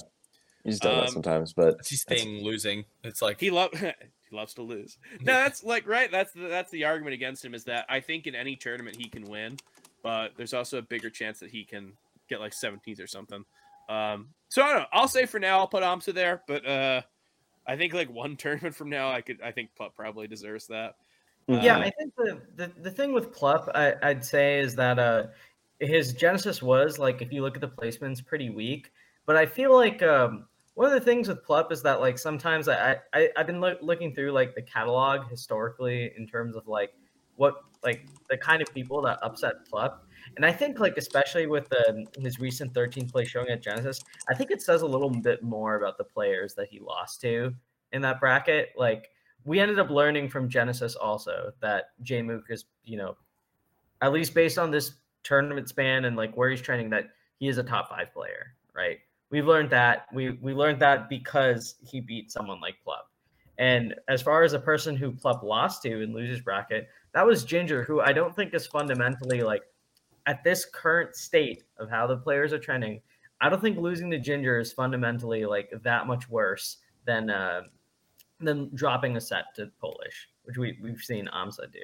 [0.64, 2.84] He's done that Um, sometimes, but That's his thing, losing.
[3.02, 3.92] It's like He love he
[4.36, 4.96] loves to lose.
[5.20, 6.10] No, that's like right.
[6.10, 9.08] That's the, that's the argument against him is that I think in any tournament he
[9.08, 9.56] can win,
[10.02, 11.92] but there's also a bigger chance that he can
[12.28, 13.44] get like 17th or something.
[13.88, 14.86] Um, so I don't know.
[14.92, 17.02] I'll say for now I'll put Amsa there, but uh,
[17.66, 20.96] I think like one tournament from now I could I think Plup probably deserves that.
[21.48, 24.98] Yeah, Uh, I think the, the, the thing with Plup, I, I'd say, is that
[24.98, 25.24] uh,
[25.80, 28.92] his Genesis was like, if you look at the placements, pretty weak.
[29.26, 30.44] But I feel like um,
[30.74, 33.76] one of the things with Plup is that like sometimes I, I I've been loo-
[33.80, 36.92] looking through like the catalog historically in terms of like
[37.36, 37.54] what
[37.84, 39.98] like the kind of people that upset Plup.
[40.36, 44.35] And I think like especially with the his recent 13th place showing at Genesis, I
[44.35, 47.55] think it says a little bit more about the players that he lost to
[47.93, 48.70] in that bracket.
[48.77, 49.11] Like
[49.44, 53.16] we ended up learning from Genesis also that Jmook is, you know,
[54.01, 57.59] at least based on this tournament span and like where he's training, that he is
[57.59, 58.99] a top five player, right?
[59.31, 60.07] We've learned that.
[60.12, 63.09] We we learned that because he beat someone like Plup.
[63.59, 67.44] And as far as a person who Plup lost to in losers bracket, that was
[67.44, 69.62] Ginger, who I don't think is fundamentally like
[70.27, 73.01] at this current state of how the players are trending.
[73.40, 77.62] I don't think losing to Ginger is fundamentally like that much worse than uh,
[78.40, 81.81] than dropping a set to Polish, which we, we've seen Amsa do.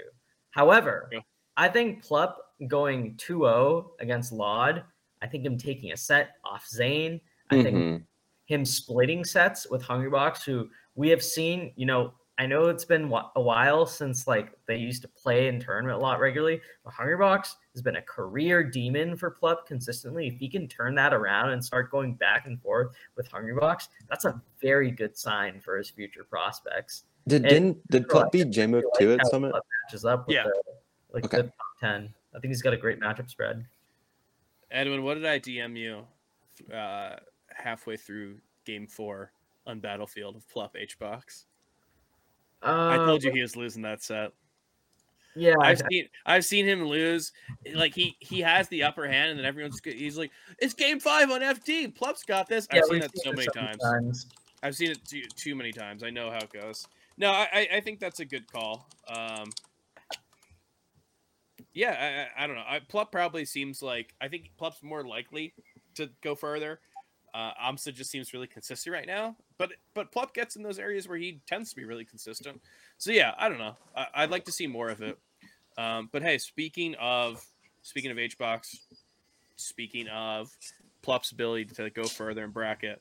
[0.50, 1.20] However, Yeah.
[1.56, 2.34] I think Plup
[2.68, 4.82] going 2-0 against lloD,
[5.22, 7.20] I think him taking a set off Zane,
[7.50, 8.06] I think Mhm.
[8.46, 13.12] him splitting sets with Hungrybox, who we have seen, you know, I know it's been
[13.34, 17.54] a while since like they used to play in tournament a lot regularly, but Hungrybox
[17.78, 20.26] has been a career demon for Plup consistently.
[20.26, 24.24] If he can turn that around and start going back and forth with Hungrybox, that's
[24.24, 27.04] a very good sign for his future prospects.
[27.28, 29.52] did and- didn't did Well, Plup beat J I Mook like too at Summit?
[29.52, 30.44] Plup matches up with Yeah.
[30.44, 30.62] the,
[31.12, 31.36] like Okay.
[31.38, 32.12] the top ten.
[32.34, 33.64] I think he's got a great matchup spread.
[34.72, 36.06] Edwin, what did I DM you
[36.74, 37.16] uh,
[37.50, 39.30] halfway through game four
[39.66, 41.46] on Battlefield of Plup H box?
[42.62, 44.32] I told you he was losing that set.
[45.38, 47.32] Yeah, I've seen I've seen him lose.
[47.74, 51.30] Like he he has the upper hand, and then everyone's he's like, "It's game five
[51.30, 51.96] on FD.
[51.96, 53.78] Plup's got this." yeah, I've seen that so it many times.
[53.78, 54.26] times.
[54.62, 56.02] I've seen it too, too many times.
[56.02, 56.86] I know how it goes.
[57.16, 58.88] No, I I- I think that's a good call.
[59.08, 59.50] Um,
[61.72, 62.64] yeah, I, I, don't know.
[62.66, 65.54] I, Plup probably seems like I think Plup's more likely
[65.94, 66.80] to go further.
[67.34, 71.06] Uh, Amsa just seems really consistent right now, but but Plup gets in those areas
[71.06, 72.60] where he tends to be really consistent.
[72.96, 73.76] So yeah, I don't know.
[73.94, 75.18] I, I'd like to see more of it.
[75.78, 77.42] Um, but hey, speaking of
[77.82, 78.76] speaking of HBox,
[79.56, 80.50] speaking of
[81.02, 83.00] Plup's ability to go further in bracket,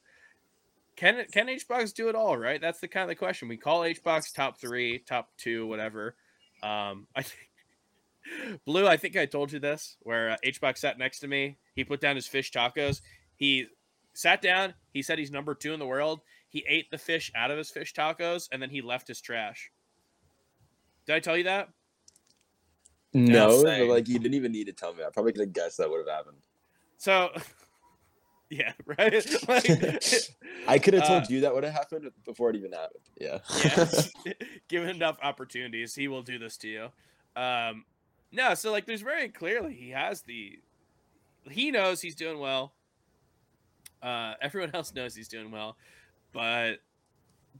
[0.95, 2.37] can can HBox do it all?
[2.37, 3.47] Right, that's the kind of the question.
[3.47, 6.15] We call HBox top three, top two, whatever.
[6.63, 7.49] Um, I think
[8.65, 8.87] Blue.
[8.87, 9.97] I think I told you this.
[10.01, 13.01] Where uh, HBox sat next to me, he put down his fish tacos.
[13.35, 13.67] He
[14.13, 14.73] sat down.
[14.93, 16.21] He said he's number two in the world.
[16.49, 19.71] He ate the fish out of his fish tacos, and then he left his trash.
[21.05, 21.69] Did I tell you that?
[23.17, 25.03] No, but like you didn't even need to tell me.
[25.03, 26.37] I probably could have guessed that would have happened.
[26.97, 27.29] So,
[28.49, 29.25] yeah, right.
[29.47, 29.69] Like,
[30.67, 33.03] I could have Uh, told you that would have happened before it even happened.
[33.19, 33.39] Yeah.
[34.25, 34.33] yeah,
[34.67, 36.87] given enough opportunities, he will do this to you.
[37.35, 37.85] Um,
[38.31, 40.59] no, so like, there's very clearly he has the,
[41.49, 42.73] he knows he's doing well.
[44.01, 45.75] Uh, everyone else knows he's doing well,
[46.31, 46.75] but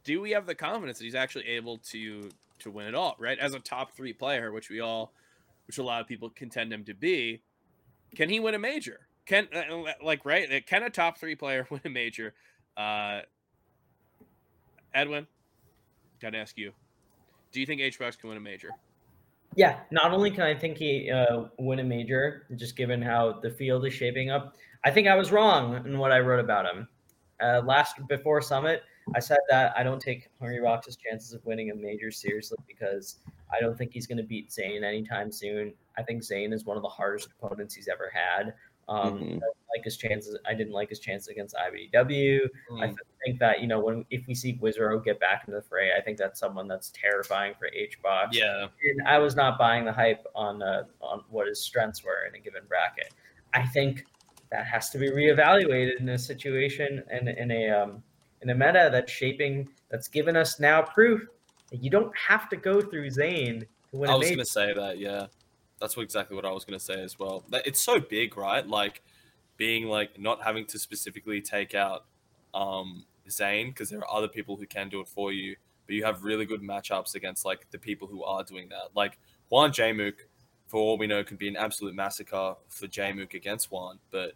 [0.03, 2.29] do we have the confidence that he's actually able to
[2.59, 3.15] to win it all?
[3.17, 5.13] Right, as a top three player, which we all,
[5.68, 7.41] which a lot of people contend him to be,
[8.15, 9.02] can he win a major?
[9.26, 10.65] Can uh, like right?
[10.65, 12.34] Can a top three player win a major?
[12.76, 13.22] Uh,
[14.94, 15.27] Edwin,
[16.22, 16.72] gotta ask you.
[17.52, 18.69] Do you think HBox can win a major?
[19.56, 23.49] Yeah, not only can I think he uh, win a major, just given how the
[23.49, 26.88] field is shaping up, I think I was wrong in what I wrote about him.
[27.41, 28.84] Uh, last before Summit,
[29.15, 33.17] I said that I don't take Hungrybox's chances of winning a major seriously because
[33.55, 35.73] I don't think he's going to beat Zain anytime soon.
[35.97, 38.53] I think Zain is one of the hardest opponents he's ever had.
[38.89, 39.41] Um, Mhm.
[39.75, 40.38] Like his chances.
[40.45, 42.49] I didn't like his chances against IBDW.
[42.81, 42.93] I
[43.23, 46.01] think that you know when if we see Wizzrobe get back into the fray, I
[46.01, 48.67] think that's someone that's terrifying for HBox Yeah.
[48.84, 52.35] and I was not buying the hype on uh, on what his strengths were in
[52.35, 53.13] a given bracket.
[53.53, 54.05] I think
[54.51, 58.03] that has to be reevaluated in a situation and in a um,
[58.41, 61.22] in a meta that's shaping that's given us now proof
[61.72, 64.35] that you don't have to go through Zain to win I was major.
[64.35, 64.99] gonna say that.
[64.99, 65.27] Yeah,
[65.80, 67.43] that's what, exactly what I was gonna say as well.
[67.49, 68.65] That it's so big, right?
[68.68, 69.01] Like
[69.57, 72.05] being like not having to specifically take out
[72.53, 75.55] um Zain because there are other people who can do it for you,
[75.85, 78.95] but you have really good matchups against like the people who are doing that.
[78.95, 79.18] Like
[79.49, 80.14] Juan Jmook,
[80.68, 84.34] for all we know, could be an absolute massacre for Jmook against Juan, but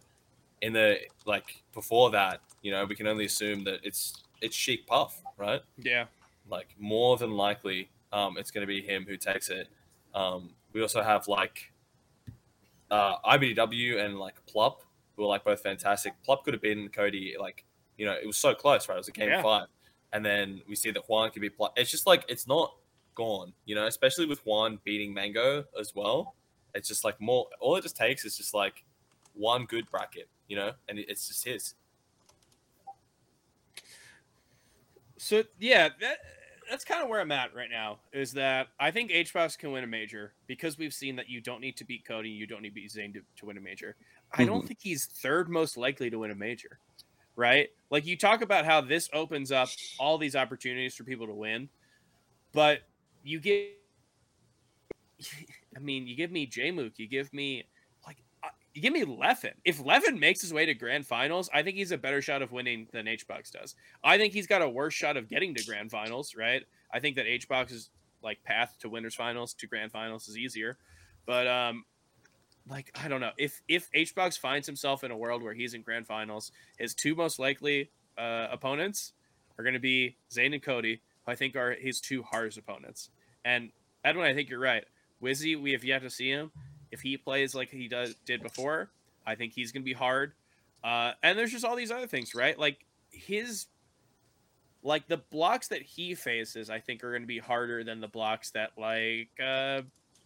[0.62, 4.86] in the like before that, you know, we can only assume that it's it's Sheik
[4.86, 5.60] Puff, right?
[5.76, 6.06] Yeah.
[6.48, 9.68] Like more than likely, um, it's going to be him who takes it.
[10.14, 11.72] Um, we also have like
[12.90, 14.78] uh, IBDW and like Plup,
[15.16, 16.14] who are like both fantastic.
[16.26, 17.64] Plup could have been Cody, like
[17.98, 18.94] you know, it was so close, right?
[18.94, 19.42] It was a game Yeah.
[19.42, 19.66] five,
[20.12, 21.50] and then we see that Juan can be.
[21.50, 21.70] Plup.
[21.76, 22.74] It's just like it's not
[23.14, 26.34] gone, you know, especially with Juan beating Mango as well.
[26.74, 27.46] It's just like more.
[27.60, 28.84] All it just takes is just like
[29.34, 31.74] one good bracket, you know, and it's just his.
[35.18, 36.18] So yeah, that
[36.68, 37.98] that's kind of where I'm at right now.
[38.12, 41.60] Is that I think HBox can win a major because we've seen that you don't
[41.60, 43.96] need to beat Cody, you don't need to beat Zain to, to win a major.
[44.32, 44.68] I don't mm-hmm.
[44.68, 46.78] think he's third most likely to win a major,
[47.36, 47.68] right?
[47.90, 51.68] Like you talk about how this opens up all these opportunities for people to win,
[52.52, 52.80] but
[53.22, 53.68] you get,
[55.76, 57.71] I mean, you give me Jmook, you give me like.
[58.74, 59.52] Give me Leffen.
[59.64, 62.52] If Leffen makes his way to grand finals, I think he's a better shot of
[62.52, 63.74] winning than H HBox does.
[64.02, 66.62] I think he's got a worse shot of getting to grand finals, right?
[66.92, 67.90] I think that H HBox's
[68.22, 70.78] like path to winners finals to grand finals is easier.
[71.26, 71.84] But um
[72.68, 73.32] like I don't know.
[73.36, 77.14] If if HBox finds himself in a world where he's in grand finals, his two
[77.14, 79.12] most likely uh, opponents
[79.58, 83.10] are going to be Zain and Cody, who I think are his two hardest opponents.
[83.44, 83.70] And
[84.04, 84.84] Edwin, I think you're right.
[85.22, 86.50] Wizzy, we have yet to see him.
[86.92, 88.90] If he plays like he does did before,
[89.26, 90.32] I think he's going to be hard.
[90.84, 92.56] Uh, and there's just all these other things, right?
[92.58, 93.66] Like his
[94.82, 98.08] like the blocks that he faces, I think are going to be harder than the
[98.08, 99.82] blocks that like uh,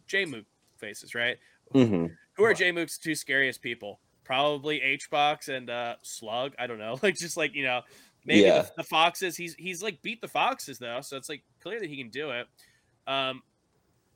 [0.09, 0.45] Jmook
[0.79, 1.37] faces, right?
[1.75, 2.11] Mhm.
[2.35, 4.01] Who are Jmook's two scariest people?
[4.25, 6.53] Probably H Box and uh, Slug.
[6.59, 6.99] I don't know.
[7.03, 7.83] Like just like you know,
[8.25, 8.63] maybe Yeah.
[8.63, 9.37] the, the Foxes.
[9.37, 12.31] He's he's like beat the Foxes though, so it's like clear that he can do
[12.31, 12.47] it.
[13.07, 13.43] Um,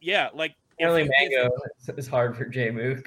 [0.01, 3.07] yeah, like Apparently, you- Mango is- is hard for Jmook.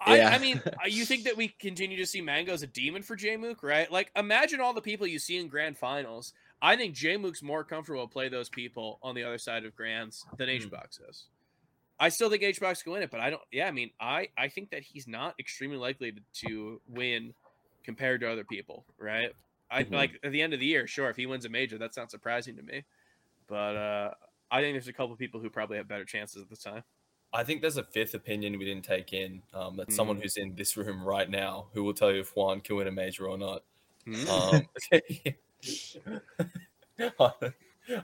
[0.00, 0.30] I, Yeah.
[0.30, 3.16] I mean, uh, you think that we continue to see Mango as a demon for
[3.16, 3.90] Jmook, right?
[3.90, 6.32] Like, imagine all the people you see in grand finals.
[6.60, 10.24] I think Jmook's more comfortable to play those people on the other side of grands
[10.38, 10.54] than Hmm.
[10.56, 11.26] HBox is.
[12.00, 13.42] I still think H Box can win it, but I don't.
[13.52, 17.32] Yeah, I mean, I I think that he's not extremely likely to, to win
[17.84, 19.32] compared to other people, right?
[19.70, 19.92] I Mhm.
[19.92, 22.10] like at the end of the year, sure, if he wins a major, that's not
[22.10, 22.82] surprising to me.
[23.46, 24.14] But uh
[24.50, 26.82] I think there's a couple people who probably have better chances at the time.
[27.34, 29.42] I think there's a fifth opinion we didn't take in.
[29.54, 30.22] Um, that's someone Mm.
[30.22, 32.92] who's in this room right now who will tell you if Juan can win a
[32.92, 33.62] major or not.
[34.04, 34.28] Hmm?
[34.28, 34.68] Um,
[37.18, 37.30] uh,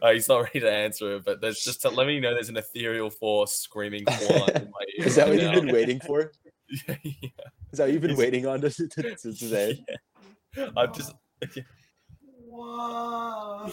[0.13, 2.57] he's not ready to answer it, but there's just to let me know there's an
[2.57, 5.07] ethereal force screaming Juan in my ear.
[5.07, 6.33] Is that right what you've been waiting for?
[6.89, 7.29] yeah, yeah.
[7.73, 9.85] Is that what you've been He's- waiting on to, to, to, to say?
[10.77, 11.15] I'm just.
[12.51, 13.71] Wow.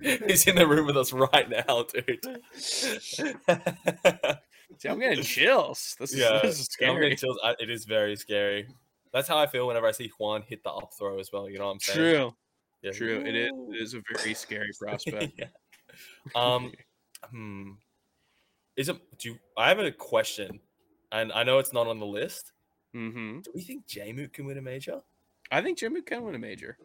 [0.00, 0.30] Did you hear that?
[0.30, 2.42] He's in the room with us right now, dude.
[4.78, 5.96] See, I'm getting chills.
[5.98, 7.16] This is, yeah, this is I'm getting scary.
[7.16, 7.38] chills.
[7.42, 8.68] I- It is very scary.
[9.12, 11.48] That's how I feel whenever I see Juan hit the up throw as well.
[11.48, 11.98] You know what I'm saying?
[11.98, 12.34] True,
[12.82, 12.90] Yeah.
[12.92, 13.20] true.
[13.24, 15.32] It is, it is a very scary prospect.
[15.38, 15.46] yeah.
[16.34, 16.72] Um.
[17.30, 17.70] hmm.
[18.76, 18.98] Is it?
[19.18, 20.60] Do you, I have a question,
[21.12, 22.52] and I know it's not on the list.
[22.94, 23.40] Mm-hmm.
[23.40, 25.00] Do we think Jmook can win a major?
[25.50, 26.76] I think Jimmy can win a major.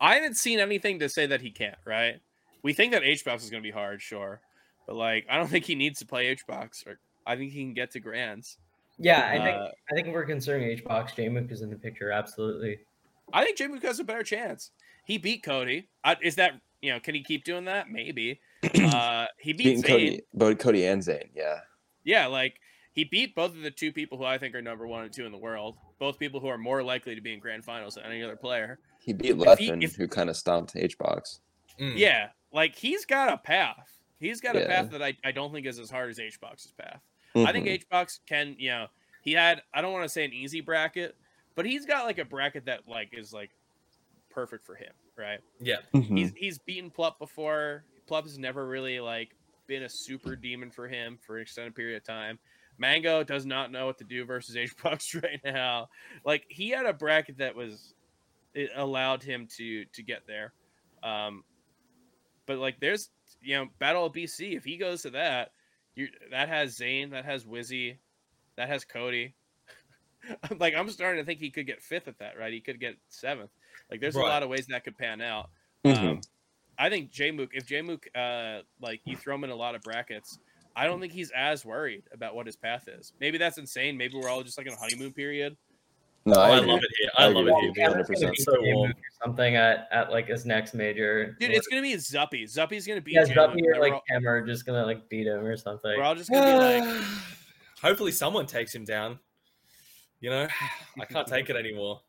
[0.00, 1.78] I haven't seen anything to say that he can't.
[1.84, 2.20] Right?
[2.62, 4.40] We think that H box is going to be hard, sure,
[4.86, 6.84] but like I don't think he needs to play H box.
[6.86, 8.58] Or I think he can get to grands.
[8.98, 12.10] Yeah, I think Uh, I think we're considering H box, Jmook is in the picture.
[12.10, 12.78] Absolutely.
[13.32, 14.70] I think Jimmy has a better chance.
[15.04, 15.88] He beat Cody.
[16.04, 17.00] Uh, is that you know?
[17.00, 17.90] Can he keep doing that?
[17.90, 18.40] Maybe.
[18.76, 21.60] Uh, he beat Beating Cody, both Cody and Zain, yeah.
[22.04, 22.54] Yeah, like
[22.92, 25.26] he beat both of the two people who I think are number one and two
[25.26, 25.76] in the world.
[25.98, 28.78] Both people who are more likely to be in grand finals than any other player.
[29.06, 31.40] He beat If he- Leffen, if- who kind of stomped HBox.
[31.80, 31.96] Mm.
[31.96, 33.98] Yeah, like he's got a path.
[34.20, 34.66] He's got a Yeah.
[34.66, 37.00] path that I, I don't think is as hard as HBox's path.
[37.34, 37.84] I think Mhm.
[37.90, 38.86] HBox can, you know,
[39.22, 41.14] he had I don't want to say an easy bracket,
[41.54, 43.50] but he's got like a bracket that like is like
[44.30, 45.40] perfect for him, right?
[45.60, 45.76] Yeah.
[45.94, 46.16] Mhm.
[46.18, 47.84] He's he's beaten Plup before.
[48.08, 49.34] Plup has never really like
[49.66, 52.38] been a super demon for him for an extended period of time.
[52.78, 55.88] Mango does not know what to do versus HBox right now.
[56.24, 57.94] Like he had a bracket that was
[58.56, 60.52] it allowed him to to get there.
[61.02, 61.44] Um
[62.46, 63.10] but like there's
[63.42, 65.52] you know Battle of BC if he goes to that,
[65.94, 67.98] you that has Zain, that has Wizzy,
[68.56, 69.34] that has Cody.
[70.58, 72.52] like I'm starting to think he could get fifth at that, right?
[72.52, 73.50] He could get seventh.
[73.90, 75.50] Like there's a lot of ways that could pan out.
[75.84, 75.98] Mhm.
[75.98, 76.20] Um,
[76.78, 80.38] I think Jmook, if Jmook, uh, like you throw him in a lot of brackets,
[80.74, 83.12] I don't think he's as worried about what his path is.
[83.18, 83.96] Maybe that's insane.
[83.96, 85.56] Maybe we're all just like in a honeymoon period.
[86.26, 87.10] No, Oh, I, I love it here.
[87.16, 87.68] I, I love agree it with here.
[87.68, 87.72] you.
[87.74, 88.36] Cameron's gonna 100%.
[88.38, 88.94] So warm.
[89.24, 91.36] something at, at like his next major.
[91.38, 92.42] Dude, it's gonna be Zuppy.
[92.44, 95.08] Zuppy's gonna beat yeah, Jmook, Zuppy or like we're all, Cam are just gonna like
[95.08, 95.94] beat him or something.
[95.96, 97.04] we're all just gonna be like,
[97.80, 99.18] Hopefully, someone takes him down.
[100.20, 100.48] You know,
[101.00, 102.00] I can't take it anymore.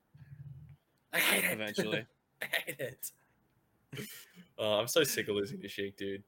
[1.14, 1.53] I hate it.
[1.53, 2.06] eventually.
[2.41, 3.11] I hate it.
[4.57, 6.23] Oh, I'm so sick of losing to Sheik, dude.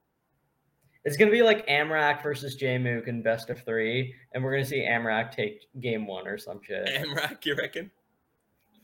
[1.06, 4.82] It's gonna be like Amrak versus Jmook in best of three, and we're gonna see
[4.82, 6.88] Amrak take game one or some shit.
[6.88, 7.90] Amrak, you reckon?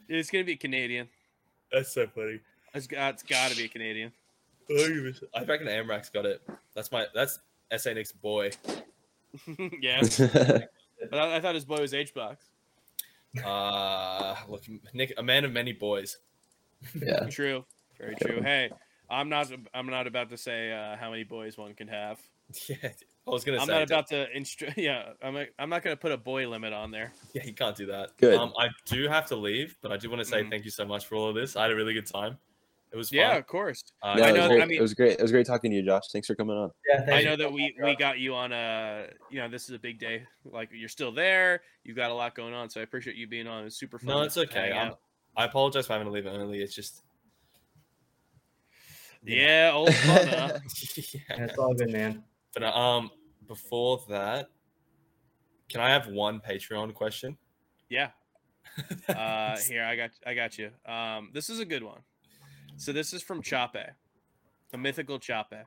[0.08, 1.10] It's gonna be a Canadian.
[1.72, 2.40] That's so funny.
[2.74, 4.12] It's got, it's got to be a Canadian.
[4.70, 6.42] I reckon Amrak's got it.
[6.74, 7.40] That's my that's
[7.78, 8.52] SA Nick's boy.
[9.82, 10.70] yeah, but
[11.14, 12.46] I, I thought his boy was H box.
[13.44, 14.64] Uh look,
[14.94, 16.18] Nick, a man of many boys.
[16.96, 17.26] yeah.
[17.30, 17.66] True,
[17.98, 18.42] very true.
[18.42, 18.72] Hey,
[19.10, 19.52] I'm not.
[19.74, 22.20] I'm not about to say uh, how many boys one can have.
[22.70, 22.76] Yeah,
[23.28, 23.74] I was gonna I'm say.
[23.74, 25.36] not about to instru- Yeah, I'm.
[25.36, 27.12] i I'm not gonna put a boy limit on there.
[27.34, 28.16] Yeah, you can't do that.
[28.18, 28.36] Good.
[28.36, 30.52] Um, I do have to leave, but I do want to say Mhm.
[30.52, 31.56] thank you so much for all of this.
[31.56, 32.38] I had a really good time.
[32.92, 33.18] It was fun.
[33.18, 33.84] Yeah, of course.
[34.04, 34.62] Uh, No, I know that- great.
[34.62, 35.14] I mean- it was great.
[35.20, 36.04] It was great talking to you, Josh.
[36.14, 36.70] Thanks for coming on.
[36.88, 39.08] Yeah, I know so that we we got you on a.
[39.32, 40.24] You know, this is a big day.
[40.46, 41.62] Like you're still there.
[41.84, 43.62] You've got a lot going on, so I appreciate you being on.
[43.62, 44.08] It was super fun.
[44.08, 44.70] No, it's okay.
[44.70, 45.00] hang I'm, out.
[45.36, 46.62] I apologize for having to leave early.
[46.62, 47.02] It's just.
[49.28, 49.38] You.
[49.42, 50.28] Yeah, old fun.
[50.28, 50.60] Yeah,
[51.14, 51.44] yeah.
[51.46, 52.24] It's all good, man.
[52.54, 53.12] But uh, um,
[53.48, 54.50] before that,
[55.70, 57.38] can I have one Patreon question?
[57.90, 58.10] Yeah.
[59.08, 60.70] Uh, here I got I got you.
[60.86, 62.02] Um, this is a good one.
[62.76, 63.72] So this is from Chape,
[64.72, 65.66] the mythical Chape.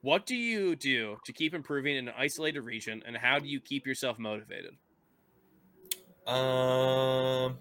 [0.00, 3.60] What do you do to keep improving in an isolated region, and how do you
[3.60, 4.72] keep yourself motivated?
[6.26, 7.58] Um,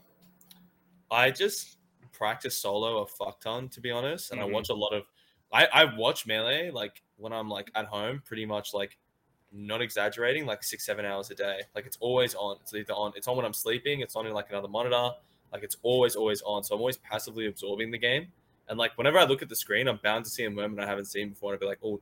[1.12, 1.78] I just
[2.12, 4.44] practice solo a fuck ton, to be honest, and Mhm.
[4.44, 5.06] I watch a lot of.
[5.54, 8.98] I I watch melee like when I'm like at home, pretty much like
[9.52, 11.62] not exaggerating, like six seven hours a day.
[11.76, 12.58] Like it's always on.
[12.62, 13.14] It's either on.
[13.16, 14.02] It's on when I'm sleeping.
[14.02, 15.12] It's on in like another monitor.
[15.52, 16.64] Like it's always always on.
[16.64, 18.28] So I'm always passively absorbing the game.
[18.68, 20.88] And like whenever I look at the screen, I'm bound to see a moment I
[20.88, 21.54] haven't seen before.
[21.54, 22.02] And I'd be like, oh,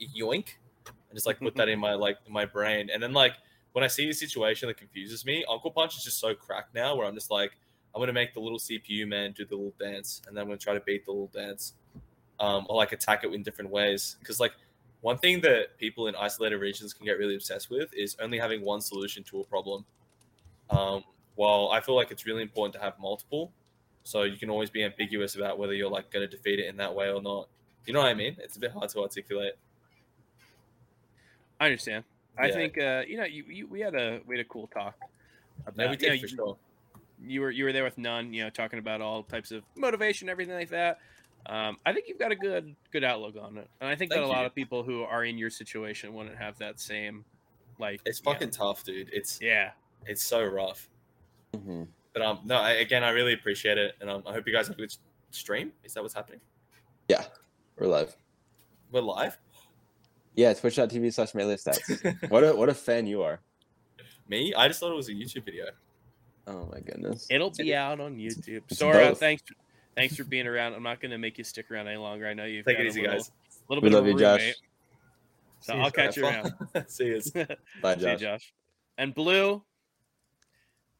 [0.00, 0.48] yoink,
[0.86, 2.90] and just like put that in my like my brain.
[2.92, 3.34] And then like
[3.72, 6.96] when I see a situation that confuses me, Uncle Punch is just so cracked now
[6.96, 7.52] where I'm just like,
[7.94, 10.58] I'm gonna make the little CPU man do the little dance, and then I'm gonna
[10.58, 11.74] try to beat the little dance,
[12.40, 14.16] um, or like attack it in different ways.
[14.18, 14.52] Because like
[15.02, 18.62] one thing that people in isolated regions can get really obsessed with is only having
[18.62, 19.84] one solution to a problem.
[20.70, 21.04] Um,
[21.36, 23.52] while I feel like it's really important to have multiple,
[24.02, 26.94] so you can always be ambiguous about whether you're like gonna defeat it in that
[26.94, 27.48] way or not.
[27.86, 28.36] You know what I mean?
[28.38, 29.54] It's a bit hard to articulate.
[31.58, 32.04] I understand.
[32.38, 34.94] I think uh, you know you, you we had a we had a cool talk.
[35.66, 36.56] About, Yeah, we you, know, did for you- sure.
[37.22, 40.28] you were you were there with none, you know, talking about all types of motivation,
[40.28, 40.98] everything like that.
[41.46, 44.18] Um, I think you've got a good good outlook on it, and I think that
[44.18, 47.24] Thank a lot of people who are in your situation wouldn't have that same,
[47.78, 49.08] like, It's you know, fucking tough, dude.
[49.12, 49.70] It's yeah.
[50.06, 50.88] it's so rough.
[51.54, 51.88] Mhm.
[52.12, 54.68] But um, no, I, again, I really appreciate it, and um, I hope you guys
[54.68, 54.94] have a good
[55.30, 55.72] stream.
[55.84, 56.40] Is that what's happening?
[57.08, 57.24] Yeah,
[57.78, 58.16] we're live.
[58.92, 59.38] We're live.
[60.34, 62.28] Yeah, twitch.tv slash melee stats.
[62.30, 63.40] what a what a fan you are.
[64.28, 64.54] Me?
[64.54, 65.66] I just thought it was a YouTube video.
[66.46, 67.26] Oh my goodness.
[67.30, 68.62] It'll be out on YouTube.
[68.68, 69.20] It's Sora, both.
[69.20, 69.42] thanks,
[69.96, 70.74] thanks for being around.
[70.74, 72.26] I'm not gonna make you stick around any longer.
[72.26, 73.30] I know you've Take got it a easy, little, guys.
[73.68, 74.54] little We bit love of a you, Josh.
[75.60, 76.52] so See I'll catch you around.
[76.88, 77.20] See you.
[77.82, 78.20] Bye, See you, Josh.
[78.20, 78.54] Josh.
[78.98, 79.62] And Blue,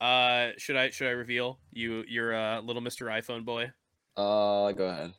[0.01, 2.05] uh, should I should I reveal you?
[2.09, 3.71] You're uh, little Mister iPhone boy.
[4.17, 5.13] Uh, go ahead.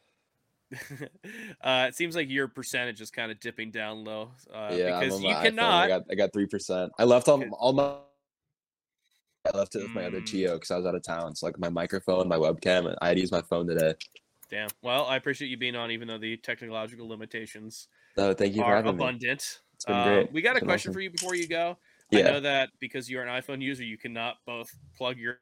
[1.62, 5.00] uh, it seems like your percentage is kind of dipping down low uh, yeah, I'm
[5.02, 5.44] because on you my iPhone.
[5.44, 5.84] cannot.
[5.84, 6.92] I got I got three percent.
[6.98, 7.50] I left all, Good.
[7.52, 7.96] all my.
[9.46, 10.26] I left it with my other Mm.
[10.26, 11.36] Geo because I was out of town.
[11.36, 13.96] So like my microphone, my webcam, and I had to use my phone today.
[14.50, 14.70] Damn.
[14.82, 18.66] Well, I appreciate you being on, even though the technological limitations So thank you for
[18.68, 19.60] are abundant.
[19.74, 20.32] It's been great.
[20.32, 20.94] we got a question awesome.
[20.94, 21.78] for you before you go.
[22.14, 25.40] I know that because you're an iPhone user, you cannot both plug your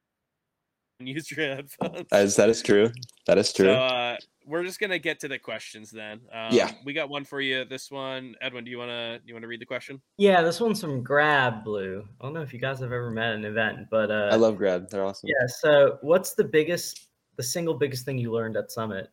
[1.07, 2.05] use your headphones.
[2.11, 2.91] as that is true.
[3.25, 3.67] That is true.
[3.67, 6.21] So uh, we're just gonna get to the questions then.
[6.33, 6.71] Um, Yeah.
[6.85, 7.65] we got one for you.
[7.65, 8.63] This one, Edwin.
[8.63, 10.01] Do you wanna you wanna read the question?
[10.17, 12.05] Yeah, this one's from Grab Blue.
[12.19, 14.57] I don't know if you guys have ever met an event, but uh, I love
[14.57, 14.89] Grab.
[14.89, 15.29] They're awesome.
[15.29, 15.47] Yeah.
[15.47, 17.07] So, what's the biggest,
[17.37, 19.09] the single biggest thing you learned at Summit?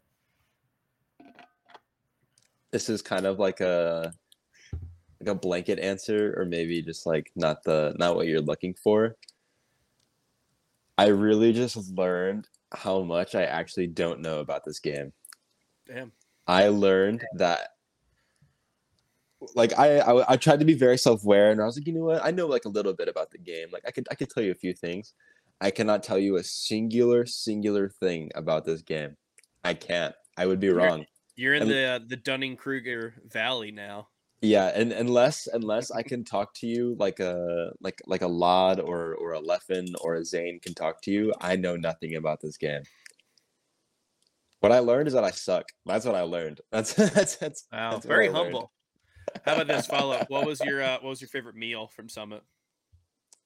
[2.72, 4.12] This is kind of like a
[5.20, 9.16] like a blanket answer, or maybe just like not the not what you're looking for.
[10.98, 15.12] I really just learned how much I actually don't know about this game.
[15.86, 16.12] Damn.
[16.47, 17.68] I learned that
[19.55, 22.05] like I, I I tried to be very self-aware and I was like, you know
[22.05, 22.24] what?
[22.24, 23.68] I know like a little bit about the game.
[23.73, 25.12] Like I could I could tell you a few things.
[25.60, 29.16] I cannot tell you a singular singular thing about this game.
[29.64, 30.14] I can't.
[30.36, 31.06] I would be You're- wrong.
[31.39, 34.09] You're in And- the uh, the Dunning Kruger Valley now.
[34.42, 38.80] Yeah, and unless unless I can talk to you like a like like a lloD
[38.84, 42.40] or or a Leffen or a Zain can talk to you, I know nothing about
[42.40, 42.82] this game.
[44.60, 45.64] What I learned is that I suck.
[45.86, 46.60] That's what I learned.
[46.70, 48.72] That's that's that's, Wow, that's very humble.
[49.44, 50.28] How about this follow up?
[50.28, 52.42] What was your uh, what was your favorite meal from Summit?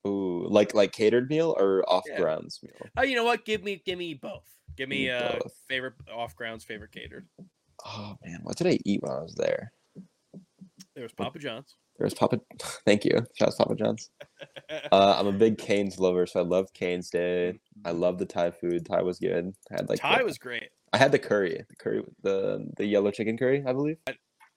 [0.06, 2.20] Ooh, like like catered meal or off Yeah.
[2.20, 2.86] grounds meal?
[2.96, 3.44] Oh, you know what?
[3.44, 4.48] Give me give me both.
[4.76, 5.52] Give me Give me uh both.
[5.68, 7.28] favorite off grounds, favorite catered.
[7.84, 9.72] Oh man, what did I eat when I was there?
[11.00, 11.76] There was Papa John's.
[11.96, 12.38] There was Papa.
[12.84, 13.12] Thank you.
[13.38, 14.10] Shout out to Papa John's.
[14.92, 17.58] Uh, I'm a big Canes lover, so I loved Canes Day.
[17.84, 18.86] I love the Thai food.
[18.86, 19.52] Thai was good.
[19.70, 20.68] I had like Thai the- was great.
[20.92, 23.96] I had the curry, the curry, the the yellow chicken curry, I believe.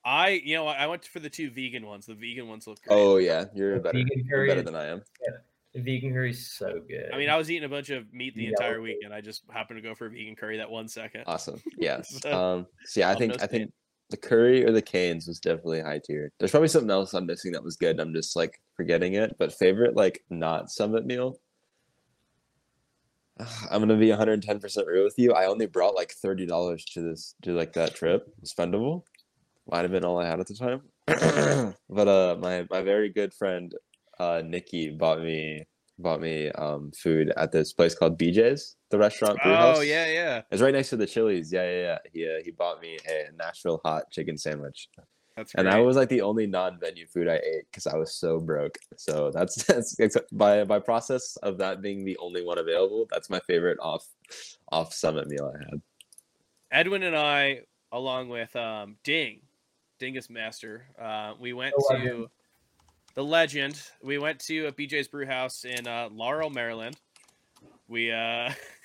[0.04, 2.06] I you know I went for the two vegan ones.
[2.06, 2.94] The vegan ones look great.
[2.96, 3.98] Oh yeah, you're better.
[3.98, 5.02] Vegan You're curry better than I am.
[5.74, 7.10] The vegan curry's so good.
[7.12, 8.82] I mean, I was eating a bunch of meat the Yellow entire curry.
[8.94, 9.12] weekend.
[9.14, 11.24] I just happened to go for a vegan curry that one second.
[11.26, 11.60] Awesome.
[11.78, 12.18] Yes.
[12.22, 12.66] So, Um.
[12.84, 13.72] So yeah, I think no I think
[14.10, 16.30] the curry or the canes was definitely high tier.
[16.38, 17.98] There's probably something else I'm missing that was good.
[17.98, 19.36] I'm just like forgetting it.
[19.38, 21.38] But favorite like not summit meal.
[23.70, 25.32] I'm gonna be 110 percent real with you.
[25.32, 28.26] I only brought like thirty dollars to this to like that trip.
[28.44, 29.02] Spendable.
[29.70, 30.82] Might have been all I had at the time.
[31.88, 33.74] but uh, my my very good friend,
[34.18, 35.64] uh, Nikki bought me
[35.98, 39.42] bought me um food at this place called BJ's, the restaurant.
[39.42, 39.84] brew oh house.
[39.86, 40.42] yeah, yeah.
[40.50, 41.52] It's right next to the Chili's.
[41.52, 41.98] Yeah, yeah, yeah.
[42.12, 44.88] He uh, he bought me a Nashville hot chicken sandwich,
[45.36, 45.66] That's great.
[45.66, 48.78] and that was like the only non-venue food I ate because I was so broke.
[48.96, 49.64] So that's
[49.98, 53.06] that's by by process of that being the only one available.
[53.10, 54.06] That's my favorite off
[54.70, 55.82] off summit meal I had.
[56.70, 57.60] Edwin and I,
[57.92, 59.40] along with um, Ding,
[59.98, 62.26] Dingus Master, uh, we went The to legend.
[63.14, 63.82] the legend.
[64.02, 66.96] We went to a BJ's Brew House in uh, Laurel, Maryland.
[67.86, 68.50] We uh,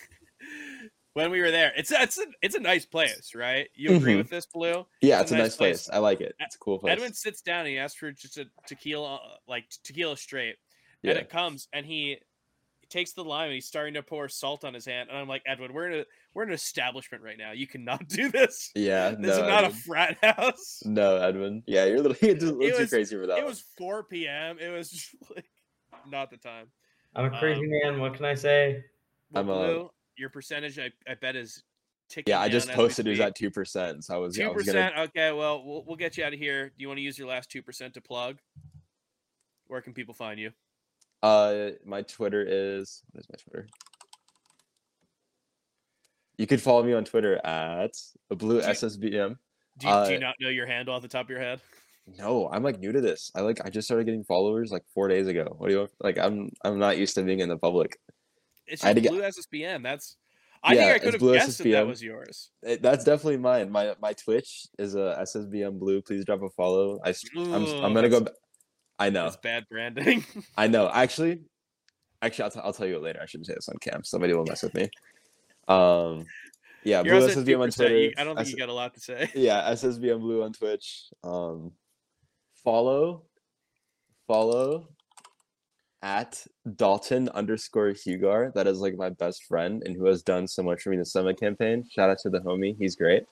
[1.14, 3.68] when we were there, it's it's a it's a nice place, right?
[3.76, 4.18] You agree Mhm.
[4.20, 4.86] with this, Blue?
[5.02, 5.90] Yeah, It's it's a a nice nice place.
[5.90, 6.36] I like it.
[6.40, 6.94] It's a cool place.
[6.94, 10.56] Edwin sits down and he asks for just a tequila, uh, like tequila straight,
[11.02, 11.12] yeah.
[11.12, 12.18] and it comes and he
[12.90, 15.44] takes the lime and he's starting to pour salt on his hand, and I'm like,
[15.46, 17.52] Edwin, we're in a we're in an establishment right now.
[17.52, 18.72] You cannot do this.
[18.76, 20.82] yeah, This no, is not a frat house.
[20.86, 21.64] no, Edwin.
[21.68, 23.38] Yeah, you're a little, you're a little too was- crazy for that.
[23.40, 23.50] It one.
[23.52, 24.58] was 4 p.m.
[24.60, 25.50] It was just like
[26.08, 26.68] not the time.
[27.16, 28.00] I'm a crazy um, man.
[28.02, 28.84] What can I say?
[29.36, 29.90] I'm, a, Blue,
[30.20, 31.64] your percentage, I, I bet, is
[32.10, 32.32] ticking.
[32.32, 34.04] yeah, I just posted it was at two percent.
[34.04, 35.10] So I was, Two was gonna percent.
[35.10, 36.68] Okay, well, well, we'll get you out of here.
[36.68, 38.38] Do you want to use your last two percent to plug?
[39.68, 40.52] Where can people find you?
[41.24, 43.68] Uh, my Twitter is what is my Twitter?
[46.38, 47.92] You could follow me on Twitter at
[48.30, 49.00] a blue SSBM.
[49.02, 49.36] Do you,
[49.78, 51.60] do you Uh, not know your handle off the top of your head?
[52.18, 53.30] No, I'm like new to this.
[53.36, 55.54] I like I just started getting followers like four days ago.
[55.58, 55.88] What do you?
[56.02, 57.98] Like I'm I'm not used to being in the public.
[58.70, 59.84] It's just Blue SSBM.
[59.84, 60.16] That's.
[60.62, 62.52] I Yeah, think I could have guessed that that was yours.
[62.64, 63.72] It- that's definitely mine.
[63.72, 66.02] My my Twitch is a SSBM blue.
[66.02, 67.00] Please drop a follow.
[67.04, 68.28] I st- I'm I'm gonna go.
[69.00, 69.24] I know.
[69.24, 70.26] That's bad branding.
[70.58, 70.90] I know.
[70.94, 71.44] Actually,
[72.22, 73.20] actually, I'll, t- I'll tell you later.
[73.22, 74.04] I shouldn't say this on cam.
[74.04, 74.90] Somebody will mess with me.
[75.70, 76.26] Um,
[76.84, 77.98] yeah, You're blue SSBM on Twitter.
[77.98, 79.30] You- I don't think S- you got a lot to say.
[79.36, 81.06] yeah, SSBM Blue on Twitch.
[81.24, 81.72] Um,
[82.66, 83.24] follow,
[84.28, 84.90] follow
[86.02, 86.46] at
[86.76, 88.52] Dalton underscore Hugar.
[88.56, 91.00] That is like my best friend and who has done so much for me in
[91.02, 91.86] the summit campaign.
[91.92, 92.76] Shout out to the homie.
[92.78, 93.24] He's great.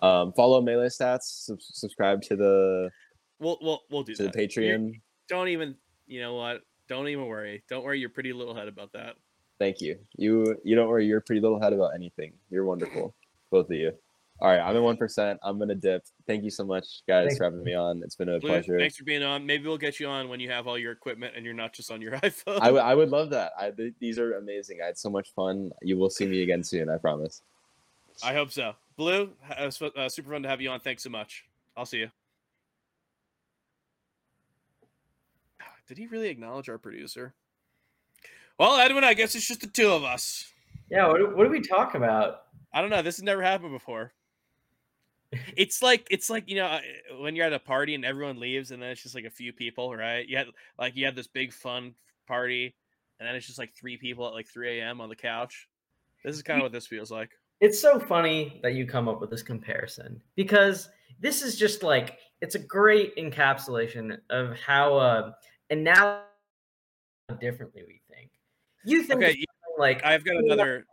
[0.00, 1.22] Um, follow Melee Stats.
[1.46, 2.90] Sub- subscribe to the
[3.38, 4.56] We'll we'll we'll do to the that.
[4.56, 5.00] You're- Patreon.
[5.28, 5.74] Don't even.
[6.06, 6.60] You know what?
[6.88, 7.62] Don't even worry.
[7.68, 9.14] Don't worry your pretty little head about that.
[9.58, 9.98] Thank you.
[10.16, 12.32] You you don't worry your pretty little head about anything.
[12.50, 13.14] You're wonderful,
[13.50, 13.92] both of you.
[14.40, 15.38] All right, I'm at one percent.
[15.42, 16.04] I'm gonna dip.
[16.26, 18.00] Thank you so much, guys, Thank for having me on.
[18.04, 18.78] It's been a Blue, pleasure.
[18.78, 19.44] thanks for being on.
[19.44, 21.90] Maybe we'll get you on when you have all your equipment and you're not just
[21.90, 22.60] on your iPhone.
[22.60, 23.52] I, w- I would love that.
[23.58, 24.78] I, th- these are amazing.
[24.82, 25.70] I had so much fun.
[25.82, 26.88] You will see me again soon.
[26.88, 27.42] I promise.
[28.22, 28.74] I hope so.
[28.96, 30.78] Blue, uh, s- uh, super fun to have you on.
[30.80, 31.44] Thanks so much.
[31.76, 32.10] I'll see you.
[35.88, 37.34] Did he really acknowledge our producer?
[38.58, 40.52] Well, Edwin, I guess it's just the two of us.
[40.90, 42.42] Yeah, what, do- what do we talk about?
[42.72, 43.02] I don't know.
[43.02, 44.12] This has never happened before.
[45.56, 46.80] It's like it's like you know uh,
[47.20, 49.52] when you're at a party and everyone leaves and then it's just like a few
[49.52, 50.26] people, right?
[50.28, 50.48] You had
[50.78, 51.94] like you had this big fun
[52.26, 52.74] party
[53.18, 55.00] and then it's just like three people at like 3 a.m.
[55.00, 55.68] on the couch.
[56.24, 57.30] This is kind of what this feels like.
[57.60, 60.88] It's so funny that you come up with this comparison because
[61.20, 65.32] this is just like it's a great encapsulation of how uh
[65.70, 66.22] and now
[67.40, 68.30] differently we think.
[68.84, 69.44] You think Okay,
[69.78, 70.84] like I've got another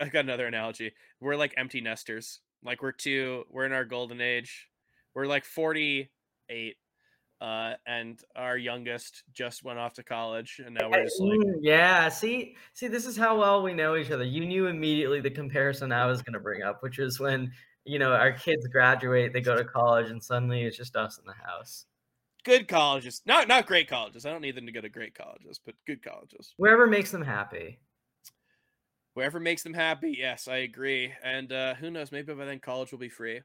[0.00, 0.92] I've got another analogy.
[1.20, 2.40] We're like empty nesters.
[2.64, 4.68] Like we're two we're in our golden age.
[5.14, 6.76] We're like 48
[7.40, 11.54] uh and our youngest just went off to college and now we're just like Mm,
[11.60, 14.24] yeah, see, see, this is how well we know each other.
[14.24, 17.52] You knew immediately the comparison I was going to bring up, which is when
[17.88, 21.24] you know, our kids graduate, they go to college, and suddenly it's just us in
[21.24, 21.86] the house.
[22.44, 24.26] Good colleges, not not great colleges.
[24.26, 26.52] I don't need them to go to great colleges, but good colleges.
[26.58, 27.80] Wherever makes them happy.
[29.18, 30.14] Wherever makes them happy.
[30.16, 31.12] Yes, I agree.
[31.24, 32.12] And uh, who knows?
[32.12, 33.40] Maybe by then college will be free.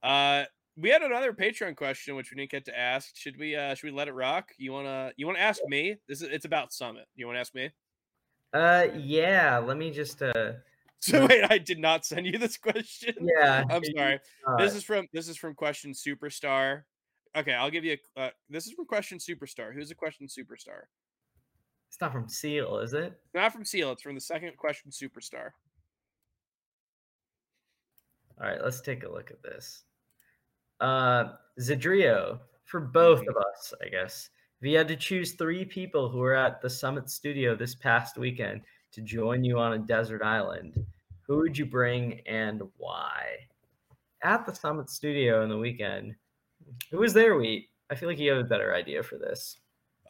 [0.00, 0.44] Uh,
[0.76, 3.16] we had another Patreon question which we didn't get to ask.
[3.16, 4.50] Should we uh should we let it rock?
[4.58, 5.96] You wanna you wanna ask me?
[6.08, 7.06] This is it's about Summit.
[7.16, 7.70] You wanna ask me?
[8.52, 10.52] Uh yeah, let me just uh
[11.00, 13.14] So wait, I did not send you this question.
[13.40, 13.64] yeah.
[13.68, 14.20] I'm sorry.
[14.46, 16.82] uh, This is from this is from Question Superstar.
[17.36, 18.20] Okay, I'll give you a.
[18.20, 19.74] Uh, this is from Question Superstar.
[19.74, 20.82] Who's a Question Superstar?
[21.92, 23.20] It's not from Seal, is it?
[23.34, 23.92] Not from Seal.
[23.92, 25.50] It's from the second Question Superstar.
[28.40, 29.84] All right, let's take a look at this.
[30.80, 33.28] Uh Zadrio, for both Mhm.
[33.28, 34.30] of us, I guess.
[34.60, 38.16] If you had to choose three people who were at the Summit Studio this past
[38.16, 38.62] weekend
[38.92, 40.86] to join you on a desert island,
[41.26, 43.46] who would you bring and why?
[44.22, 46.16] At the Summit Studio in the weekend,
[46.90, 47.68] who was there, Wheat?
[47.90, 49.60] I feel like you have a better idea for this.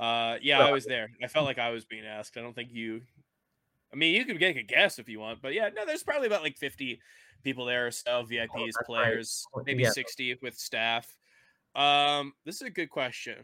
[0.03, 1.11] Uh, yeah, I was there.
[1.23, 2.37] I felt like I was being asked.
[2.37, 3.03] I don't think you.
[3.93, 6.27] I mean, you can make a guess if you want, but yeah, no, there's probably
[6.27, 6.99] about like 50
[7.45, 8.73] people there or so, VIPs, Oh, right.
[8.87, 9.91] players, Oh, maybe yeah.
[9.91, 11.15] 60 with staff.
[11.77, 13.37] Um, this is a good question.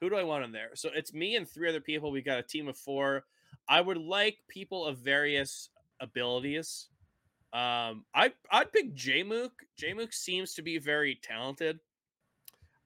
[0.00, 0.70] Who do I want in there?
[0.74, 2.10] So it's me and three other people.
[2.10, 3.24] We got a team of four.
[3.68, 5.70] I would like people of various
[6.00, 6.88] abilities.
[7.52, 9.50] Um, I I'd pick Jmook.
[9.80, 11.80] Jmook seems to be very talented.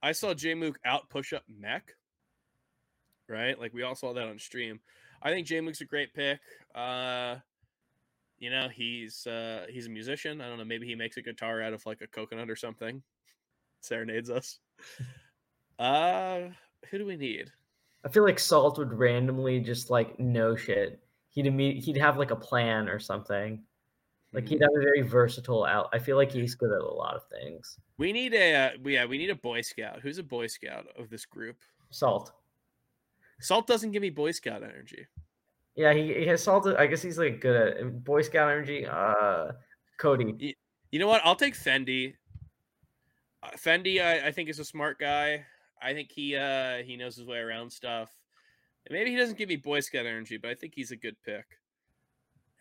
[0.02, 1.94] I saw Jmook out push up Mech.
[3.32, 4.78] Right, like we all saw that on stream.
[5.22, 6.38] I think Jmook's a great pick.
[6.74, 7.36] Uh,
[8.38, 10.42] you know, he's uh he's a musician.
[10.42, 13.02] I don't know, maybe he makes a guitar out of like a coconut or something.
[13.80, 14.58] Serenades us.
[15.78, 16.48] Uh,
[16.90, 17.50] who do we need?
[18.04, 21.00] I feel like Salt would randomly just like no shit.
[21.30, 23.64] He'd imme- he'd have like a plan or something.
[24.34, 25.88] Like he'd have a very versatile out.
[25.92, 27.78] I feel like he's good at a lot of things.
[27.96, 30.00] We need a uh, we- yeah, we need a boy scout.
[30.00, 31.56] Who's a boy scout of this group?
[31.90, 32.32] Salt.
[33.42, 35.06] Salt doesn't give me boy scout energy.
[35.74, 36.66] Yeah, he, he has Salt.
[36.66, 38.86] I guess he's like good at Boy Scout energy.
[38.86, 39.52] Uh,
[39.98, 40.56] Cody.
[40.90, 41.22] You know what?
[41.24, 42.14] I'll take Fendi.
[43.42, 45.46] Uh, Fendi, I, I think is a smart guy.
[45.80, 48.10] I think he uh he knows his way around stuff.
[48.86, 51.16] And maybe he doesn't give me boy scout energy, but I think he's a good
[51.24, 51.44] pick.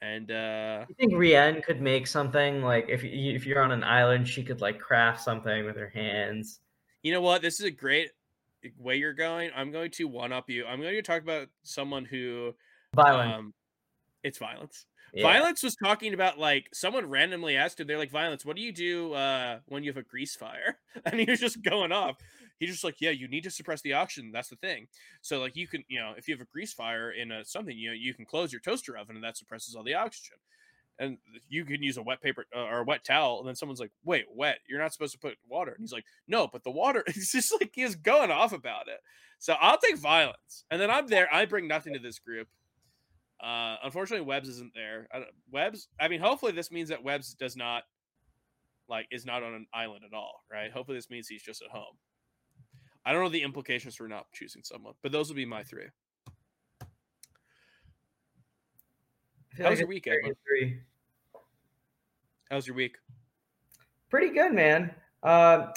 [0.01, 3.83] And uh You think Rian could make something like if you, if you're on an
[3.83, 6.61] island, she could like craft something with her hands.
[7.03, 7.41] You know what?
[7.41, 8.11] This is a great
[8.77, 9.51] way you're going.
[9.55, 10.65] I'm going to one up you.
[10.65, 12.53] I'm going to talk about someone who
[12.95, 13.33] Violent.
[13.33, 13.53] um
[14.23, 14.85] it's violence.
[15.13, 15.23] yeah.
[15.23, 18.71] Violence was talking about like someone randomly asked him, they're like, Violence, what do you
[18.71, 20.77] do uh when you have a grease fire?
[21.05, 22.17] And he was just going off.
[22.59, 24.31] He's just like, Yeah, you need to suppress the oxygen.
[24.31, 24.88] That's the thing.
[25.21, 27.75] So like you can, you know, if you have a grease fire in a something,
[27.77, 30.38] you know, you can close your toaster oven and that suppresses all the oxygen.
[31.02, 31.18] And
[31.49, 33.91] you can use a wet paper uh, or a wet towel, and then someone's like,
[34.06, 34.60] "Wait, wet?
[34.69, 37.52] You're not supposed to put water." And he's like, "No, but the water." It's just
[37.60, 38.99] like he's going off about it.
[39.40, 41.28] So I'll take violence, and then I'm there.
[41.34, 42.48] I bring nothing to this group.
[43.44, 45.07] Uh, unfortunately, Webbs isn't there.
[45.11, 45.88] I don't, Webbs.
[45.99, 47.84] I mean, hopefully this means that Webbs does not
[48.88, 50.72] like is not on an island at all, right?
[50.72, 51.98] Hopefully this means he's just at home.
[53.03, 55.88] I don't know the implications for not choosing someone, but those would be my three.
[59.57, 60.82] How was your weekend, three
[62.52, 62.57] man?
[62.57, 62.57] and three.
[62.57, 62.98] How was your week?
[64.10, 64.91] Pretty good, man.
[65.23, 65.68] Uh,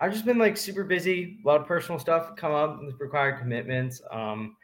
[0.00, 1.38] I've just been like super busy.
[1.44, 4.02] A lot of personal stuff come up with required commitments.
[4.10, 4.56] Um,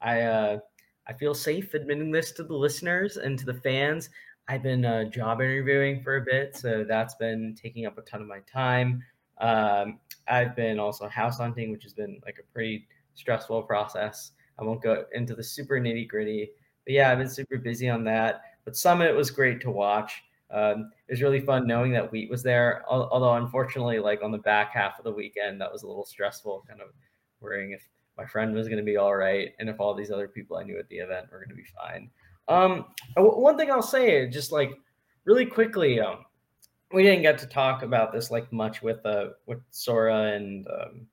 [0.00, 0.58] I uh,
[1.06, 4.10] I feel safe admitting this to the listeners and to the fans.
[4.48, 8.22] I've been uh, job interviewing for a bit, so that's been taking up a ton
[8.22, 9.02] of my time.
[9.38, 14.32] Um, I've been also house hunting, which has been like a pretty stressful process.
[14.58, 16.50] I won't go into the super nitty gritty,
[16.84, 18.42] but yeah, I've been super busy on that.
[18.64, 20.22] But Summit was great to watch.
[20.52, 22.82] Um, it was really fun knowing that Wheat was there.
[22.88, 26.64] Although unfortunately, like on the back half of the weekend, that was a little stressful.
[26.68, 26.88] Kind of
[27.40, 27.86] worrying if
[28.16, 30.62] my friend was going to be all right and if all these other people I
[30.62, 32.10] knew at the event were going to be fine.
[32.48, 32.86] Um,
[33.16, 34.72] one thing I'll say, just like
[35.24, 36.24] really quickly, um,
[36.92, 41.06] we didn't get to talk about this like much with uh with Sora and um,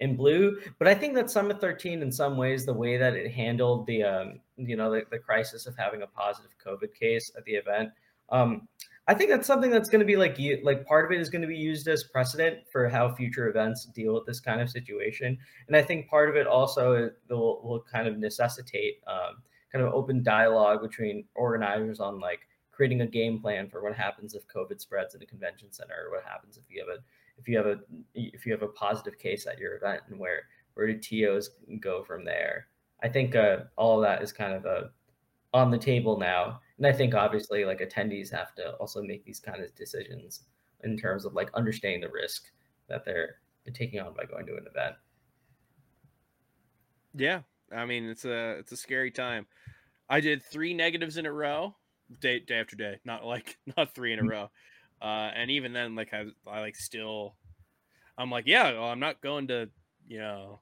[0.00, 3.32] in blue, but I think that Summit 13, in some ways, the way that it
[3.32, 7.44] handled the um, you know the, the crisis of having a positive COVID case at
[7.44, 7.90] the event,
[8.30, 8.68] um,
[9.06, 11.42] I think that's something that's going to be like like part of it is going
[11.42, 15.38] to be used as precedent for how future events deal with this kind of situation,
[15.66, 19.42] and I think part of it also will will kind of necessitate um,
[19.72, 22.40] kind of open dialogue between organizers on like
[22.70, 26.10] creating a game plan for what happens if COVID spreads in a convention center, or
[26.10, 27.00] what happens if you have a
[27.38, 27.80] if you have a
[28.14, 30.42] if you have a positive case at your event, and where
[30.74, 31.50] where do TOs
[31.80, 32.66] go from there?
[33.02, 34.88] I think uh, all of that is kind of uh,
[35.54, 39.40] on the table now, And I think obviously like attendees have to also make these
[39.40, 40.44] kind of decisions
[40.84, 42.50] in terms of like understanding the risk
[42.88, 43.40] that they're
[43.74, 44.96] taking on by going to an event.
[47.14, 47.42] Yeah,
[47.74, 49.46] I mean it's a it's a scary time.
[50.08, 51.74] I did three negatives in a row,
[52.20, 53.00] day day after day.
[53.04, 54.50] Not like not three in a row,
[55.02, 57.36] uh, and even then, like I I like still,
[58.16, 59.68] I'm like yeah, well, I'm not going to
[60.06, 60.60] you know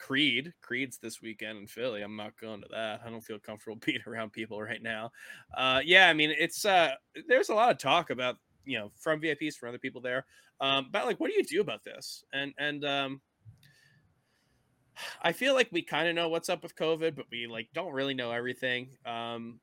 [0.00, 0.52] Creed.
[0.62, 2.02] Creed's this weekend in Philly.
[2.02, 3.02] I'm not going to that.
[3.04, 5.12] I don't feel comfortable being around people right now.
[5.56, 6.92] Uh, yeah, I mean, it's uh,
[7.28, 10.26] there's a lot of talk about you know from VIPs from other people there
[10.60, 12.24] um, about like what do you do about this?
[12.32, 13.20] And and um,
[15.22, 17.92] I feel like we kind of know what's up with COVID, but we like don't
[17.92, 18.88] really know everything.
[19.04, 19.60] Um,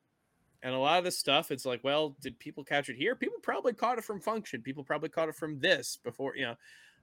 [0.62, 3.14] and a lot of this stuff, it's like, well, did people catch it here?
[3.14, 4.60] People probably caught it from function.
[4.60, 6.54] People probably caught it from this before, you know.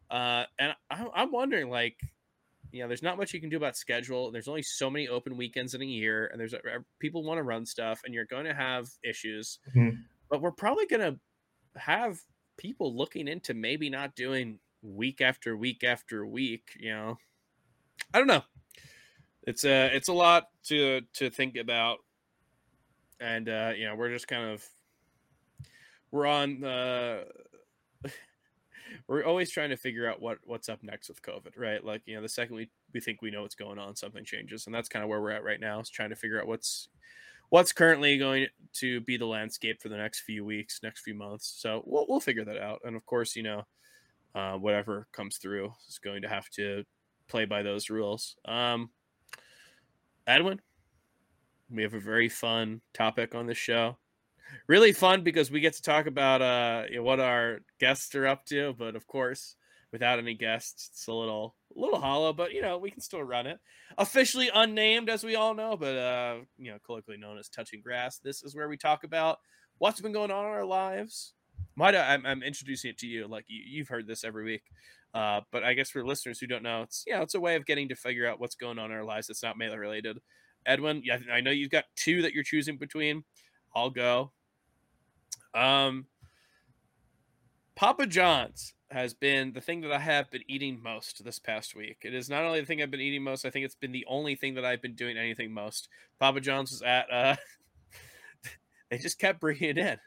[0.09, 1.97] Uh, and I, I'm wondering, like,
[2.71, 4.31] you know, there's not much you can do about schedule.
[4.31, 6.59] There's only so many open weekends in a year, and there's uh,
[6.99, 9.59] people want to run stuff, and you're going to have issues.
[9.75, 10.03] Mhm.
[10.29, 11.19] But we're probably going to
[11.79, 12.19] have
[12.57, 16.69] people looking into maybe not doing week after week after week.
[16.79, 17.17] You know,
[18.13, 18.43] I don't know.
[19.43, 21.99] It's a it's a lot to to think about,
[23.19, 24.65] and uh, you know, we're just kind of
[26.11, 27.23] we're on uh
[29.07, 31.83] we're always trying to figure out what what's up next with COVID, right?
[31.83, 34.65] Like, you know, the second we we think we know what's going on, something changes,
[34.65, 35.79] and that's kind of where we're at right now.
[35.79, 36.89] Is trying to figure out what's
[37.49, 41.55] what's currently going to be the landscape for the next few weeks, next few months.
[41.57, 43.63] So we'll we'll figure that out, and of course, you know,
[44.33, 46.83] uh, whatever comes through is going to have to
[47.27, 48.35] play by those rules.
[48.45, 48.89] Um,
[50.27, 50.61] Edwin,
[51.69, 53.97] we have a very fun topic on this show
[54.67, 58.27] really fun because we get to talk about uh you know, what our guests are
[58.27, 59.55] up to but of course
[59.91, 63.23] without any guests it's a little a little hollow but you know we can still
[63.23, 63.59] run it.
[63.97, 68.19] Officially unnamed as we all know but uh you know colloquially known as touching grass
[68.19, 69.39] this is where we talk about
[69.77, 71.33] what's been going on in our lives.
[71.75, 74.63] Might I, I'm, I'm introducing it to you like you, you've heard this every week
[75.13, 77.65] uh but i guess for listeners who don't know it's yeah it's a way of
[77.65, 80.19] getting to figure out what's going on in our lives that's not melee related.
[80.65, 83.23] Edwin i know you've got two that you're choosing between.
[83.75, 84.31] I'll go
[85.55, 86.05] um,
[87.75, 91.97] Papa John's has been the thing that I have been eating most this past week.
[92.03, 94.05] It is not only the thing I've been eating most, I think it's been the
[94.07, 95.89] only thing that I've been doing anything most.
[96.19, 97.35] Papa John's was at, uh,
[98.89, 99.97] they just kept bringing it in.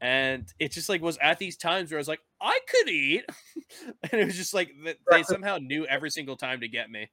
[0.00, 3.24] And it just like was at these times where I was like, I could eat.
[4.10, 4.70] and it was just like
[5.10, 7.10] they somehow knew every single time to get me.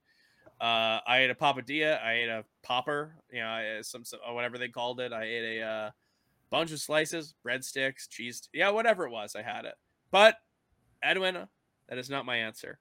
[0.60, 2.02] Uh, I ate a papadilla.
[2.02, 5.12] I ate a popper, you know, I- some, some whatever they called it.
[5.12, 5.90] I ate a, uh,
[6.54, 9.74] bunch of slices, breadsticks, cheese, yeah, whatever it was, I had it.
[10.12, 10.36] But
[11.02, 11.48] Edwin,
[11.88, 12.78] that is not my answer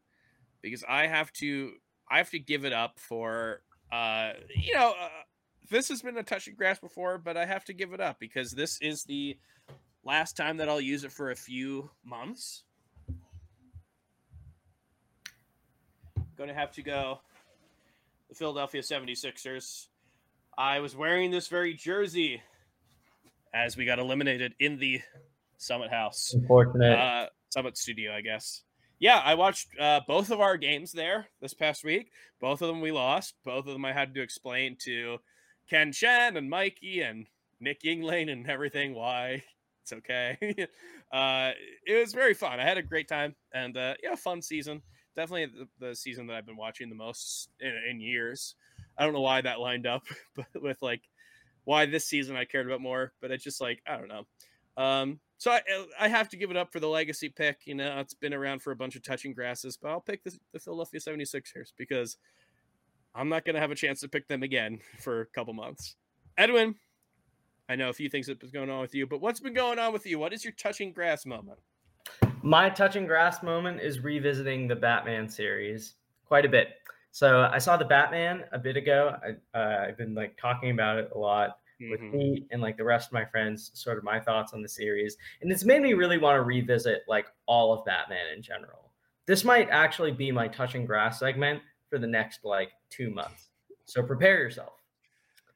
[0.61, 1.71] because I have to
[2.09, 5.09] I have to give it up for uh you know uh,
[5.71, 8.51] this has been a touching grass before, but I have to give it up because
[8.51, 9.39] this is the
[10.03, 12.65] last time that I'll use it for a few months.
[16.37, 17.21] Going to have to go
[18.29, 19.87] the Philadelphia 76ers.
[20.59, 22.39] I was wearing this very jersey
[23.53, 25.01] as we got eliminated in the
[25.57, 26.97] Summit House, Unfortunate.
[26.97, 28.63] uh, Summit Studio, I guess.
[28.99, 32.11] Yeah, I watched uh, both of our games there this past week.
[32.39, 33.35] Both of them we lost.
[33.43, 35.17] Both of them I had to explain to
[35.69, 37.27] Ken Chen and Mikey and
[37.59, 39.43] Nick Yingling and everything why
[39.81, 40.38] it's okay.
[41.11, 41.51] uh,
[41.85, 42.59] it was very fun.
[42.59, 44.81] I had a great time and uh, yeah, fun season.
[45.15, 48.55] Definitely the, the season that I've been watching the most in, in years.
[48.97, 50.03] I don't know why that lined up,
[50.35, 51.01] but with like
[51.65, 54.26] why this season I cared about more, but it's just like I don't know.
[54.76, 55.61] Um, so I
[55.99, 57.61] I have to give it up for the legacy pick.
[57.65, 60.38] You know, it's been around for a bunch of touching grasses, but I'll pick the,
[60.53, 62.18] the Philadelphia 76ers because
[63.15, 65.95] I'm not going to have a chance to pick them again for a couple months.
[66.38, 66.76] Edwin,
[67.69, 69.80] I know a few things that been going on with you, but what's been going
[69.80, 70.19] on with you?
[70.19, 71.60] What is your touching grass moment?
[72.41, 75.94] My touching grass moment is revisiting the Batman series
[76.26, 76.69] quite a bit.
[77.14, 79.15] So I saw the Batman a bit ago.
[79.23, 82.11] I, uh, I've been like talking about it a lot with Mhm.
[82.11, 85.15] me and like the rest of my friends, sort of my thoughts on the series,
[85.41, 88.91] and it's made me really want to revisit like all of Batman in general.
[89.27, 93.52] This might actually be my touching grass segment for the next like two months.
[93.85, 94.81] So prepare yourself.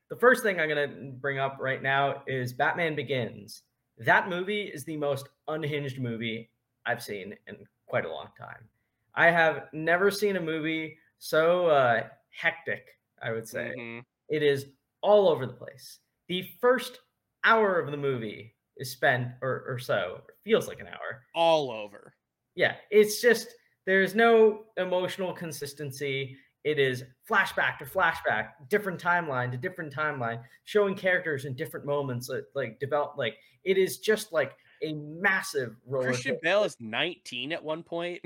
[0.10, 3.64] The first thing I'm gonna bring up right now is Batman Begins.
[3.98, 6.52] That movie is the most unhinged movie
[6.86, 8.70] I've seen in quite a long time.
[9.16, 12.88] I have never seen a movie so uh, hectic.
[13.22, 14.04] I would say Mhm.
[14.30, 14.68] it is
[15.02, 16.00] all over the place.
[16.28, 17.00] The first
[17.44, 21.24] hour of the movie is spent, or, or so, it feels like an hour.
[21.34, 22.14] all over.
[22.56, 23.48] Yeah, it's just
[23.86, 26.38] there's no emotional consistency.
[26.64, 32.30] it is flashback to flashback, different timeline to different timeline, showing characters in different moments,
[32.30, 33.16] uh, like develop.
[33.18, 34.52] Like it is just like
[34.84, 36.08] a massive roller.
[36.08, 36.38] Christian.
[36.42, 38.22] Bale is 19 at one point.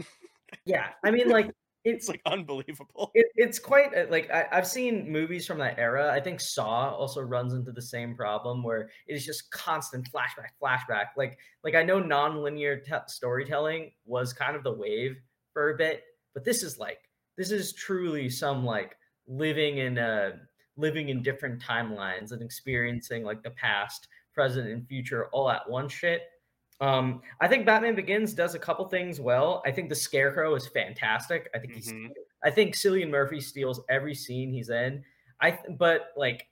[0.65, 1.51] Yeah, I mean, like
[1.83, 3.11] It's like unbelievable.
[3.15, 6.11] it, it's quite uh, like I, I've seen movies from that era.
[6.13, 10.51] I think Saw also runs into the same problem where it is just constant flashback,
[10.61, 11.07] flashback.
[11.17, 15.17] Like like I know non-linear te- storytelling was kind of the wave
[15.53, 16.03] for a bit,
[16.33, 16.99] but this is like
[17.37, 18.95] this is truly some like
[19.27, 20.31] living in uh
[20.77, 25.91] living in different timelines and experiencing like the past, present, and future all at once
[25.91, 26.21] shit.
[26.81, 29.61] Um, I think Batman Begins does a couple things well.
[29.65, 31.49] I think the Scarecrow is fantastic.
[31.55, 32.11] I think he's Mhm.
[32.43, 35.05] I think Cillian Murphy steals every scene he's in.
[35.41, 36.49] I but like,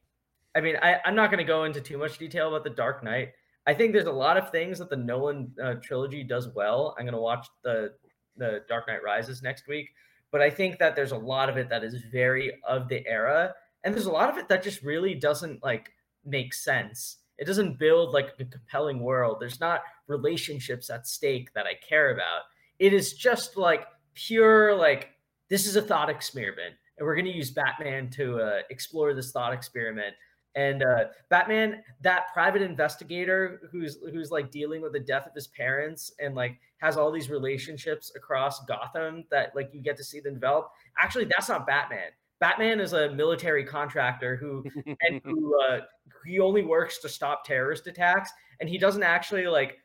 [0.55, 3.03] I mean, I, I'm not going to go into too much detail about the Dark
[3.03, 3.33] Knight.
[3.67, 6.95] I think there's a lot of things that the Nolan uh, trilogy does well.
[6.97, 7.95] I'm going to watch the
[8.37, 9.89] the Dark Knight Rises next week,
[10.31, 13.55] but I think that there's a lot of it that is very of the era,
[13.83, 15.91] and there's a lot of it that just really doesn't like
[16.25, 17.18] make sense.
[17.39, 19.37] It doesn't build like a compelling world.
[19.39, 22.41] There's not relationships at stake that I care about.
[22.77, 25.09] It is just like pure like
[25.49, 29.31] this is a thought experiment and we're going to use batman to uh, explore this
[29.31, 30.13] thought experiment
[30.55, 35.47] and uh, batman that private investigator who's who's like dealing with the death of his
[35.47, 40.19] parents and like has all these relationships across gotham that like you get to see
[40.19, 42.09] them develop actually that's not batman
[42.39, 44.63] batman is a military contractor who
[45.01, 45.79] and who uh,
[46.25, 49.79] he only works to stop terrorist attacks and he doesn't actually like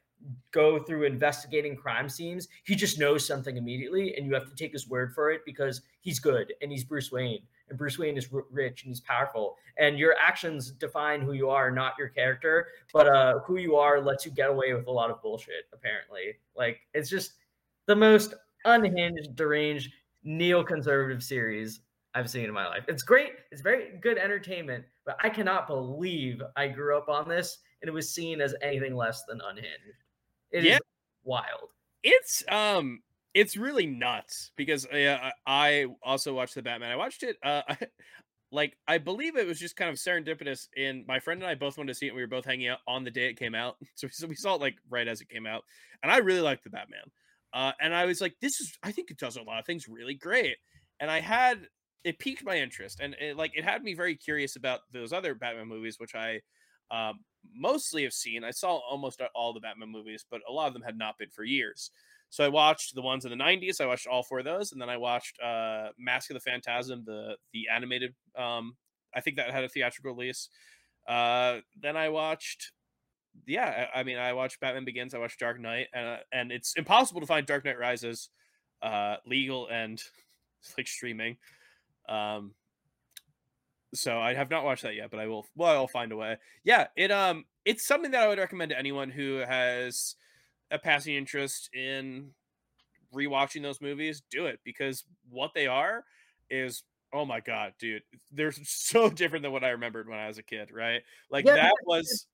[0.52, 2.48] go through investigating crime scenes.
[2.64, 5.82] He just knows something immediately, and you have to take his word for it because
[6.00, 9.56] he's good and he's Bruce Wayne, and Bruce Wayne is r- rich and he's powerful.
[9.76, 12.68] And your actions define who you are, not your character.
[12.92, 15.64] But uh, who you are lets you get away with a lot of bullshit.
[15.72, 17.32] Apparently, like it's just
[17.86, 19.92] the most unhinged, deranged,
[20.26, 21.80] neoconservative series
[22.14, 22.84] I've seen in my life.
[22.88, 23.32] It's great.
[23.50, 27.92] It's very good entertainment, but I cannot believe I grew up on this and it
[27.92, 30.02] was seen as anything less than unhinged.
[30.50, 30.78] It is Yeah.
[31.24, 31.70] wild.
[32.02, 36.90] it's um it's really nuts because uh, I also watched the Batman.
[36.92, 37.78] I watched it uh I,
[38.52, 41.76] like I believe it was just kind of serendipitous in my friend and I both
[41.76, 42.14] wanted to see it.
[42.14, 43.76] We were both hanging out on the day it came out.
[43.96, 45.64] So, so we saw it like right as it came out.
[46.02, 47.10] And I really liked the Batman.
[47.52, 49.88] Uh and I was like this is I think it does a lot of things
[49.88, 50.56] really great.
[51.00, 51.68] And I had
[52.04, 55.34] it piqued my interest and it, like it had me very curious about those other
[55.34, 56.40] Batman movies which I
[56.90, 57.20] um
[57.54, 58.44] mostly have seen.
[58.44, 61.30] I saw almost all the Batman movies, but a lot of them had not been
[61.30, 61.90] for years.
[62.30, 63.80] So I watched the ones in the 90s.
[63.80, 67.04] I watched all four of those, and then I watched uh, Mask of the Phantasm,
[67.06, 68.14] the the animated.
[68.36, 68.76] Um,
[69.14, 70.48] I think that had a theatrical release.
[71.06, 72.72] Uh, then I watched,
[73.46, 75.14] yeah, I, I mean, I watched Batman Begins.
[75.14, 78.30] I watched Dark Knight, and uh, and it's impossible to find Dark Knight Rises
[78.82, 80.02] uh, legal and
[80.76, 81.36] like streaming.
[82.08, 82.54] Um,
[83.94, 85.46] so I have not watched that yet, but I will.
[85.54, 86.38] Well, I'll find a way.
[86.64, 90.16] Yeah, it um, it's something that I would recommend to anyone who has
[90.70, 92.32] a passing interest in
[93.14, 94.22] rewatching those movies.
[94.30, 96.04] Do it because what they are
[96.50, 100.38] is oh my god, dude, they're so different than what I remembered when I was
[100.38, 100.70] a kid.
[100.72, 101.02] Right?
[101.30, 102.26] Like Yeah, that was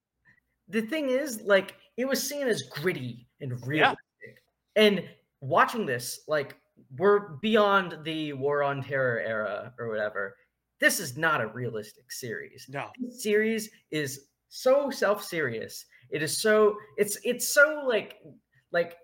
[0.69, 3.95] The thing is, like, it was seen as gritty and Yeah.
[3.95, 4.43] realistic.
[4.77, 5.09] And
[5.41, 6.60] watching this, like,
[6.97, 10.37] we're beyond the War on Terror era or whatever.
[10.81, 12.67] This is not a realistic series.
[12.69, 12.89] no.
[12.99, 15.85] This series is so self-serious.
[16.11, 18.17] It is so it's it's so like
[18.73, 18.97] like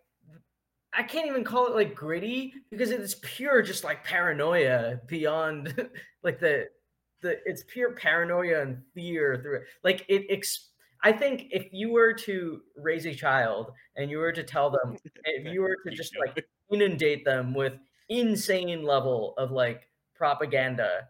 [0.93, 5.89] I can't even call it like gritty because it's pure just like paranoia beyond
[6.23, 6.69] like the
[7.21, 9.65] the it's pure paranoia and fear through it.
[9.85, 10.71] Like it ex-
[11.03, 14.97] I think if you were to raise a child and you were to tell them
[15.25, 17.75] if you were to just like inundate them with
[18.09, 21.09] insane level of like propaganda.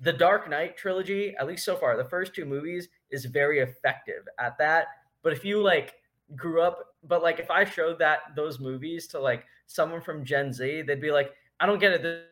[0.00, 4.26] The dark knight trilogy at least so far the first two movies is very effective
[4.38, 4.88] at that.
[5.22, 5.94] But if you like
[6.36, 10.50] grew up but like if i showed that those movies to like someone from gen
[10.54, 12.24] z they'd be like i don't get it.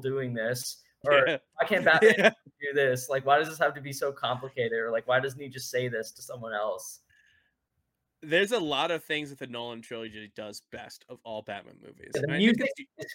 [0.00, 1.36] Doing this or Yeah.
[1.54, 2.30] why can't batman Yeah.
[2.60, 3.08] do this?
[3.10, 4.72] Like why does this have to be so complicated?
[4.78, 7.00] Or like why doesn't he just say this to someone else
[8.22, 12.10] There's a lot of things that the Nolan trilogy does best of all Batman movies.
[12.12, 13.06] The I think music is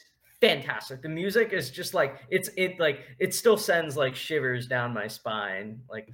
[0.41, 1.01] fantastic.
[1.01, 5.07] The music is just like it's it like it still sends like shivers down my
[5.07, 5.79] spine.
[5.89, 6.09] Like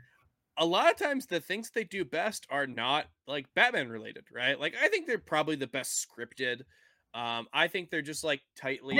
[0.57, 4.59] a lot of times the things they do best are not like Batman related, right?
[4.59, 6.61] Like I think they're probably the best scripted.
[7.13, 8.95] Um, I think they're just like tightly.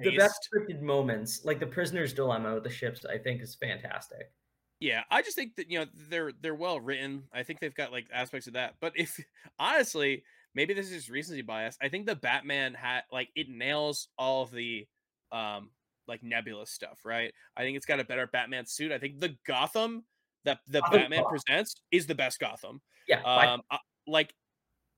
[0.00, 4.32] The best scripted moments, like the prisoner's dilemma with the ships, I think is fantastic.
[4.80, 7.24] Yeah, I just think that you know they're they're well written.
[7.32, 8.74] I think they've got like aspects of that.
[8.80, 9.18] But if
[9.58, 10.24] honestly,
[10.54, 11.76] maybe this is just recency bias.
[11.80, 14.86] I think the Batman hat like it nails all of the
[15.32, 15.70] um
[16.06, 17.32] like nebulous stuff, right?
[17.56, 18.92] I think it's got a better Batman suit.
[18.92, 20.04] I think the Gotham
[20.44, 21.28] that the Gotham Batman Gotham.
[21.28, 22.82] presents is the best Gotham.
[23.08, 24.34] Yeah, Um, uh, like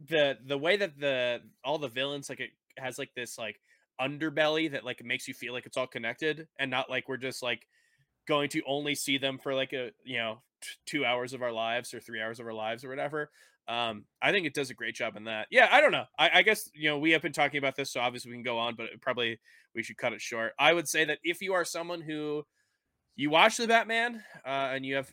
[0.01, 3.61] the the way that the all the villains like it has like this like
[4.01, 7.43] underbelly that like makes you feel like it's all connected and not like we're just
[7.43, 7.67] like
[8.27, 10.39] going to only see them for like a you know
[10.87, 13.31] two hours of our lives or three hours of our lives or whatever
[13.69, 15.47] um i think it does a great job in that.
[15.51, 16.05] Yeah i don't know.
[16.19, 18.43] I, I guess you know we have been talking about this so obviously we can
[18.45, 19.39] go on but it probably
[19.75, 20.53] we should cut it short.
[20.59, 22.45] I would say that if you are someone who
[23.17, 25.11] you watch the batman uh, and you have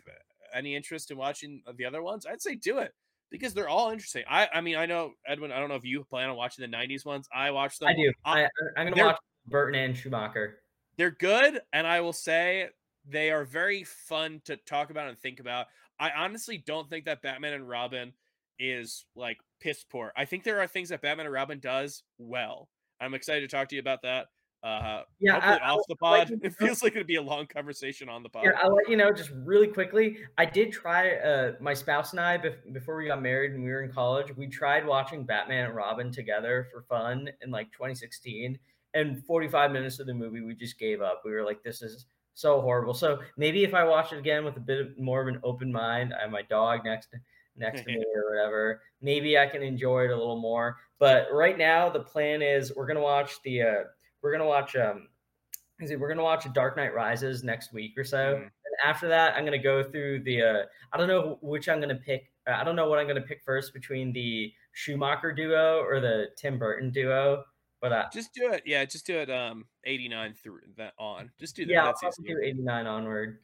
[0.53, 2.93] any interest in watching the other ones i'd say do it
[3.31, 4.23] because they're all interesting.
[4.29, 6.75] I i mean i know edwin i don't know if you plan on watching the
[6.77, 7.27] 90s ones.
[7.35, 8.13] I watched them I do.
[8.23, 9.17] I- I, I'm gonna watch
[9.47, 10.59] Burton and Schumacher.
[10.97, 12.69] they're good and i will say
[13.07, 15.67] they are very fun to talk about and think about
[15.99, 18.13] i honestly don't think that batman and robin
[18.59, 22.69] is like piss poor i think there are things that batman and robin does well
[23.01, 24.27] i'm excited to talk to you about that
[24.63, 27.47] uh Yeah, I- I off the pod to it feels like it'd be a long
[27.47, 30.19] conversation on the pod Here, I'll let you know just really quickly.
[30.37, 31.15] I did try.
[31.17, 32.37] Uh, my spouse and I,
[32.71, 36.13] before we got married and we were in college, we tried watching Batman and Robin
[36.13, 38.57] together for fun in like 2016.
[38.93, 41.23] And 45 minutes of the movie, we just gave up.
[41.25, 44.57] We were like, "This is so horrible." So maybe if I watch it again with
[44.57, 47.17] a bit of, more of an open mind, I have my dog next to
[47.55, 48.81] next to me or whatever.
[49.01, 50.77] Maybe I can enjoy it a little more.
[50.99, 53.61] But right now, the plan is we're gonna watch the.
[53.61, 53.83] Uh,
[54.21, 54.75] we're gonna watch.
[54.75, 55.09] Um,
[55.79, 58.35] we're gonna watch Dark Knight Rises next week or so.
[58.35, 58.41] Mhm.
[58.43, 60.41] And after that, I'm gonna go through the.
[60.41, 62.31] Uh, I don't know which I'm gonna pick.
[62.47, 66.27] uh, I don't know what I'm gonna pick first between the Schumacher duo or the
[66.37, 67.43] Tim Burton duo.
[67.83, 71.53] But uh, just do it yeah just do it um 89 through that on just
[71.57, 72.29] do that yeah, I'll that's easy.
[72.33, 73.39] do 89 onward.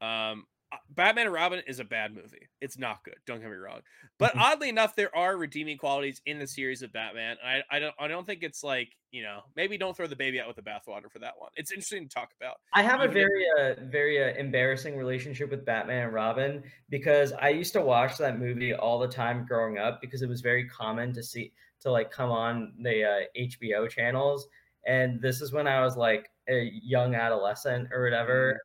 [0.00, 2.48] Um, uh, Batman and Robin is a bad movie.
[2.62, 3.16] It's not good.
[3.26, 3.80] Don't get me wrong.
[4.18, 7.36] But oddly enough, there are redeeming qualities in the series of Batman.
[7.44, 10.40] I, I don't I don't think it's like you know maybe don't throw the baby
[10.40, 11.50] out with the bathwater for that one.
[11.56, 12.56] It's interesting to talk about.
[12.72, 16.62] I have a Even if- very, uh, very uh, embarrassing relationship with Batman and Robin
[16.88, 20.40] because I used to watch that movie all the time growing up because it was
[20.40, 21.52] very common to see
[21.82, 24.48] to like come on the uh, HBO channels,
[24.86, 28.60] and this is when I was like a young adolescent or whatever,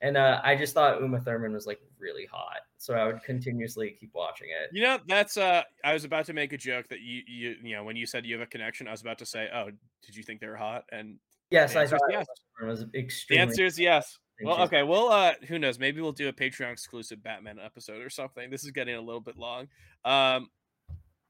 [0.00, 3.96] and uh, I just thought Uma Thurman was like really hot, so I would continuously
[3.98, 4.70] keep watching it.
[4.72, 7.76] You know that's uh I was about to make a joke that you you you
[7.76, 9.70] know when you said you have a connection I was about to say oh
[10.04, 11.18] did you think they were hot and
[11.50, 12.26] Yes, I thought yes.
[12.62, 13.42] Was the extremely.
[13.42, 14.18] answer is yes.
[14.42, 14.82] Well, okay.
[14.82, 15.78] Well, uh, who knows?
[15.78, 18.50] Maybe we'll do a Patreon exclusive Batman episode or something.
[18.50, 19.68] This is getting a little bit long.
[20.04, 20.48] Um,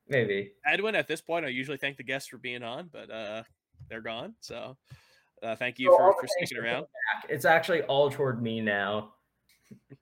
[0.08, 0.52] maybe.
[0.66, 3.42] Edwin, at this point, I usually thank the guests for being on, but uh,
[3.88, 4.34] they're gone.
[4.40, 4.76] So
[5.42, 6.86] uh, thank you So for, for sticking around.
[7.28, 9.12] It's actually all toward me now.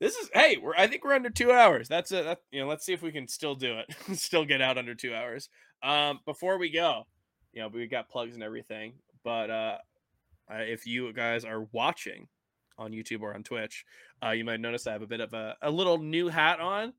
[0.00, 1.86] This is hey, we're I think we're under two hours.
[1.86, 2.66] That's a that, you know.
[2.66, 3.94] Let's see if we can still do it.
[4.18, 5.50] still get out under two hours.
[5.82, 7.06] Um, before we go,
[7.52, 8.94] you know, we got plugs and everything.
[9.22, 9.76] But uh,
[10.50, 12.28] uh, if you guys are watching
[12.78, 13.84] on YouTube or on Twitch,
[14.24, 16.94] uh, you might notice I have a bit of a, a little new hat on.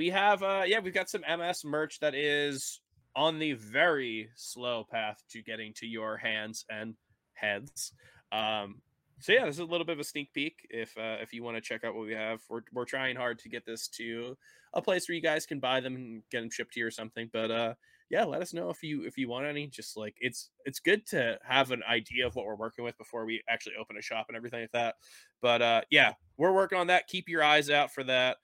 [0.00, 2.80] We have uh, yeah, we've got some MS merch that is
[3.14, 6.94] on the very slow path to getting to your hands and
[7.34, 7.92] heads.
[8.32, 8.80] Um,
[9.18, 10.66] so yeah, this is a little bit of a sneak peek.
[10.70, 13.40] If uh, if you want to check out what we have, we're we're trying hard
[13.40, 14.38] to get this to
[14.72, 16.90] a place where you guys can buy them and get them shipped to you or
[16.90, 17.28] something.
[17.30, 17.74] But uh,
[18.08, 19.66] yeah, let us know if you if you want any.
[19.66, 23.26] Just like it's it's good to have an idea of what we're working with before
[23.26, 24.94] we actually open a shop and everything like that.
[25.42, 27.06] But uh, yeah, we're working on that.
[27.06, 28.38] Keep your eyes out for that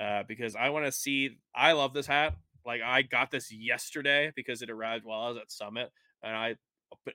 [0.00, 1.38] uh, because I want to see.
[1.54, 2.34] I love this hat.
[2.64, 5.90] Like I got this yesterday because it arrived while I was at Summit,
[6.22, 6.56] and I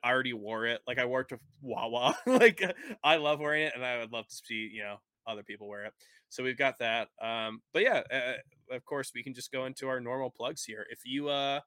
[0.04, 0.82] I already wore it.
[0.88, 2.18] Like I wore it to Wawa.
[2.26, 2.62] like
[3.04, 5.86] I love wearing it, and I would love to see you know other people wear
[5.86, 5.94] it.
[6.30, 7.10] So we've got that.
[7.22, 10.86] Um, but yeah, uh, of course we can just go into our normal plugs here.
[10.90, 11.62] If you uh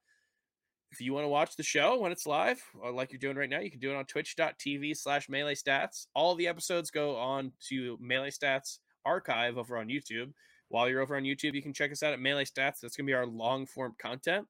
[0.93, 3.49] if you want to watch the show when it's live, uh, like you're doing right
[3.49, 6.07] now, you can do it on twitch.tv slash melee stats.
[6.15, 10.33] All the episodes go on to melee stats archive over on YouTube.
[10.71, 12.81] While you're over on YouTube, you can check us out at melee stats.
[12.81, 14.47] That's gonna be our long form content.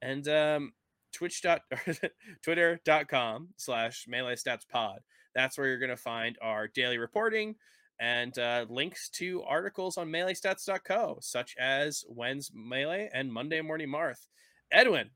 [0.00, 0.72] And um
[1.12, 1.62] twitch dot
[2.42, 5.00] twitter.com slash melee stats pod
[5.34, 7.54] that's where you're going to find our daily reporting
[8.00, 14.26] and uh, links to articles on meleestats.co such as when's melee and monday morning marth
[14.72, 15.10] edwin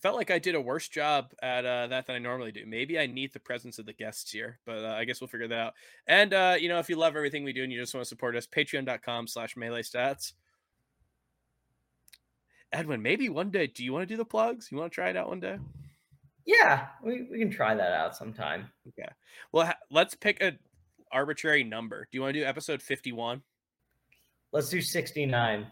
[0.00, 2.98] felt like i did a worse job at uh, that than i normally do maybe
[2.98, 5.58] i need the presence of the guests here but uh, i guess we'll figure that
[5.58, 5.74] out
[6.06, 8.08] and uh, you know if you love everything we do and you just want to
[8.08, 10.32] support us patreon.com slash melee stats
[12.72, 13.66] Edwin, maybe one day.
[13.66, 14.68] Do you want to do the plugs?
[14.70, 15.58] You want to try it out one day?
[16.44, 18.70] Yeah, we, we can try that out sometime.
[18.88, 19.08] Okay.
[19.52, 20.52] Well, ha- let's pick a
[21.12, 22.08] arbitrary number.
[22.10, 23.42] Do you want to do episode fifty-one?
[24.50, 25.66] Let's do 69.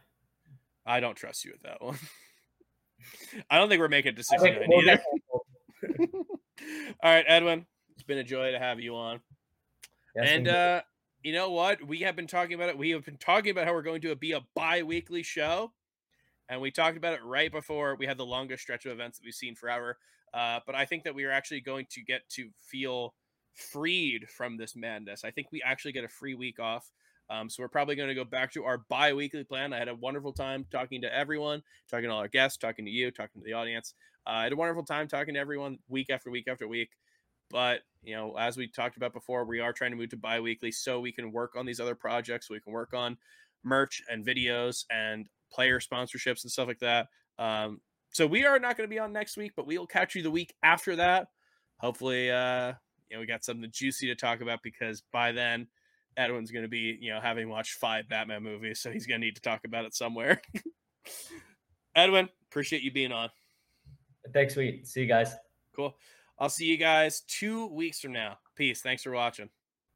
[0.84, 1.98] I don't trust you with that one.
[3.50, 5.02] I don't think we're making it to I sixty-nine either.
[7.02, 9.20] All right, Edwin, it's been a joy to have you on.
[10.14, 10.82] Yes, and uh,
[11.22, 11.86] you know what?
[11.86, 12.78] We have been talking about it.
[12.78, 15.72] We have been talking about how we're going to be a bi-weekly show.
[16.48, 19.24] And we talked about it right before we had the longest stretch of events that
[19.24, 19.98] we've seen forever.
[20.32, 23.14] Uh, but I think that we are actually going to get to feel
[23.54, 25.24] freed from this madness.
[25.24, 26.92] I think we actually get a free week off.
[27.28, 29.72] Um, so we're probably going to go back to our bi-weekly plan.
[29.72, 32.90] I had a wonderful time talking to everyone, talking to all our guests, talking to
[32.90, 33.94] you, talking to the audience.
[34.26, 36.90] Uh, I had a wonderful time talking to everyone week after week after week.
[37.50, 40.72] But you know, as we talked about before, we are trying to move to bi-weekly
[40.72, 42.50] so we can work on these other projects.
[42.50, 43.16] We can work on
[43.64, 47.08] merch and videos and player sponsorships and stuff like that.
[47.38, 47.80] Um,
[48.10, 50.22] so we are not going to be on next week, but we will catch you
[50.22, 51.28] the week after that.
[51.78, 52.72] Hopefully, uh,
[53.10, 55.68] you know, we got something juicy to talk about because by then
[56.16, 59.26] Edwin's going to be, you know, having watched five Batman movies, so he's going to
[59.26, 60.40] need to talk about it somewhere.
[61.96, 63.30] Edwin, appreciate you being on.
[64.32, 64.86] Thanks, sweet.
[64.86, 65.34] See you guys.
[65.74, 65.96] Cool.
[66.38, 68.38] I'll see you guys two weeks from now.
[68.56, 68.82] Peace.
[68.82, 69.48] Thanks for watching.